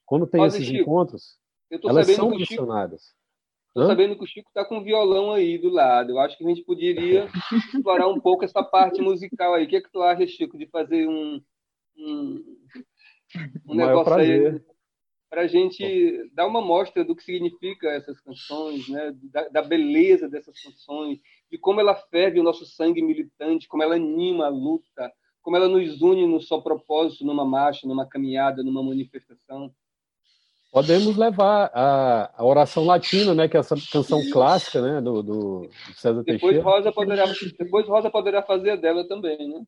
[0.06, 1.38] quando tem Rosa, esses Chico, encontros,
[1.84, 3.14] elas são mencionadas.
[3.70, 6.11] Estou sabendo que o Chico está com um violão aí do lado.
[6.11, 9.65] Eu acho que a gente poderia explorar um pouco essa parte musical aí.
[9.65, 11.41] O que, é que tu acha, Chico, de fazer um,
[11.98, 12.57] um,
[13.68, 14.53] um negócio prazer.
[14.53, 14.74] aí
[15.34, 19.11] para a gente dar uma mostra do que significa essas canções, né?
[19.32, 21.18] Da, da, beleza dessas canções,
[21.54, 25.68] de como ela ferve o nosso sangue militante, como ela anima a luta, como ela
[25.68, 29.72] nos une no só propósito, numa marcha, numa caminhada, numa manifestação.
[30.72, 35.70] Podemos levar a, a, oração latina, né, que é essa canção clássica, né, do, do
[35.96, 36.64] César depois Teixeira.
[36.64, 37.26] Rosa poderá,
[37.60, 39.62] depois Rosa poderá fazer dela também, né?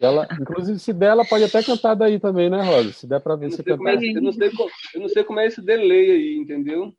[0.00, 2.92] Ela, inclusive, se der, ela pode até cantar daí também, né, Rosa?
[2.94, 4.02] Se der para ver se cantar.
[4.02, 4.50] É, eu, não sei,
[4.94, 6.92] eu não sei como é esse delay aí, entendeu?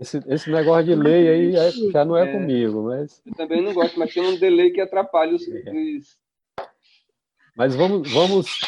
[0.00, 3.22] Esse, esse negócio de lei aí é, já não é, é, comigo, mas...
[3.24, 5.46] Eu também não gosto, mas tem um delay que atrapalha os...
[5.48, 5.62] É.
[7.56, 8.60] Mas vamos, vamos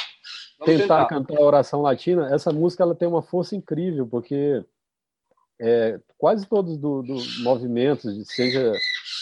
[0.64, 4.64] tentar, tentar, cantar a oração latina, essa música ela tem uma força incrível, porque
[5.60, 8.72] é, quase todos dos do movimentos, seja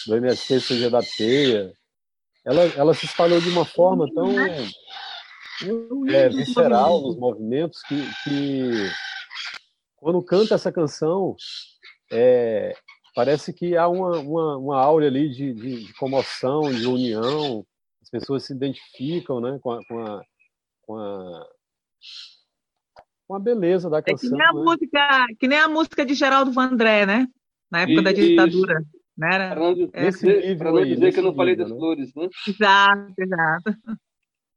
[0.07, 1.73] do MST, seja da TEIA,
[2.45, 4.31] ela, ela se espalhou de uma forma tão
[6.07, 8.91] é, visceral nos movimentos que, que
[10.05, 11.35] quando canta essa canção,
[12.11, 12.75] é,
[13.15, 17.65] parece que há uma, uma, uma aura ali de, de, de, comoção, de união,
[18.03, 20.21] as pessoas se identificam né, com, a, com, a,
[20.83, 21.47] com a
[23.27, 24.29] com a beleza da canção.
[24.29, 24.61] É que nem a, né?
[24.63, 27.27] música, que nem a música de Geraldo Vandré, né?
[27.71, 28.85] Na época da ditadura.
[29.17, 29.29] Né?
[29.33, 31.75] Era, para não, é, dizer, não dizer que eu não falei das né?
[31.75, 32.29] flores, né?
[32.47, 33.75] Exato, exato.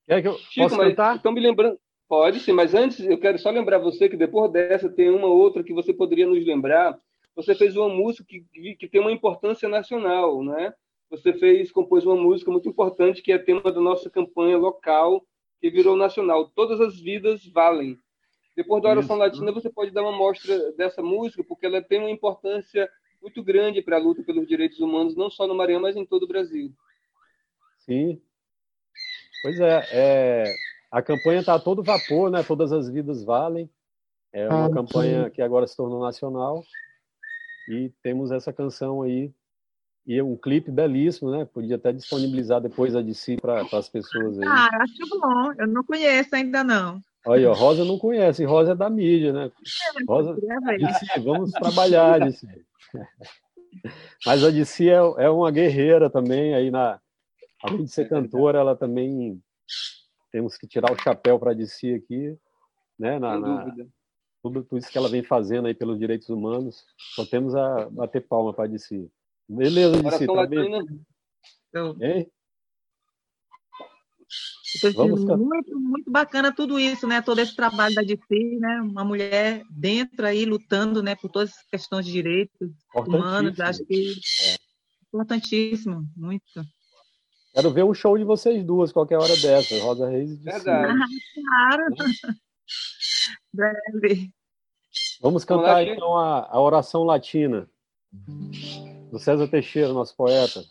[0.07, 1.17] Quer que eu Chico, posso cantar?
[1.17, 1.79] Estão me lembrando.
[2.09, 5.63] Pode sim, mas antes eu quero só lembrar você que depois dessa tem uma outra
[5.63, 6.99] que você poderia nos lembrar.
[7.37, 10.73] Você fez uma música que, que tem uma importância nacional, né?
[11.11, 15.23] Você fez, compôs uma música muito importante que é tema da nossa campanha local
[15.61, 16.51] que virou nacional.
[16.55, 17.99] Todas as vidas valem.
[18.57, 19.25] Depois da oração Isso.
[19.25, 22.89] latina, você pode dar uma mostra dessa música, porque ela tem uma importância
[23.21, 26.23] muito grande para a luta pelos direitos humanos, não só no Maranhão, mas em todo
[26.23, 26.73] o Brasil.
[27.79, 28.21] Sim.
[29.43, 30.55] Pois é, é
[30.91, 32.43] a campanha está a todo vapor, né?
[32.43, 33.71] Todas as vidas valem.
[34.33, 35.31] É uma ah, campanha sim.
[35.31, 36.63] que agora se tornou nacional
[37.69, 39.33] e temos essa canção aí
[40.07, 41.45] e um clipe belíssimo, né?
[41.45, 44.49] Podia até disponibilizar depois a de si para as pessoas aí.
[44.49, 45.53] Ah, acho bom.
[45.59, 47.01] Eu não conheço ainda não.
[47.27, 49.47] Olha, ó, Rosa não conhece, Rosa é da mídia, né?
[49.47, 52.47] É, Rosa, si, vamos trabalhar, si.
[54.25, 56.99] Mas a DC é, é uma guerreira também, aí na,
[57.63, 59.43] além de ser cantora, ela também
[60.31, 62.37] temos que tirar o chapéu para a DC aqui,
[62.99, 63.19] né?
[63.19, 63.75] Na, na,
[64.43, 66.85] tudo, tudo isso que ela vem fazendo aí pelos direitos humanos,
[67.15, 69.09] só temos a bater palma para a DC.
[69.49, 71.05] Beleza, DC, tá bem?
[71.69, 72.31] Então, hein?
[74.95, 77.23] Vamos muito, muito bacana tudo isso, né?
[77.23, 78.83] Todo esse trabalho da DC, né?
[78.83, 81.17] Uma mulher dentro aí lutando, né?
[81.17, 84.57] Por todas as questões de direitos humanos, acho que é
[85.07, 86.45] importantíssimo, muito.
[87.59, 90.93] Quero ver um show de vocês duas qualquer hora dessa, Rosa Reis e Verdade.
[90.93, 91.87] Ah, claro.
[93.53, 94.31] Breve.
[95.21, 97.69] Vamos cantar então a, a oração latina
[99.11, 100.63] do César Teixeira, nosso poeta.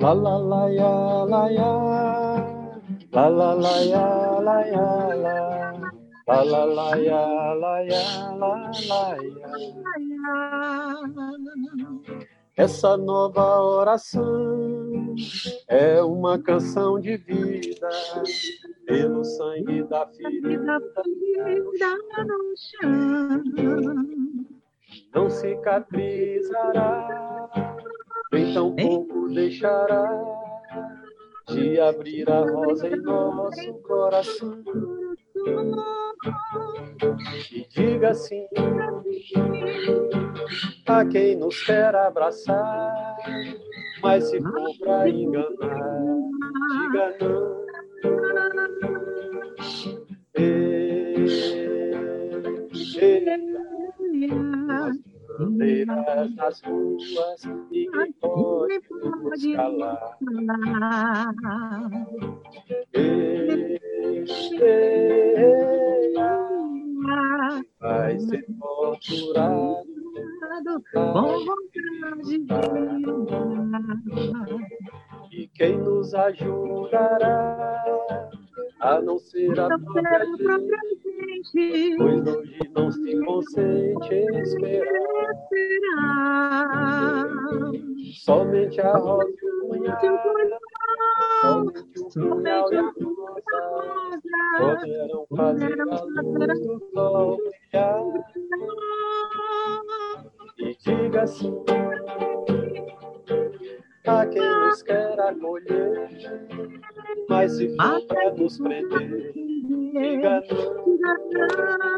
[0.00, 1.72] La la la ya la ya
[3.12, 5.72] La la la ya la ya la
[6.26, 9.48] La la la ya la ya la la ya
[12.56, 15.14] Essa nova oração
[15.68, 17.88] é uma canção de vida
[18.86, 20.78] pelo sangue da ferida
[22.24, 23.42] no chão.
[25.14, 27.26] Não cicatrizará
[28.32, 30.10] nem tampouco deixará
[31.48, 34.62] de abrir a rosa em nosso coração.
[37.52, 38.46] E diga sim
[40.86, 43.16] a quem nos quer abraçar,
[44.02, 46.06] mas se for pra enganar,
[46.72, 47.66] diga não.
[50.34, 51.26] Ei,
[53.00, 53.24] ei,
[55.38, 60.18] bandeiras nas ruas e quem pode nos calar.
[67.80, 69.86] Vai ser torturado.
[70.92, 72.46] Com vontade de
[75.32, 77.76] E quem nos ajudará
[78.80, 80.26] a não ser a própria
[81.04, 84.96] gente, pois hoje não se consente esperar.
[88.14, 90.18] Somente a rosa e o punhal,
[91.40, 93.16] somente o punhal e a rosa.
[94.58, 97.38] poderão fazer a luz do sol
[97.72, 98.04] brilhar.
[100.58, 101.52] E diga assim
[104.06, 106.08] a quem nos quer acolher,
[107.28, 111.96] mas se for para nos prender, diga não.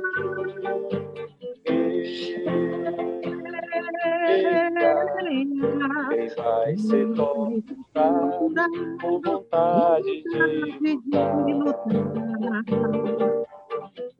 [6.08, 8.54] Quem vai ser torturado
[9.00, 12.64] com vontade de lutar?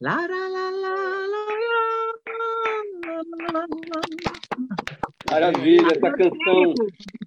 [0.00, 0.20] Lá,
[5.30, 6.74] Maravilha, essa canção,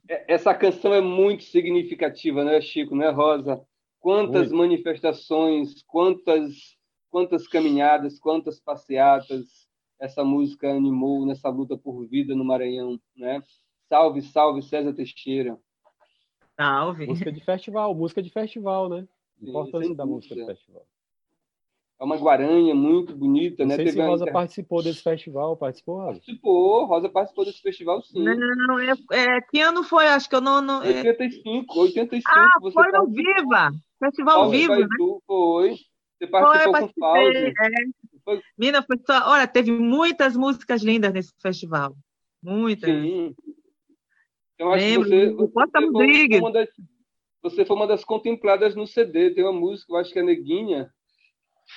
[0.09, 3.61] é, essa canção é muito significativa, né, Chico, né, Rosa?
[3.99, 4.57] Quantas muito.
[4.57, 6.77] manifestações, quantas,
[7.09, 9.65] quantas caminhadas, quantas passeatas
[9.99, 13.41] essa música animou nessa luta por vida no Maranhão, né?
[13.89, 15.57] Salve, salve, César Teixeira.
[16.55, 17.07] Salve.
[17.07, 19.07] Música de festival, música de festival, né?
[19.41, 20.85] Importância da música de festival.
[21.97, 23.75] É uma guaranha muito bonita, não né?
[23.77, 24.33] Sei Teve se Rosa inter...
[24.33, 26.11] participou desse festival, participou, Rosa?
[26.11, 28.21] Participou, Rosa participou desse festival, sim.
[28.21, 30.07] Não, não, é, é, que ano foi?
[30.07, 30.61] Acho que eu não...
[30.61, 32.29] não 85, 85.
[32.29, 33.71] Ah, você foi no Viva!
[33.97, 34.87] Festival Paulo Viva, né?
[35.25, 35.75] Foi.
[36.17, 37.31] Você participou foi, com o Paulo.
[37.37, 37.53] É.
[38.25, 38.41] Foi...
[38.57, 39.29] Mina, foi só...
[39.29, 41.95] Olha, teve muitas músicas lindas nesse festival.
[42.43, 42.89] Muitas.
[42.89, 43.33] Sim.
[44.57, 46.69] Eu acho Lembro, que você, você, foi uma das,
[47.41, 49.31] você foi uma das contempladas no CD.
[49.31, 50.89] Tem uma música, eu acho que é Neguinha,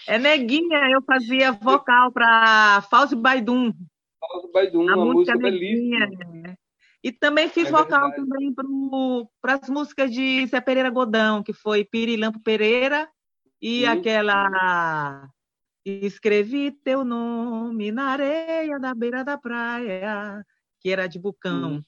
[0.07, 3.73] é neguinha, eu fazia vocal para Fauzi Baidum.
[4.21, 6.57] Fauzi Baidum, a uma música, música neguinha, né?
[7.03, 8.53] E também fiz é vocal também
[9.41, 13.09] para as músicas de Zé Pereira Godão, que foi Pirilampo Pereira
[13.63, 13.87] e Sim.
[13.87, 15.29] aquela
[15.85, 20.45] Escrevi teu nome na areia da beira da praia,
[20.81, 21.83] que era de Bucão.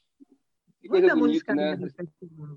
[0.81, 1.79] Que coisa Muita bonita, né?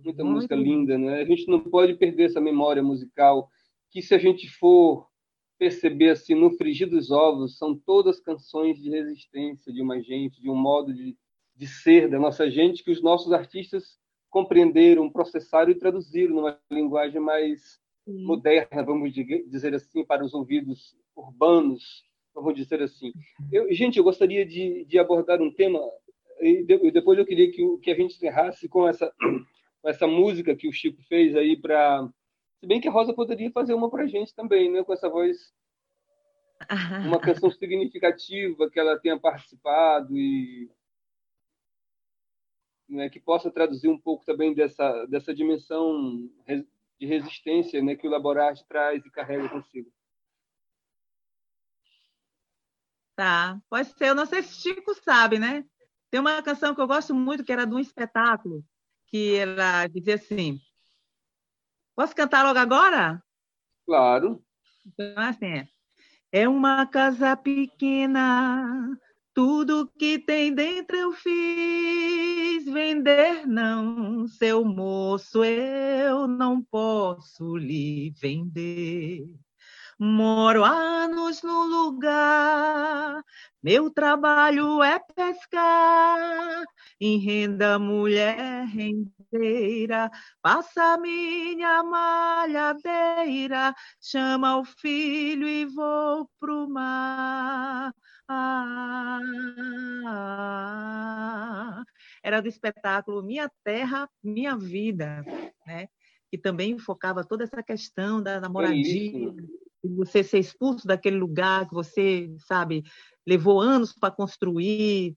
[0.04, 1.22] Muita música linda, né?
[1.22, 3.50] A gente não pode perder essa memória musical,
[3.92, 5.08] que se a gente for
[5.58, 10.50] perceber assim no frigir dos ovos são todas canções de resistência de uma gente, de
[10.50, 11.16] um modo de,
[11.56, 13.98] de ser da nossa gente que os nossos artistas
[14.30, 18.26] compreenderam, processaram e traduziram numa linguagem mais Sim.
[18.26, 23.14] moderna, vamos dizer assim, para os ouvidos urbanos, vamos dizer assim.
[23.52, 25.80] Eu, gente, eu gostaria de, de abordar um tema
[26.44, 29.14] e, de, depois eu queria que, que a gente encerrasse com essa
[29.82, 32.10] com essa música que o Chico fez aí para
[32.64, 34.86] se bem que a Rosa poderia fazer uma para a gente também, né?
[34.86, 35.54] Com essa voz.
[37.06, 40.72] Uma canção significativa que ela tenha participado e.
[42.88, 46.30] Né, que possa traduzir um pouco também dessa, dessa dimensão
[46.98, 49.92] de resistência né, que o Laborarte traz e carrega consigo.
[53.14, 54.08] Tá, pode ser.
[54.08, 55.66] Eu não sei se Chico sabe, né?
[56.14, 58.64] Tem uma canção que eu gosto muito, que era de um espetáculo,
[59.08, 60.60] que ela dizia assim:
[61.96, 63.20] Posso cantar logo agora?
[63.84, 64.40] Claro.
[64.86, 65.68] Então, assim, é.
[66.32, 68.96] é uma casa pequena,
[69.34, 72.64] tudo que tem dentro eu fiz.
[72.66, 79.28] Vender não, seu moço, eu não posso lhe vender.
[80.06, 83.24] Moro anos no lugar,
[83.64, 86.66] meu trabalho é pescar,
[87.00, 90.12] em renda mulher rendeira,
[90.42, 97.94] passa minha malhadeira, chama o filho e vou pro mar.
[98.28, 99.22] Ah,
[102.22, 105.24] era do espetáculo Minha Terra, Minha Vida,
[105.66, 105.88] né?
[106.30, 111.68] que também focava toda essa questão da, da moradia, de você ser expulso daquele lugar
[111.68, 112.84] que você, sabe,
[113.26, 115.16] levou anos para construir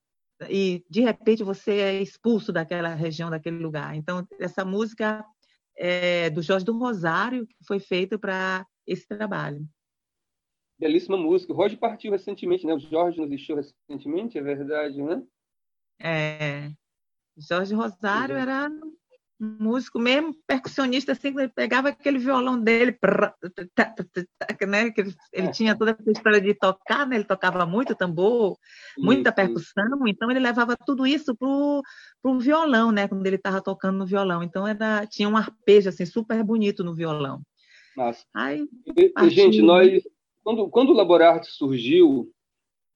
[0.51, 3.95] e de repente você é expulso daquela região, daquele lugar.
[3.97, 5.25] Então essa música
[5.77, 9.67] é do Jorge do Rosário que foi feita para esse trabalho.
[10.79, 11.53] Belíssima música.
[11.53, 12.75] O Roger partiu recentemente, né?
[12.75, 15.23] O Jorge nos deixou recentemente, é verdade, né?
[15.99, 16.71] É.
[17.37, 18.71] Jorge Rosário era
[19.39, 22.99] músico mesmo, percussionista, assim, ele pegava aquele violão dele,
[24.67, 24.91] né?
[24.91, 27.17] Que ele, tinha toda essa história de tocar, né?
[27.17, 28.57] Ele tocava muito tambor,
[28.99, 31.83] muita percussão, então ele levava tudo isso pro,
[32.23, 33.07] pro violão, né?
[33.09, 34.43] Quando ele estava tocando no violão.
[34.43, 37.43] Então era, tinha um arpejo assim super bonito no violão.
[37.97, 38.25] Nossa.
[38.35, 40.03] Aí, e, gente, nós
[40.47, 42.33] quando, quando o Laborarte surgiu,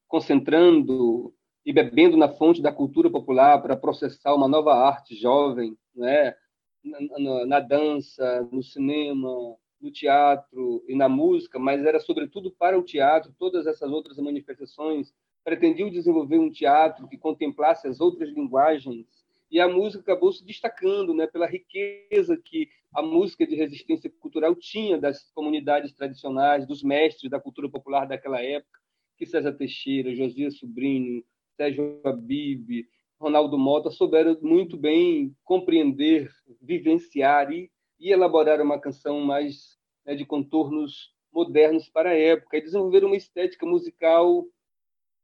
[0.06, 1.34] concentrando
[1.64, 6.34] e bebendo na fonte da cultura popular para processar uma nova arte jovem, né?
[6.82, 12.82] na, na, dança, no cinema, no teatro e na música, mas era sobretudo para o
[12.82, 15.12] teatro, todas essas outras manifestações
[15.44, 19.06] pretendiam desenvolver um teatro que contemplasse as outras linguagens
[19.50, 24.54] e a música acabou se destacando né, pela riqueza que a música de resistência cultural
[24.54, 28.78] tinha das comunidades tradicionais, dos mestres da cultura popular daquela época,
[29.16, 31.24] que César Teixeira, Josias Sobrinho,
[31.60, 32.86] Sérgio Abib,
[33.20, 39.76] Ronaldo Mota souberam muito bem compreender, vivenciar e, e elaborar uma canção mais
[40.06, 44.46] né, de contornos modernos para a época e desenvolver uma estética musical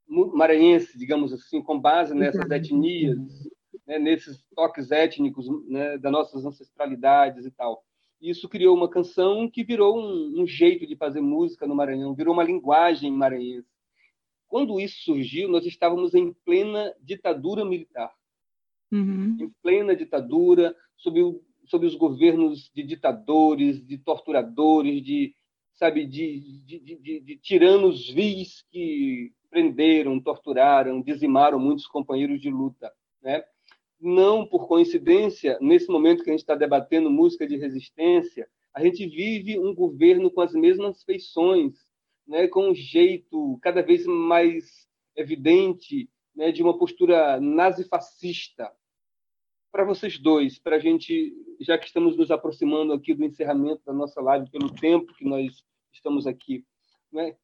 [0.06, 3.18] maranhense, digamos assim, com base nessas etnias
[3.86, 7.82] né, nesses toques étnicos né, das nossas ancestralidades e tal.
[8.20, 12.34] Isso criou uma canção que virou um, um jeito de fazer música no Maranhão, virou
[12.34, 13.75] uma linguagem maranhense.
[14.48, 18.12] Quando isso surgiu, nós estávamos em plena ditadura militar.
[18.92, 19.36] Uhum.
[19.40, 25.34] Em plena ditadura, sob, o, sob os governos de ditadores, de torturadores, de
[25.76, 32.92] sabe de, de, de, de tiranos vis que prenderam, torturaram, dizimaram muitos companheiros de luta,
[33.22, 33.44] né?
[34.00, 39.06] Não por coincidência, nesse momento que a gente está debatendo música de resistência, a gente
[39.06, 41.74] vive um governo com as mesmas feições,
[42.26, 42.48] né?
[42.48, 46.52] Com um jeito cada vez mais evidente, né?
[46.52, 48.70] De uma postura nazifascista.
[49.70, 53.92] Para vocês dois, para a gente, já que estamos nos aproximando aqui do encerramento da
[53.92, 55.62] nossa live pelo tempo que nós
[55.92, 56.64] estamos aqui,
[57.12, 57.36] né?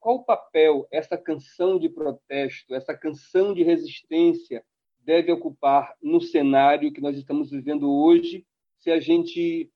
[0.00, 4.64] qual o papel essa canção de protesto, essa canção de resistência
[5.00, 8.46] deve ocupar no cenário que nós estamos vivendo hoje,
[8.78, 9.70] se a gente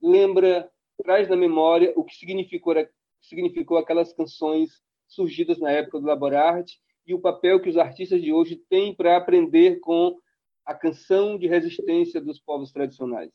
[0.00, 0.70] lembra,
[1.02, 2.74] traz na memória o que significou,
[3.22, 8.32] significou aquelas canções surgidas na época do Laborarte e o papel que os artistas de
[8.32, 10.18] hoje têm para aprender com
[10.64, 13.32] a canção de resistência dos povos tradicionais.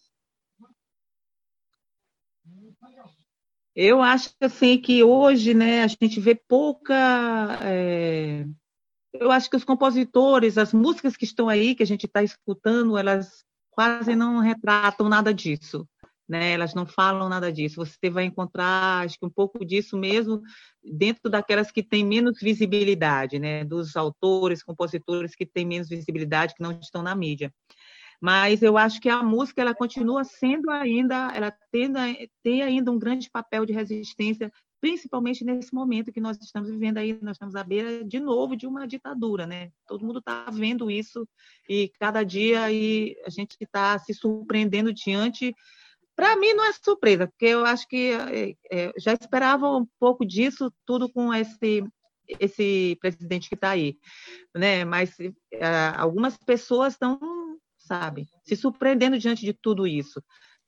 [3.75, 6.95] Eu acho assim que hoje, né, a gente vê pouca.
[7.61, 8.45] É...
[9.13, 12.97] Eu acho que os compositores, as músicas que estão aí, que a gente está escutando,
[12.97, 15.87] elas quase não retratam nada disso.
[16.27, 16.51] Né?
[16.51, 17.85] Elas não falam nada disso.
[17.85, 20.41] Você vai encontrar, acho que um pouco disso mesmo
[20.83, 23.63] dentro daquelas que têm menos visibilidade, né?
[23.63, 27.53] Dos autores, compositores que têm menos visibilidade, que não estão na mídia
[28.19, 31.91] mas eu acho que a música ela continua sendo ainda, ela tem,
[32.43, 34.51] tem ainda um grande papel de resistência,
[34.81, 38.65] principalmente nesse momento que nós estamos vivendo aí, nós estamos à beira de novo de
[38.65, 39.71] uma ditadura, né?
[39.87, 41.27] Todo mundo está vendo isso
[41.69, 45.53] e cada dia a gente está se surpreendendo diante.
[46.17, 50.25] Para mim não é surpresa, porque eu acho que é, é, já esperava um pouco
[50.25, 51.83] disso, tudo com esse
[52.41, 53.95] esse presidente que está aí,
[54.53, 54.83] né?
[54.83, 55.15] Mas
[55.53, 55.65] é,
[55.95, 57.17] algumas pessoas estão
[57.87, 58.27] sabe?
[58.43, 60.21] Se surpreendendo diante de tudo isso,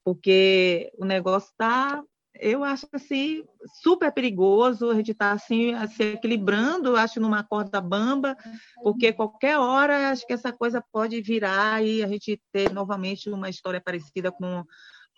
[0.04, 2.02] porque o negócio está,
[2.36, 3.44] eu acho assim,
[3.82, 8.38] super perigoso, a gente está assim, se equilibrando, acho, numa corda bamba,
[8.82, 13.50] porque qualquer hora acho que essa coisa pode virar e a gente ter novamente uma
[13.50, 14.64] história parecida com,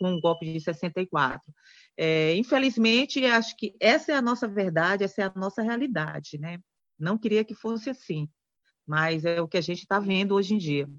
[0.01, 1.53] com o golpe de 64.
[1.95, 6.57] É, infelizmente, acho que essa é a nossa verdade, essa é a nossa realidade, né?
[6.97, 8.27] Não queria que fosse assim,
[8.85, 10.89] mas é o que a gente está vendo hoje em dia.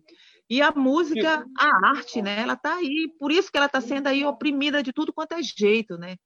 [0.49, 2.41] E a música, a arte, né?
[2.41, 5.43] Ela está aí, por isso que ela está sendo aí oprimida de tudo quanto é
[5.43, 6.17] jeito, né?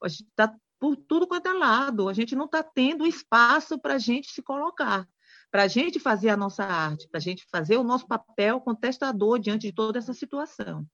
[0.00, 2.08] A gente está por tudo quanto é lado.
[2.08, 5.08] A gente não está tendo espaço para a gente se colocar,
[5.50, 9.40] para a gente fazer a nossa arte, para a gente fazer o nosso papel contestador
[9.40, 10.86] diante de toda essa situação.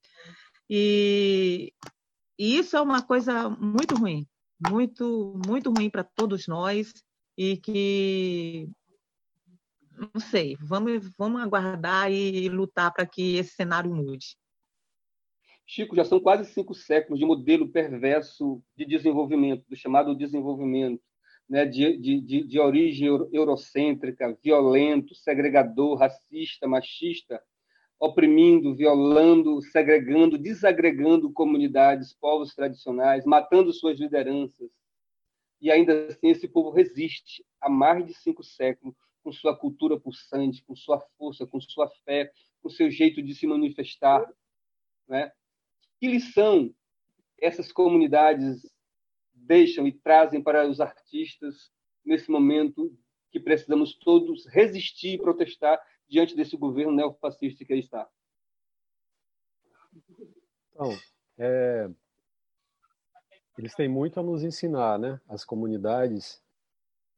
[0.73, 1.73] E,
[2.39, 4.25] e isso é uma coisa muito ruim,
[4.71, 6.93] muito, muito ruim para todos nós
[7.37, 8.71] e que
[10.15, 14.37] não sei, vamos, vamos aguardar e lutar para que esse cenário mude.
[15.67, 21.03] Chico, já são quase cinco séculos de modelo perverso de desenvolvimento, do chamado desenvolvimento,
[21.49, 27.43] né, de, de, de origem eurocêntrica, violento, segregador, racista, machista,
[28.01, 34.71] oprimindo, violando, segregando, desagregando comunidades, povos tradicionais, matando suas lideranças.
[35.61, 40.65] E ainda assim esse povo resiste há mais de cinco séculos com sua cultura pulsante,
[40.65, 42.33] com sua força, com sua fé,
[42.63, 44.27] com seu jeito de se manifestar.
[45.07, 45.31] Né?
[46.01, 46.75] Que lição
[47.39, 48.63] essas comunidades
[49.35, 51.71] deixam e trazem para os artistas
[52.03, 52.97] nesse momento
[53.31, 55.79] que precisamos todos resistir e protestar
[56.11, 58.09] diante desse governo neofascista que aí está?
[60.73, 60.91] Então,
[61.39, 61.89] é,
[63.57, 65.21] eles têm muito a nos ensinar, né?
[65.29, 66.43] As comunidades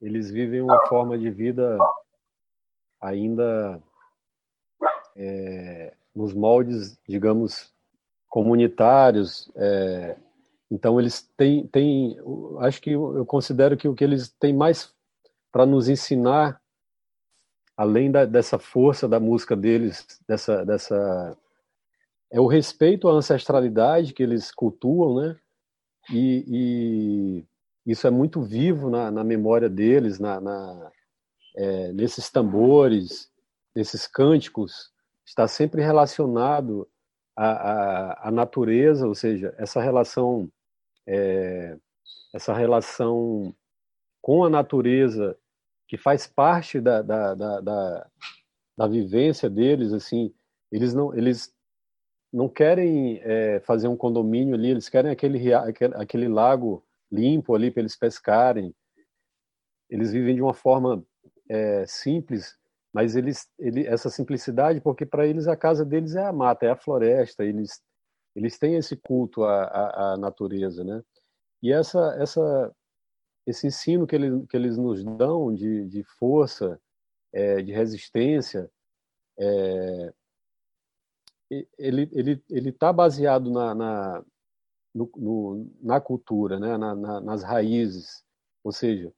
[0.00, 1.78] eles vivem uma forma de vida
[3.00, 3.80] ainda
[5.14, 7.72] é, nos moldes, digamos,
[8.28, 9.50] comunitários.
[9.54, 10.16] É,
[10.70, 12.16] então eles têm, têm,
[12.60, 14.92] acho que eu considero que o que eles têm mais
[15.52, 16.61] para nos ensinar,
[17.82, 21.36] além da, dessa força da música deles, dessa, dessa
[22.30, 25.36] é o respeito à ancestralidade que eles cultuam, né?
[26.10, 26.44] E,
[27.84, 30.92] e isso é muito vivo na, na memória deles, na, na
[31.56, 33.30] é, nesses tambores,
[33.74, 34.92] nesses cânticos,
[35.26, 36.88] está sempre relacionado
[37.36, 40.48] à, à, à natureza, ou seja, essa relação,
[41.04, 41.76] é,
[42.32, 43.52] essa relação
[44.20, 45.36] com a natureza
[45.92, 48.10] que faz parte da, da, da, da
[48.74, 50.34] da vivência deles, assim,
[50.70, 51.54] eles não, eles
[52.32, 57.70] não querem é, fazer um condomínio ali, eles querem aquele, aquele, aquele lago limpo ali
[57.70, 58.74] para eles pescarem.
[59.90, 61.04] Eles vivem de uma forma
[61.46, 62.56] é, simples,
[62.90, 66.70] mas eles, ele, essa simplicidade, porque para eles a casa deles é a mata, é
[66.70, 67.82] a floresta, eles,
[68.34, 71.02] eles têm esse culto à, à, à natureza, né?
[71.62, 72.74] E essa, essa,
[73.46, 76.80] esse ensino que, ele, que eles nos dão de, de força,
[77.32, 78.70] é, de resistência,
[79.38, 80.14] é,
[81.78, 84.24] ele ele ele está baseado na na,
[84.94, 86.76] no, no, na cultura, né?
[86.76, 88.24] Na, na, nas raízes,
[88.64, 89.12] ou seja,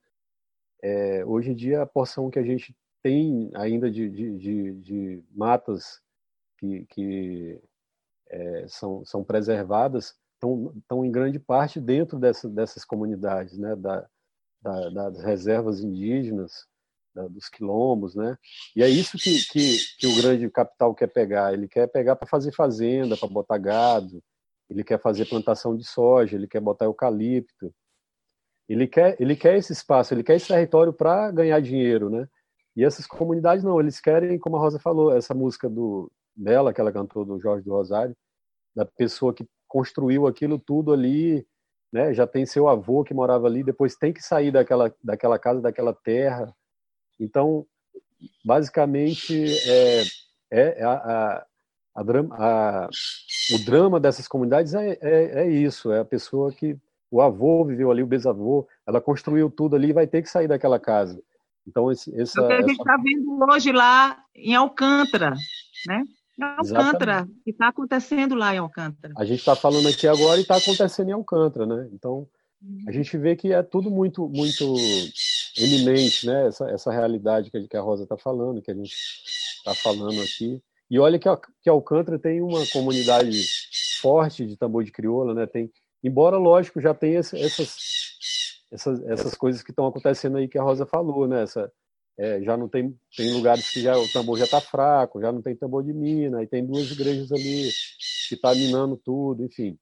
[0.83, 5.25] é, hoje em dia a porção que a gente tem ainda de, de, de, de
[5.31, 6.01] matas
[6.59, 7.61] que, que
[8.31, 10.17] é, são, são preservadas
[10.77, 13.75] estão em grande parte dentro dessa, dessas comunidades, né?
[13.77, 14.09] Da,
[14.65, 16.67] da, das reservas indígenas,
[17.15, 18.37] da, dos quilombos, né?
[18.75, 21.53] E é isso que, que, que o grande capital quer pegar.
[21.53, 24.23] Ele quer pegar para fazer fazenda, para botar gado,
[24.71, 27.73] ele quer fazer plantação de soja, ele quer botar eucalipto.
[28.67, 32.27] Ele quer, ele quer esse espaço, ele quer esse território para ganhar dinheiro, né?
[32.75, 36.81] E essas comunidades não, eles querem, como a Rosa falou, essa música do dela que
[36.81, 38.17] ela cantou do Jorge do Rosário,
[38.75, 41.47] da pessoa que construiu aquilo tudo ali,
[41.95, 42.13] né?
[42.13, 45.95] Já tem seu avô que morava ali, depois tem que sair daquela daquela casa, daquela
[45.95, 46.53] terra,
[47.19, 47.67] então,
[48.45, 50.03] basicamente, é,
[50.51, 51.47] é, é a,
[51.95, 52.89] a, a,
[53.53, 56.77] o drama dessas comunidades é, é, é, isso, é a pessoa que
[57.11, 60.49] o avô viveu ali, o bisavô, ela construiu tudo ali e vai ter que sair
[60.49, 61.23] daquela casa.
[61.67, 63.03] Então, esse, essa, é o que a gente está essa...
[63.03, 65.31] vendo hoje lá em Alcântara,
[65.87, 66.03] né?
[66.39, 69.15] Em Alcântara, que está acontecendo lá em Alcântara.
[69.17, 71.89] A gente está falando aqui agora e está acontecendo em Alcântara, né?
[71.93, 72.27] Então,
[72.87, 74.75] a gente vê que é tudo muito, muito
[75.57, 76.49] eminente, né?
[76.49, 78.95] Essa, essa realidade que a Rosa está falando, que a gente
[79.59, 80.61] está falando aqui.
[80.91, 81.29] E olha que,
[81.63, 83.43] que Alcântara tem uma comunidade
[84.01, 85.47] forte de tambor de crioula, né?
[85.47, 85.71] Tem,
[86.03, 87.77] embora lógico já tem esse, essas,
[88.73, 91.43] essas, essas coisas que estão acontecendo aí que a Rosa falou, né?
[91.43, 91.71] Essa,
[92.19, 95.43] é, já não tem tem lugares que já o tambor já está fraco, já não
[95.43, 97.71] tem tambor de mina, e tem duas igrejas ali
[98.29, 99.79] que está minando tudo, enfim.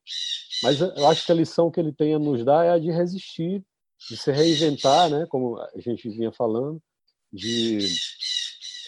[0.63, 2.91] Mas eu acho que a lição que ele tem a nos dar é a de
[2.91, 3.65] resistir,
[4.09, 5.27] de se reinventar, né?
[5.29, 6.81] Como a gente vinha falando,
[7.33, 7.79] de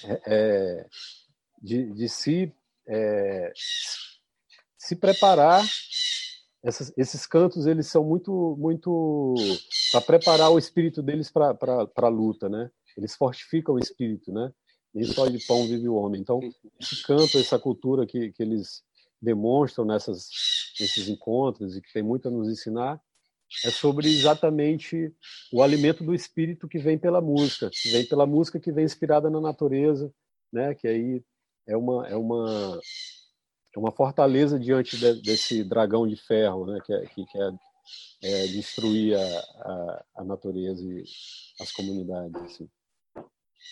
[0.05, 0.87] é, é
[1.63, 2.53] de, de se
[2.87, 3.53] é,
[4.79, 5.65] se preparar
[6.63, 9.35] essas, esses cantos eles são muito muito
[9.91, 11.57] para preparar o espírito deles para
[11.97, 14.53] a luta né eles fortificam o espírito né
[14.95, 16.41] nem só de pão vive o homem então
[16.81, 18.83] esse canto essa cultura que, que eles
[19.21, 20.29] demonstram nessas,
[20.79, 23.01] nesses encontros e que tem muito a nos ensinar
[23.65, 25.15] é sobre exatamente
[25.53, 29.31] o alimento do espírito que vem pela música, que vem pela música que vem inspirada
[29.31, 30.13] na natureza,
[30.53, 30.75] né?
[30.75, 31.25] Que aí
[31.67, 32.81] é uma é uma
[33.75, 36.81] é uma fortaleza diante de, desse dragão de ferro, né?
[36.85, 37.53] Que é, que quer
[38.23, 41.05] é, destruir a, a, a, natureza e
[41.61, 42.35] as comunidades.
[42.43, 42.69] Assim.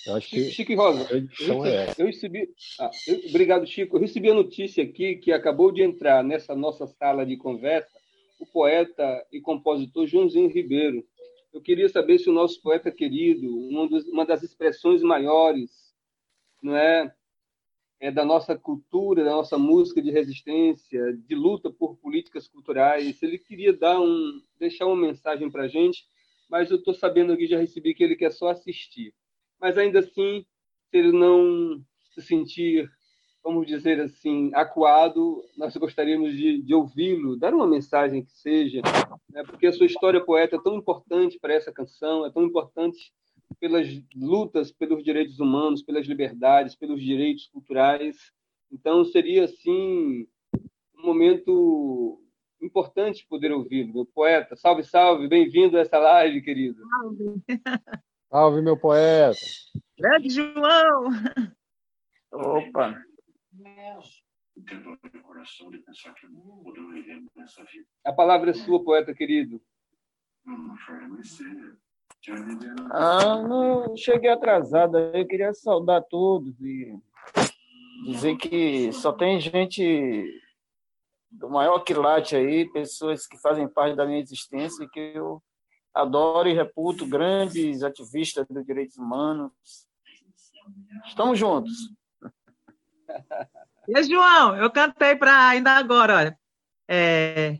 [0.07, 2.49] Eu acho que Chico Rosa, eu, é eu recebi.
[2.81, 3.97] Ah, eu, obrigado, Chico.
[3.97, 8.03] Eu recebi a notícia aqui que acabou de entrar nessa nossa sala de conversa
[8.41, 11.07] o poeta e compositor Joãozinho Ribeiro.
[11.53, 15.71] Eu queria saber se o nosso poeta querido, uma, dos, uma das expressões maiores,
[16.61, 17.15] não é,
[18.01, 23.25] é da nossa cultura, da nossa música de resistência, de luta por políticas culturais, se
[23.25, 26.05] ele queria dar um, deixar uma mensagem para a gente,
[26.51, 29.15] mas eu estou sabendo aqui já recebi que ele quer só assistir
[29.63, 30.45] mas ainda assim,
[30.91, 31.81] se ele não
[32.13, 32.91] se sentir,
[33.45, 38.83] vamos dizer assim, acuado, nós gostaríamos de, de ouvi-lo, dar uma mensagem que seja,
[39.31, 39.45] né?
[39.45, 43.13] porque a sua história poeta é tão importante para essa canção, é tão importante
[43.61, 43.87] pelas
[44.17, 48.17] lutas pelos direitos humanos, pelas liberdades, pelos direitos culturais.
[48.73, 50.27] Então, seria, assim,
[50.99, 52.21] um momento
[52.61, 54.07] importante poder ouvi-lo.
[54.07, 56.81] Poeta, salve, salve, bem-vindo a essa live, querido.
[56.89, 57.43] Salve.
[58.33, 59.39] Salve, meu poeta.
[59.99, 61.11] Grande João.
[62.33, 62.99] Opa.
[68.03, 69.61] A palavra é sua, poeta querido.
[72.91, 74.97] Ah, não cheguei atrasado.
[74.97, 76.99] Eu queria saudar todos e
[78.07, 80.25] dizer que só tem gente
[81.31, 85.43] do maior quilate aí, pessoas que fazem parte da minha existência que eu
[85.95, 89.53] adoro e reputo grandes ativistas dos direitos humanos.
[91.07, 91.73] Estamos juntos.
[93.89, 96.39] E João, eu cantei para ainda agora, olha.
[96.89, 97.59] É,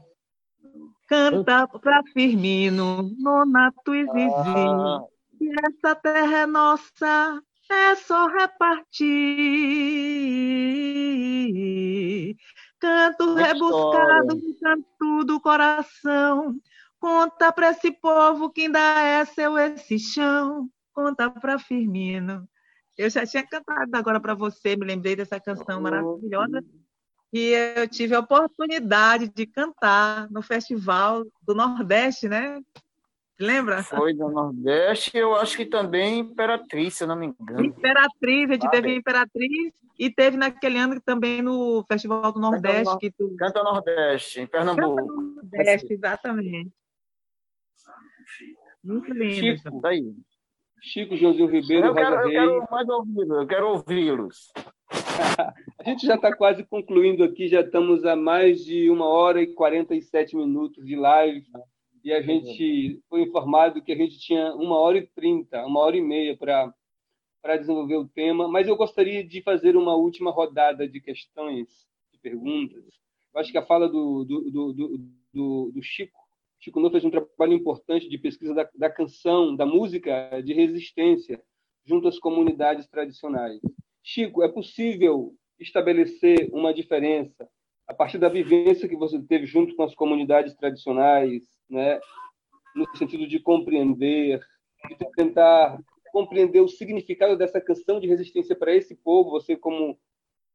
[1.09, 5.05] canta para Firmino, Nonato e Vizinho, ah.
[5.37, 9.03] que essa terra é nossa, é só repartir.
[12.79, 16.57] Canto rebuscado, canto do coração.
[17.07, 20.69] Conta para esse povo que ainda é seu esse chão.
[20.95, 22.49] Conta para Firmino.
[22.97, 26.63] Eu já tinha cantado agora para você, me lembrei dessa canção maravilhosa.
[27.33, 32.61] E eu tive a oportunidade de cantar no Festival do Nordeste, né?
[33.41, 33.83] Lembra?
[33.83, 37.65] Foi do Nordeste, eu acho que também Imperatriz, se eu não me engano.
[37.65, 38.95] Imperatriz, a gente Ah, teve.
[38.95, 44.41] Imperatriz e teve naquele ano também no Festival do Nordeste, Nor- que tu Canta Nordeste,
[44.43, 45.03] em Pernambuco.
[45.13, 46.71] Nordeste, exatamente.
[48.85, 49.35] Muito lindo.
[49.35, 50.13] Chico, Tá aí.
[50.81, 54.53] Chico Joãozinho Ribeiro, Eu quero, Rosa eu quero mais ouvi-los, eu quero ouvi-los.
[55.79, 59.47] A gente já está quase concluindo aqui, já estamos a mais de uma hora e
[59.55, 61.45] 47 minutos de live.
[62.05, 65.97] E a gente foi informado que a gente tinha uma hora e trinta, uma hora
[65.97, 66.73] e meia para
[67.41, 68.47] para desenvolver o tema.
[68.49, 71.69] Mas eu gostaria de fazer uma última rodada de questões,
[72.13, 72.85] de perguntas.
[73.35, 74.73] Eu acho que a fala do, do, do,
[75.33, 76.19] do- do Chico,
[76.63, 81.43] Chico Novo fez um trabalho importante de pesquisa da, da canção, da música de resistência
[81.85, 83.61] junto às comunidades tradicionais.
[84.01, 87.49] Chico, é possível estabelecer uma diferença
[87.89, 91.99] a partir da vivência que você teve junto com as comunidades tradicionais, né,
[92.77, 94.41] no sentido de compreender,
[94.89, 95.77] de tentar
[96.13, 99.99] compreender o significado dessa canção de resistência para esse povo, você como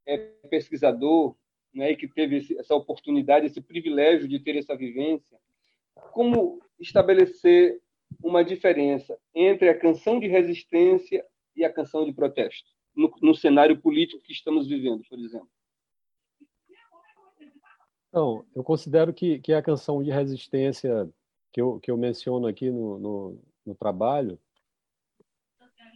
[0.06, 0.18] é,
[0.50, 1.36] pesquisador,
[1.74, 5.38] né, que teve esse, essa oportunidade, esse privilégio de ter essa vivência,
[6.12, 7.82] como estabelecer
[8.24, 11.26] uma diferença entre a canção de resistência
[11.56, 15.50] e a canção de protesto no, no cenário político que estamos vivendo, por exemplo?
[18.10, 21.10] Então, eu considero que, que a canção de resistência
[21.52, 24.40] que eu, que eu menciono aqui no, no, no trabalho,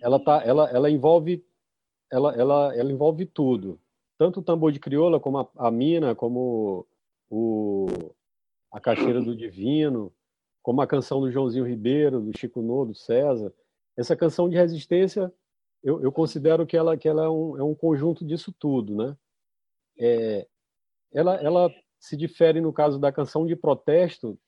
[0.02, 1.44] ela, tá, ela, ela, envolve,
[2.11, 3.80] ela, ela, ela envolve tudo.
[4.18, 6.86] Tanto o tambor de crioula, como a, a mina, como
[7.30, 7.88] o,
[8.72, 10.14] a caixeira do divino,
[10.61, 13.53] como a canção do Joãozinho Ribeiro, do Chico Nó, do César.
[13.98, 15.31] Essa canção de resistência,
[15.84, 19.18] eu, eu considero que ela, que ela é, um, é um conjunto disso tudo, né?
[19.99, 20.48] É,
[21.11, 21.69] ela, ela
[21.99, 24.39] se difere no caso da canção de protesto.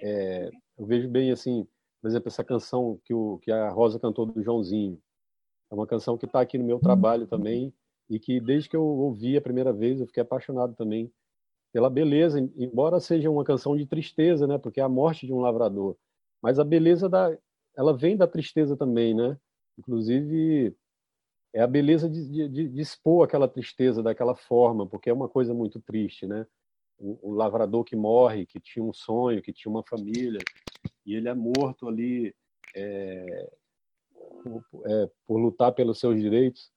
[0.00, 1.66] É, eu vejo bem assim,
[2.00, 5.00] por exemplo, essa canção que, o, que a Rosa cantou do Joãozinho.
[5.70, 7.74] É uma canção que está aqui no meu trabalho também
[8.08, 11.10] e que desde que eu ouvi a primeira vez eu fiquei apaixonado também
[11.72, 14.58] pela beleza, embora seja uma canção de tristeza, né?
[14.58, 15.96] Porque é a morte de um lavrador.
[16.42, 17.36] Mas a beleza da,
[17.76, 19.38] ela vem da tristeza também, né?
[19.78, 20.76] Inclusive
[21.54, 25.52] é a beleza de, de, de, expor aquela tristeza daquela forma, porque é uma coisa
[25.54, 26.46] muito triste, né?
[26.98, 30.40] O, o, lavrador que morre, que tinha um sonho, que tinha uma família,
[31.04, 32.34] e ele é morto ali
[32.74, 33.50] é,
[34.42, 36.70] por, é, por, lutar pelos seus direitos.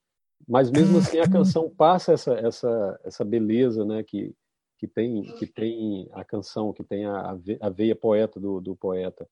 [0.46, 4.02] Mas mesmo assim a canção passa essa essa essa beleza, né?
[4.02, 4.34] Que
[4.78, 9.28] que tem que tem a canção, que tem a, a veia poeta do, do poeta.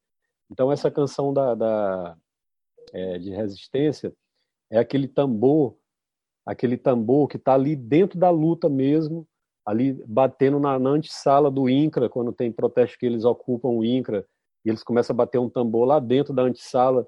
[0.51, 2.16] Então essa canção da, da
[2.93, 4.15] é, de resistência
[4.71, 5.77] é aquele tambor,
[6.45, 9.27] aquele tambor que está ali dentro da luta mesmo,
[9.65, 14.27] ali batendo na, na antessala do INCRA, quando tem protesto que eles ocupam o INCRA,
[14.65, 17.07] e eles começam a bater um tambor lá dentro da antessala,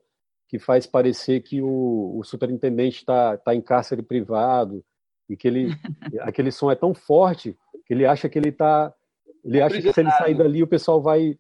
[0.49, 4.85] que faz parecer que o, o superintendente está tá em cárcere privado,
[5.29, 5.69] e que ele,
[6.21, 7.57] aquele som é tão forte
[7.95, 8.93] ele acha que ele está
[9.45, 11.39] ele acha que se ele sair dali o pessoal vai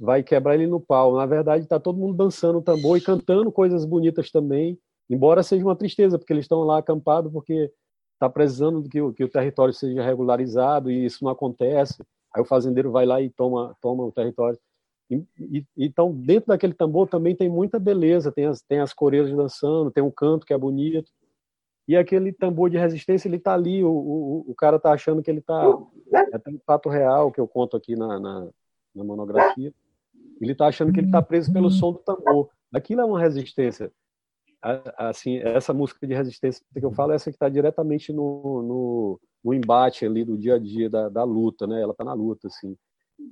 [0.00, 1.14] vai quebrar ele no pau.
[1.16, 4.78] Na verdade, está todo mundo dançando o tambor e cantando coisas bonitas também,
[5.08, 7.70] embora seja uma tristeza, porque eles estão lá acampados porque
[8.14, 12.02] está precisando que o, que o território seja regularizado e isso não acontece.
[12.34, 14.58] Aí o fazendeiro vai lá e toma, toma o território.
[15.10, 19.30] E, e, então, dentro daquele tambor também tem muita beleza, tem as, tem as coreiras
[19.30, 21.10] dançando, tem um canto que é bonito.
[21.86, 25.30] E aquele tambor de resistência, ele está ali, o, o, o cara está achando que
[25.30, 25.62] ele está...
[26.14, 28.48] É até um fato real que eu conto aqui na, na,
[28.94, 29.72] na monografia.
[30.40, 32.50] Ele está achando que ele está preso pelo som do tambor.
[32.72, 33.92] Aquilo é uma resistência.
[34.96, 39.20] Assim, essa música de resistência que eu falo é essa que está diretamente no, no,
[39.42, 41.82] no, embate ali do dia a dia da, da luta, né?
[41.82, 42.76] Ela está na luta, assim.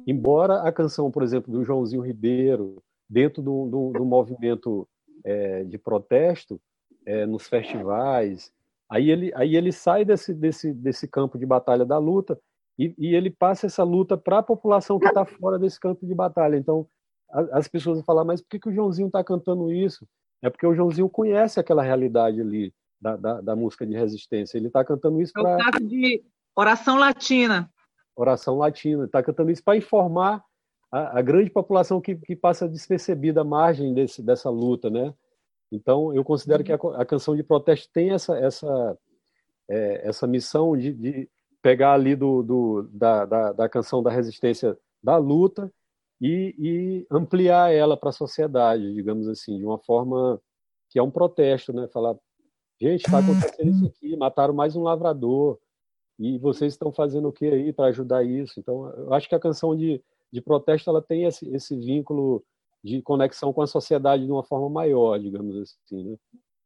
[0.07, 4.89] Embora a canção, por exemplo, do Joãozinho Ribeiro, dentro do, do, do movimento
[5.25, 6.61] é, de protesto,
[7.07, 8.53] é, nos festivais,
[8.89, 12.39] aí ele, aí ele sai desse, desse, desse campo de batalha da luta
[12.79, 16.15] e, e ele passa essa luta para a população que está fora desse campo de
[16.15, 16.57] batalha.
[16.57, 16.87] Então,
[17.31, 20.07] a, as pessoas vão falar, mas por que, que o Joãozinho está cantando isso?
[20.43, 24.57] É porque o Joãozinho conhece aquela realidade ali da, da, da música de resistência.
[24.57, 25.51] Ele está cantando isso para.
[25.51, 26.25] É o caso de
[26.55, 27.71] oração latina.
[28.17, 29.05] Oração latina.
[29.05, 30.43] Está cantando isso para informar
[30.91, 35.15] a, a, grande população que, que passa despercebida à margem desse, dessa luta, né?
[35.71, 38.99] Então, eu considero que a, a canção de protesto tem essa, essa,
[39.69, 41.29] é, essa missão de, de,
[41.63, 45.73] pegar ali do, do da, da, da, canção da resistência da luta
[46.21, 50.41] e, e ampliar ela para a sociedade, digamos assim, de uma forma
[50.89, 51.87] que é um protesto, né?
[51.89, 52.17] Falar,
[52.81, 55.59] gente, está acontecendo isso aqui, mataram mais um lavrador,
[56.21, 58.61] e vocês estão fazendo o que aí para ajudar isso?
[58.61, 62.45] Então, eu acho que a canção de, de protesto ela tem esse, esse vínculo
[62.83, 66.17] de conexão com a sociedade de uma forma maior, digamos assim, né?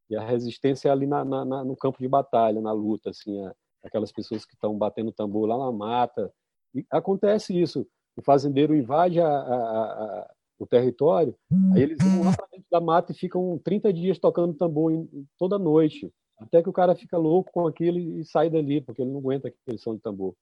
[0.09, 3.55] E a resistência é ali na, na, no campo de batalha, na luta, assim, a,
[3.83, 6.31] aquelas pessoas que estão batendo tambor lá na mata.
[6.73, 7.87] E acontece isso.
[8.15, 11.35] O fazendeiro invade a, a, a, o território,
[11.73, 15.27] aí eles vão lá para dentro da mata e ficam 30 dias tocando tambor em,
[15.37, 19.11] toda noite, até que o cara fica louco com aquilo e sai dali, porque ele
[19.11, 20.33] não aguenta aquele som de tambor.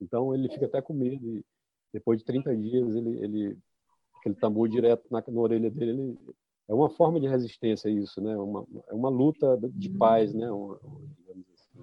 [0.00, 1.36] Então ele fica até com medo.
[1.36, 1.44] E
[1.92, 3.58] depois de 30 dias, ele, ele
[4.28, 6.18] aquele tambor direto na, na orelha dele, ele,
[6.68, 8.36] é uma forma de resistência isso, né?
[8.36, 10.50] Uma, é uma luta de paz, né?
[10.50, 10.78] Uma,
[11.54, 11.78] assim.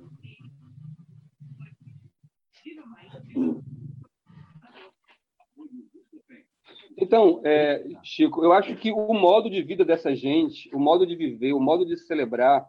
[6.98, 11.16] Então, é, Chico, eu acho que o modo de vida dessa gente, o modo de
[11.16, 12.66] viver, o modo de celebrar,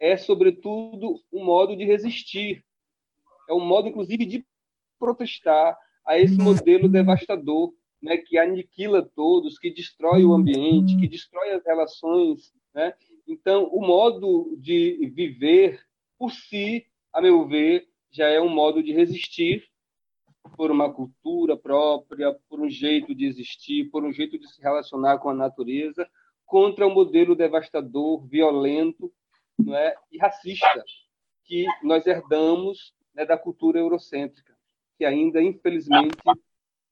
[0.00, 2.64] é, sobretudo, um modo de resistir.
[3.48, 4.46] É um modo, inclusive, de
[4.98, 5.76] protestar
[6.06, 7.72] a esse modelo devastador
[8.06, 12.54] né, que aniquila todos, que destrói o ambiente, que destrói as relações.
[12.72, 12.94] Né?
[13.26, 15.80] Então, o modo de viver
[16.16, 19.68] por si, a meu ver, já é um modo de resistir
[20.56, 25.18] por uma cultura própria, por um jeito de existir, por um jeito de se relacionar
[25.18, 26.08] com a natureza,
[26.46, 29.12] contra o um modelo devastador, violento
[29.58, 29.96] não é?
[30.12, 30.84] e racista
[31.44, 34.56] que nós herdamos né, da cultura eurocêntrica,
[34.96, 36.16] que ainda, infelizmente,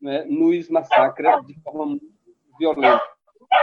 [0.00, 1.98] né, nos massacra de forma
[2.58, 3.02] violenta.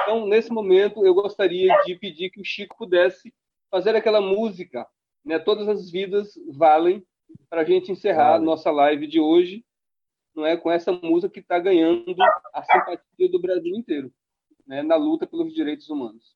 [0.03, 3.34] Então, nesse momento, eu gostaria de pedir que o Chico pudesse
[3.70, 4.88] fazer aquela música,
[5.24, 7.06] né, Todas as Vidas Valem,
[7.49, 9.66] para a gente encerrar nossa live de hoje,
[10.36, 12.16] não é com essa música que está ganhando
[12.53, 14.12] a simpatia do Brasil inteiro,
[14.66, 16.36] né, na luta pelos direitos humanos.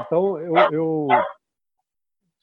[0.00, 1.08] Então, eu, eu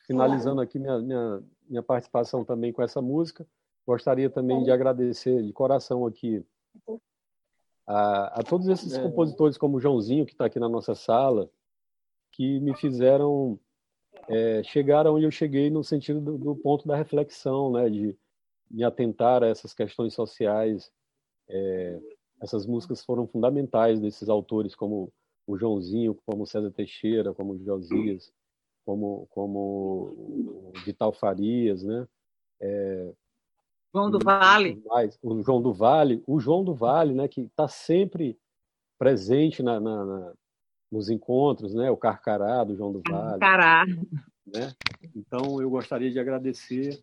[0.06, 3.46] finalizando aqui minha, minha, minha participação também com essa música,
[3.90, 6.46] Gostaria também de agradecer de coração aqui
[7.88, 9.02] a, a todos esses é.
[9.02, 11.50] compositores, como o Joãozinho, que está aqui na nossa sala,
[12.32, 13.60] que me fizeram
[14.28, 18.16] é, chegar onde eu cheguei no sentido do, do, ponto da reflexão, né, de
[18.70, 20.92] me atentar a essas questões sociais.
[21.50, 22.00] É,
[22.44, 25.12] essas músicas foram fundamentais desses autores, como
[25.48, 28.32] o Joãozinho, como o César Teixeira, como o Josias,
[28.86, 29.50] como, como
[30.16, 32.08] o Vital Farias, né?
[32.62, 33.14] É,
[33.94, 34.82] João do Vale.
[34.86, 38.38] Mais, o João do Vale, o João do Vale, né, que está sempre
[38.98, 40.34] presente na, na, na,
[40.92, 43.40] nos encontros, né, o Carcará do João do Vale.
[43.40, 43.86] Carcará.
[44.46, 44.74] Né?
[45.16, 47.02] Então, eu gostaria de agradecer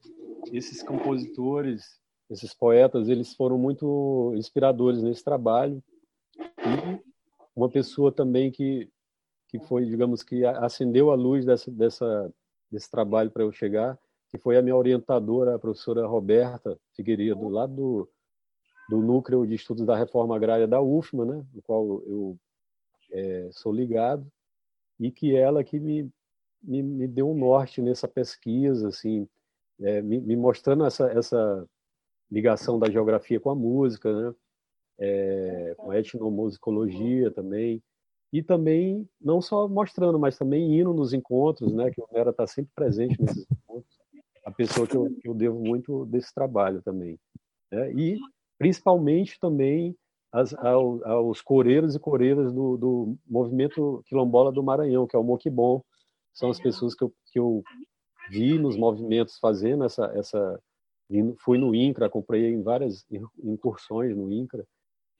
[0.52, 2.00] esses compositores,
[2.30, 5.82] esses poetas, eles foram muito inspiradores nesse trabalho.
[6.38, 7.00] E
[7.54, 8.88] uma pessoa também que,
[9.48, 12.32] que foi, digamos, que acendeu a luz dessa, dessa,
[12.70, 13.98] desse trabalho para eu chegar,
[14.36, 18.08] que foi a minha orientadora, a professora Roberta Figueiredo, lá do,
[18.88, 22.38] do Núcleo de Estudos da Reforma Agrária da UFMA, né, no qual eu
[23.12, 24.26] é, sou ligado,
[25.00, 26.10] e que ela que me,
[26.62, 29.28] me, me, deu um norte nessa pesquisa, assim,
[29.80, 31.66] é, me, me, mostrando essa, essa
[32.30, 34.34] ligação da geografia com a música, né,
[34.98, 37.82] é, com a etnomusicologia também,
[38.32, 42.46] e também não só mostrando, mas também indo nos encontros, né, que o Nera está
[42.46, 43.46] sempre presente nesses
[44.46, 47.18] a pessoa que eu, que eu devo muito desse trabalho também.
[47.72, 47.92] Né?
[47.92, 48.18] E,
[48.56, 49.96] principalmente, também
[50.32, 55.24] as, aos, aos coreiros e coreiras do, do movimento quilombola do Maranhão, que é o
[55.24, 55.82] Moquibom.
[56.32, 57.62] São as pessoas que eu, que eu
[58.30, 60.06] vi nos movimentos fazendo essa...
[60.14, 60.60] essa
[61.38, 63.04] fui no INCRA, acompanhei em várias
[63.42, 64.64] incursões no INCRA,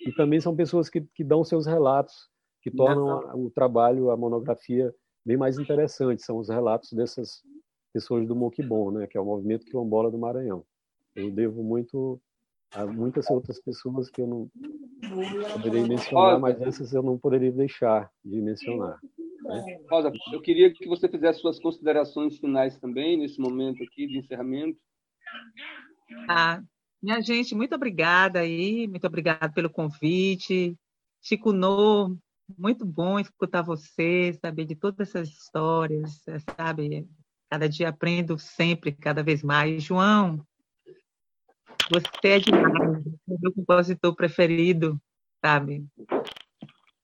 [0.00, 2.28] e também são pessoas que, que dão seus relatos,
[2.62, 4.94] que tornam o trabalho, a monografia,
[5.24, 6.22] bem mais interessante.
[6.22, 7.42] São os relatos dessas
[7.96, 10.62] pessoas do Moquibom, né, que é o movimento quilombola do Maranhão.
[11.14, 12.20] Eu devo muito
[12.70, 14.50] a muitas outras pessoas que eu não
[15.54, 18.98] poderia mencionar, mas essas eu não poderia deixar de mencionar.
[19.44, 19.80] Né?
[19.90, 24.78] Rosa, eu queria que você fizesse suas considerações finais também, nesse momento aqui de encerramento.
[26.28, 26.62] Ah,
[27.02, 30.76] minha gente, muito obrigada aí, muito obrigada pelo convite.
[31.22, 32.14] Chico No,
[32.58, 36.22] muito bom escutar você, saber de todas essas histórias,
[36.58, 37.08] sabe?
[37.50, 39.82] Cada dia aprendo sempre, cada vez mais.
[39.82, 40.44] João,
[41.90, 45.00] você é demais, é meu compositor preferido,
[45.44, 45.86] sabe?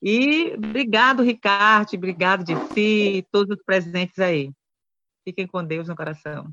[0.03, 4.51] E obrigado, Ricardo, obrigado de si, todos os presentes aí.
[5.25, 6.53] Fiquem com Deus no coração.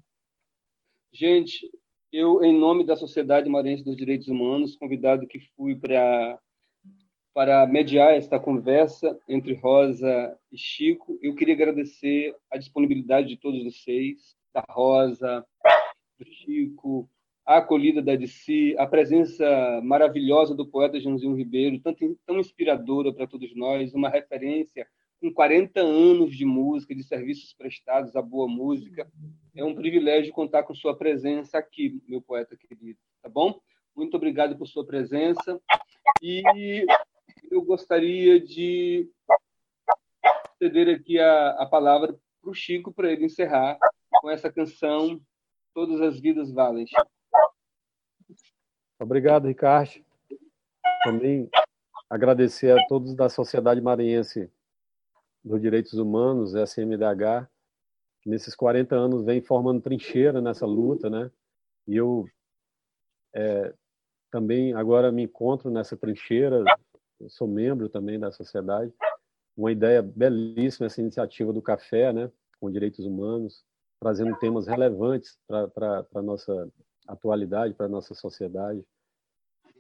[1.12, 1.68] Gente,
[2.12, 6.40] eu, em nome da Sociedade Maranhense dos Direitos Humanos, convidado que fui para
[7.34, 13.64] para mediar esta conversa entre Rosa e Chico, eu queria agradecer a disponibilidade de todos
[13.64, 15.46] vocês, da Rosa,
[16.18, 17.10] do Chico,
[17.46, 23.28] a acolhida da DC, a presença maravilhosa do poeta Joãozinho Ribeiro, tanto, tão inspiradora para
[23.28, 24.88] todos nós, uma referência
[25.20, 29.10] com 40 anos de música, de serviços prestados à boa música.
[29.56, 33.60] É um privilégio contar com sua presença aqui, meu poeta querido, tá bom?
[33.96, 35.60] Muito obrigado por sua presença.
[36.22, 36.86] E
[37.52, 39.10] eu gostaria de
[40.58, 43.78] ceder aqui a, a palavra para o Chico para ele encerrar
[44.22, 45.22] com essa canção
[45.74, 46.86] Todas as Vidas Valem.
[49.00, 50.04] Obrigado, Ricardo.
[51.04, 51.50] Também
[52.10, 54.52] agradecer a todos da Sociedade Maranhense
[55.44, 57.48] dos Direitos Humanos, SMDH,
[58.22, 61.32] que nesses 40 anos vem formando trincheira nessa luta, né?
[61.88, 62.26] E eu
[63.34, 63.74] é,
[64.30, 66.64] também agora me encontro nessa trincheira,
[67.28, 68.94] sou membro também da sociedade.
[69.56, 72.32] Uma ideia belíssima essa iniciativa do café, né?
[72.60, 73.64] Com direitos humanos,
[74.00, 76.72] trazendo temas relevantes para a nossa
[77.10, 78.86] atualidade para a nossa sociedade.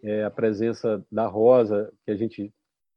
[0.01, 2.53] É a presença da Rosa, que a gente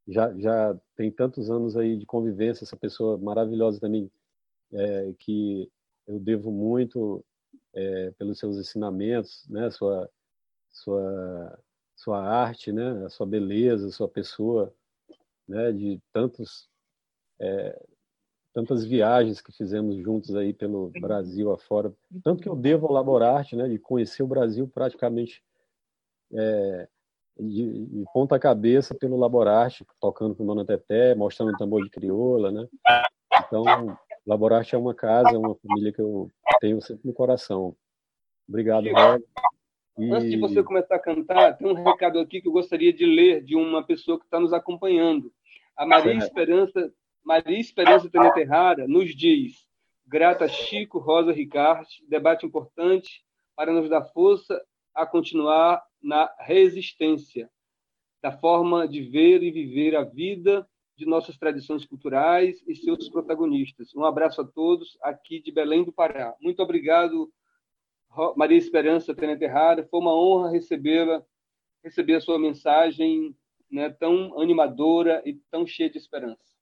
[0.09, 4.11] já, já tem tantos anos aí de convivência, essa pessoa maravilhosa também,
[4.73, 5.71] é, que
[6.07, 7.25] eu devo muito
[7.75, 10.09] é, pelos seus ensinamentos, né, sua,
[10.71, 11.59] sua,
[12.03, 14.75] sua arte, né, a sua beleza, a sua pessoa,
[15.47, 16.69] né, de tantos
[17.41, 17.81] é,
[18.53, 21.93] tantas viagens que fizemos juntos aí pelo Brasil afora.
[22.23, 25.43] Tanto que eu devo ao Laborarte, né, de conhecer o Brasil praticamente
[26.33, 26.89] é,
[27.39, 32.51] de, de, ponta cabeça pelo Laborarte, tocando com Dona Teté, mostrando o tambor de crioula,
[32.51, 32.69] né?
[33.47, 33.65] Então,
[34.27, 36.31] Laborarte é uma casa, é uma família que eu
[36.61, 37.75] tenho sempre no coração.
[38.47, 39.25] Obrigado, Rob.
[39.99, 40.11] E...
[40.11, 43.43] Antes de você começar a cantar, tem um recado aqui que eu gostaria de ler
[43.43, 45.33] de uma pessoa que está nos acompanhando.
[45.77, 46.93] A Maria Esperança
[47.25, 49.67] Maria Esperança Teneterrara nos diz:
[50.07, 53.25] grata Chico, Rosa Ricardo, debate importante
[53.55, 54.61] para nos dar força
[54.95, 57.49] a continuar na resistência
[58.21, 63.95] da forma de ver e viver a vida de nossas tradições culturais e seus protagonistas.
[63.95, 66.35] Um abraço a todos aqui de Belém do Pará.
[66.41, 67.33] Muito obrigado,
[68.37, 69.87] Maria Esperança Teneterrara.
[69.91, 71.23] Foi uma honra recebê-la,
[71.85, 73.35] receber a sua mensagem
[73.71, 76.53] né, tão animadora e tão cheia de esperança.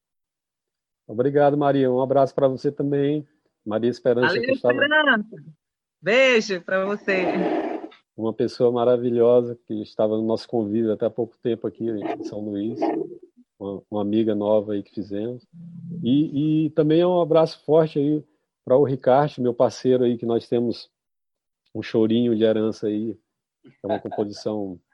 [1.07, 1.91] Obrigado, Maria.
[1.91, 3.27] Um abraço para você também.
[3.67, 4.39] Maria Esperança.
[4.39, 4.75] Estava...
[4.75, 5.37] Esperança.
[6.01, 7.25] Beijo para você.
[8.17, 12.41] Uma pessoa maravilhosa que estava no nosso convívio até há pouco tempo aqui em São
[12.41, 12.79] Luís.
[13.59, 15.47] Uma, uma amiga nova aí que fizemos.
[16.03, 18.25] E, e também um abraço forte aí
[18.65, 20.89] para o Ricardo, meu parceiro aí, que nós temos
[21.75, 23.19] um chorinho de herança aí.
[23.83, 24.79] É uma composição.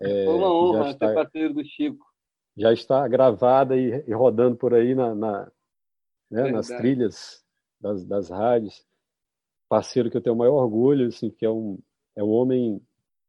[0.00, 1.08] É, Foi uma honra está...
[1.08, 2.10] ser parceiro do Chico
[2.56, 5.52] já está gravada e, e rodando por aí na, na
[6.30, 7.44] né, nas trilhas
[7.80, 8.84] das, das rádios.
[9.68, 11.78] Parceiro que eu tenho o maior orgulho, assim, que é um,
[12.16, 12.80] é um homem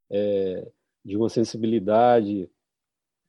[0.10, 0.70] é,
[1.04, 2.50] de uma sensibilidade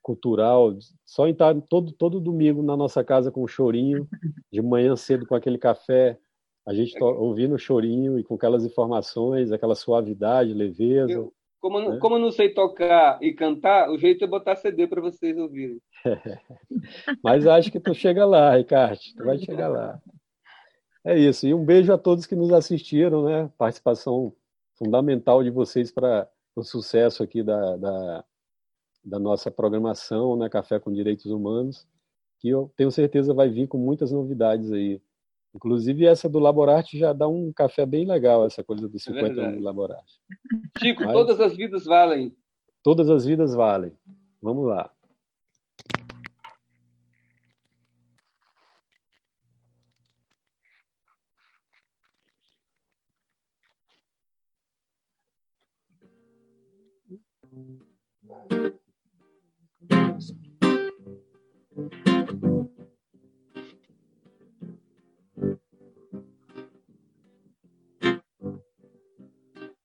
[0.03, 4.09] cultural, só estar todo, todo domingo na nossa casa com um chorinho,
[4.51, 6.19] de manhã cedo com aquele café,
[6.67, 11.13] a gente ouvindo o chorinho e com aquelas informações, aquela suavidade, leveza.
[11.13, 11.99] Eu, como, é.
[11.99, 15.81] como eu não sei tocar e cantar, o jeito é botar CD para vocês ouvirem.
[17.23, 18.99] Mas acho que tu chega lá, Ricardo.
[19.17, 20.01] Tu vai chegar lá.
[21.05, 21.47] É isso.
[21.47, 23.51] E um beijo a todos que nos assistiram, né?
[23.59, 24.33] Participação
[24.77, 28.25] fundamental de vocês para o sucesso aqui da, da,
[29.05, 30.49] da, nossa programação, né?
[30.49, 31.87] Café com Direitos Humanos,
[32.39, 35.01] que eu tenho certeza vai vir com muitas novidades aí.
[35.55, 39.45] Inclusive, essa do Laborarte já dá um café bem legal, essa coisa dos 50 é
[39.45, 40.21] anos do Laborarte.
[40.79, 42.35] Chico, Mas, todas as vidas valem.
[42.83, 43.93] Todas as vidas valem.
[44.41, 44.91] Vamos lá.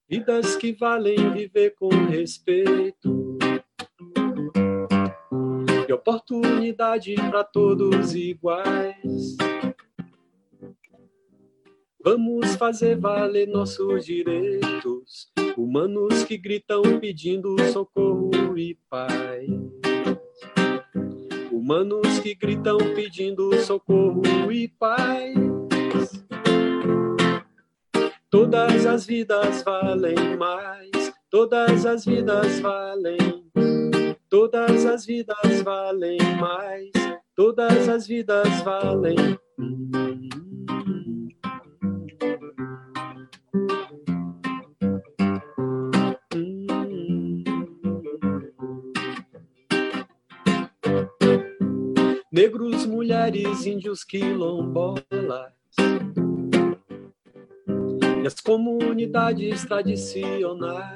[0.08, 3.38] Vidas que valem viver com respeito.
[5.88, 9.36] E oportunidade para todos iguais.
[12.02, 19.46] Vamos fazer valer nossos direitos, humanos que gritam pedindo socorro e paz
[21.68, 25.47] humanos que gritam pedindo socorro e paz.
[28.30, 33.50] Todas as vidas valem mais, todas as vidas valem,
[34.28, 36.90] todas as vidas valem mais,
[37.34, 39.16] todas as vidas valem.
[52.30, 55.02] negros, mulheres, índios, quilombolas.
[58.28, 60.94] As comunidades tradicionais.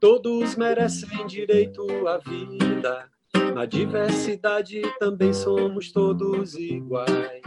[0.00, 3.08] Todos merecem direito à vida.
[3.54, 7.40] Na diversidade também somos todos iguais.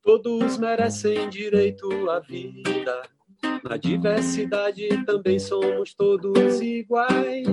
[0.00, 3.02] Todos merecem direito à vida.
[3.68, 7.48] Na diversidade também somos todos iguais.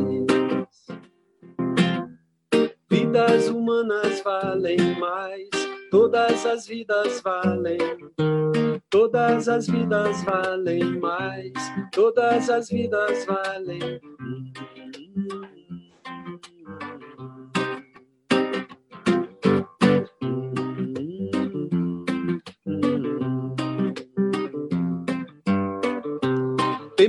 [2.87, 5.49] Vidas humanas valem mais,
[5.91, 7.77] todas as vidas valem.
[8.89, 11.53] Todas as vidas valem mais,
[11.91, 13.99] todas as vidas valem.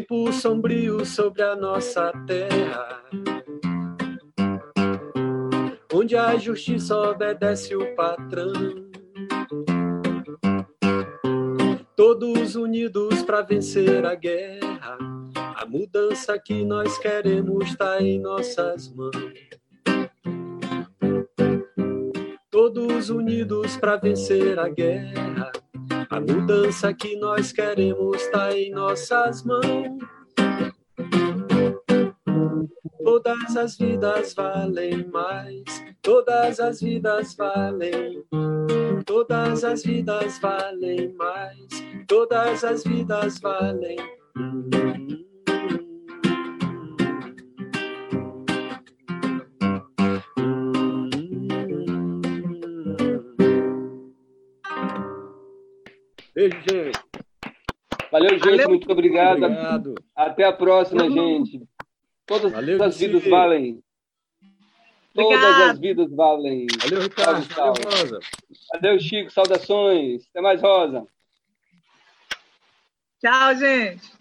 [0.09, 2.98] tempo sombrio sobre a nossa terra,
[6.09, 8.51] onde a justiça obedece o patrão.
[11.95, 14.97] Todos unidos para vencer a guerra,
[15.55, 19.13] a mudança que nós queremos está em nossas mãos.
[22.51, 25.53] Todos unidos para vencer a guerra
[26.09, 30.18] a mudança que nós queremos está em nossas mãos.
[33.11, 35.65] Todas as vidas valem mais,
[36.03, 38.23] todas as vidas valem,
[39.07, 41.69] todas as vidas valem mais,
[42.07, 43.97] todas as vidas valem.
[56.35, 57.01] Beijo, gente.
[58.13, 58.45] Valeu, gente.
[58.45, 58.69] Valeu.
[58.69, 59.45] Muito obrigado.
[59.45, 59.95] obrigado.
[60.15, 61.68] Até a próxima, gente.
[62.29, 63.83] Todas Valeu, as vidas valem.
[65.15, 66.67] Todas as vidas valem.
[66.79, 67.55] Valeu, Ricardo.
[67.55, 68.21] Valeu, Rosa.
[68.75, 69.31] Valeu, Chico.
[69.33, 70.27] Saudações.
[70.29, 71.07] Até mais, Rosa.
[73.19, 74.13] Tchau, gente.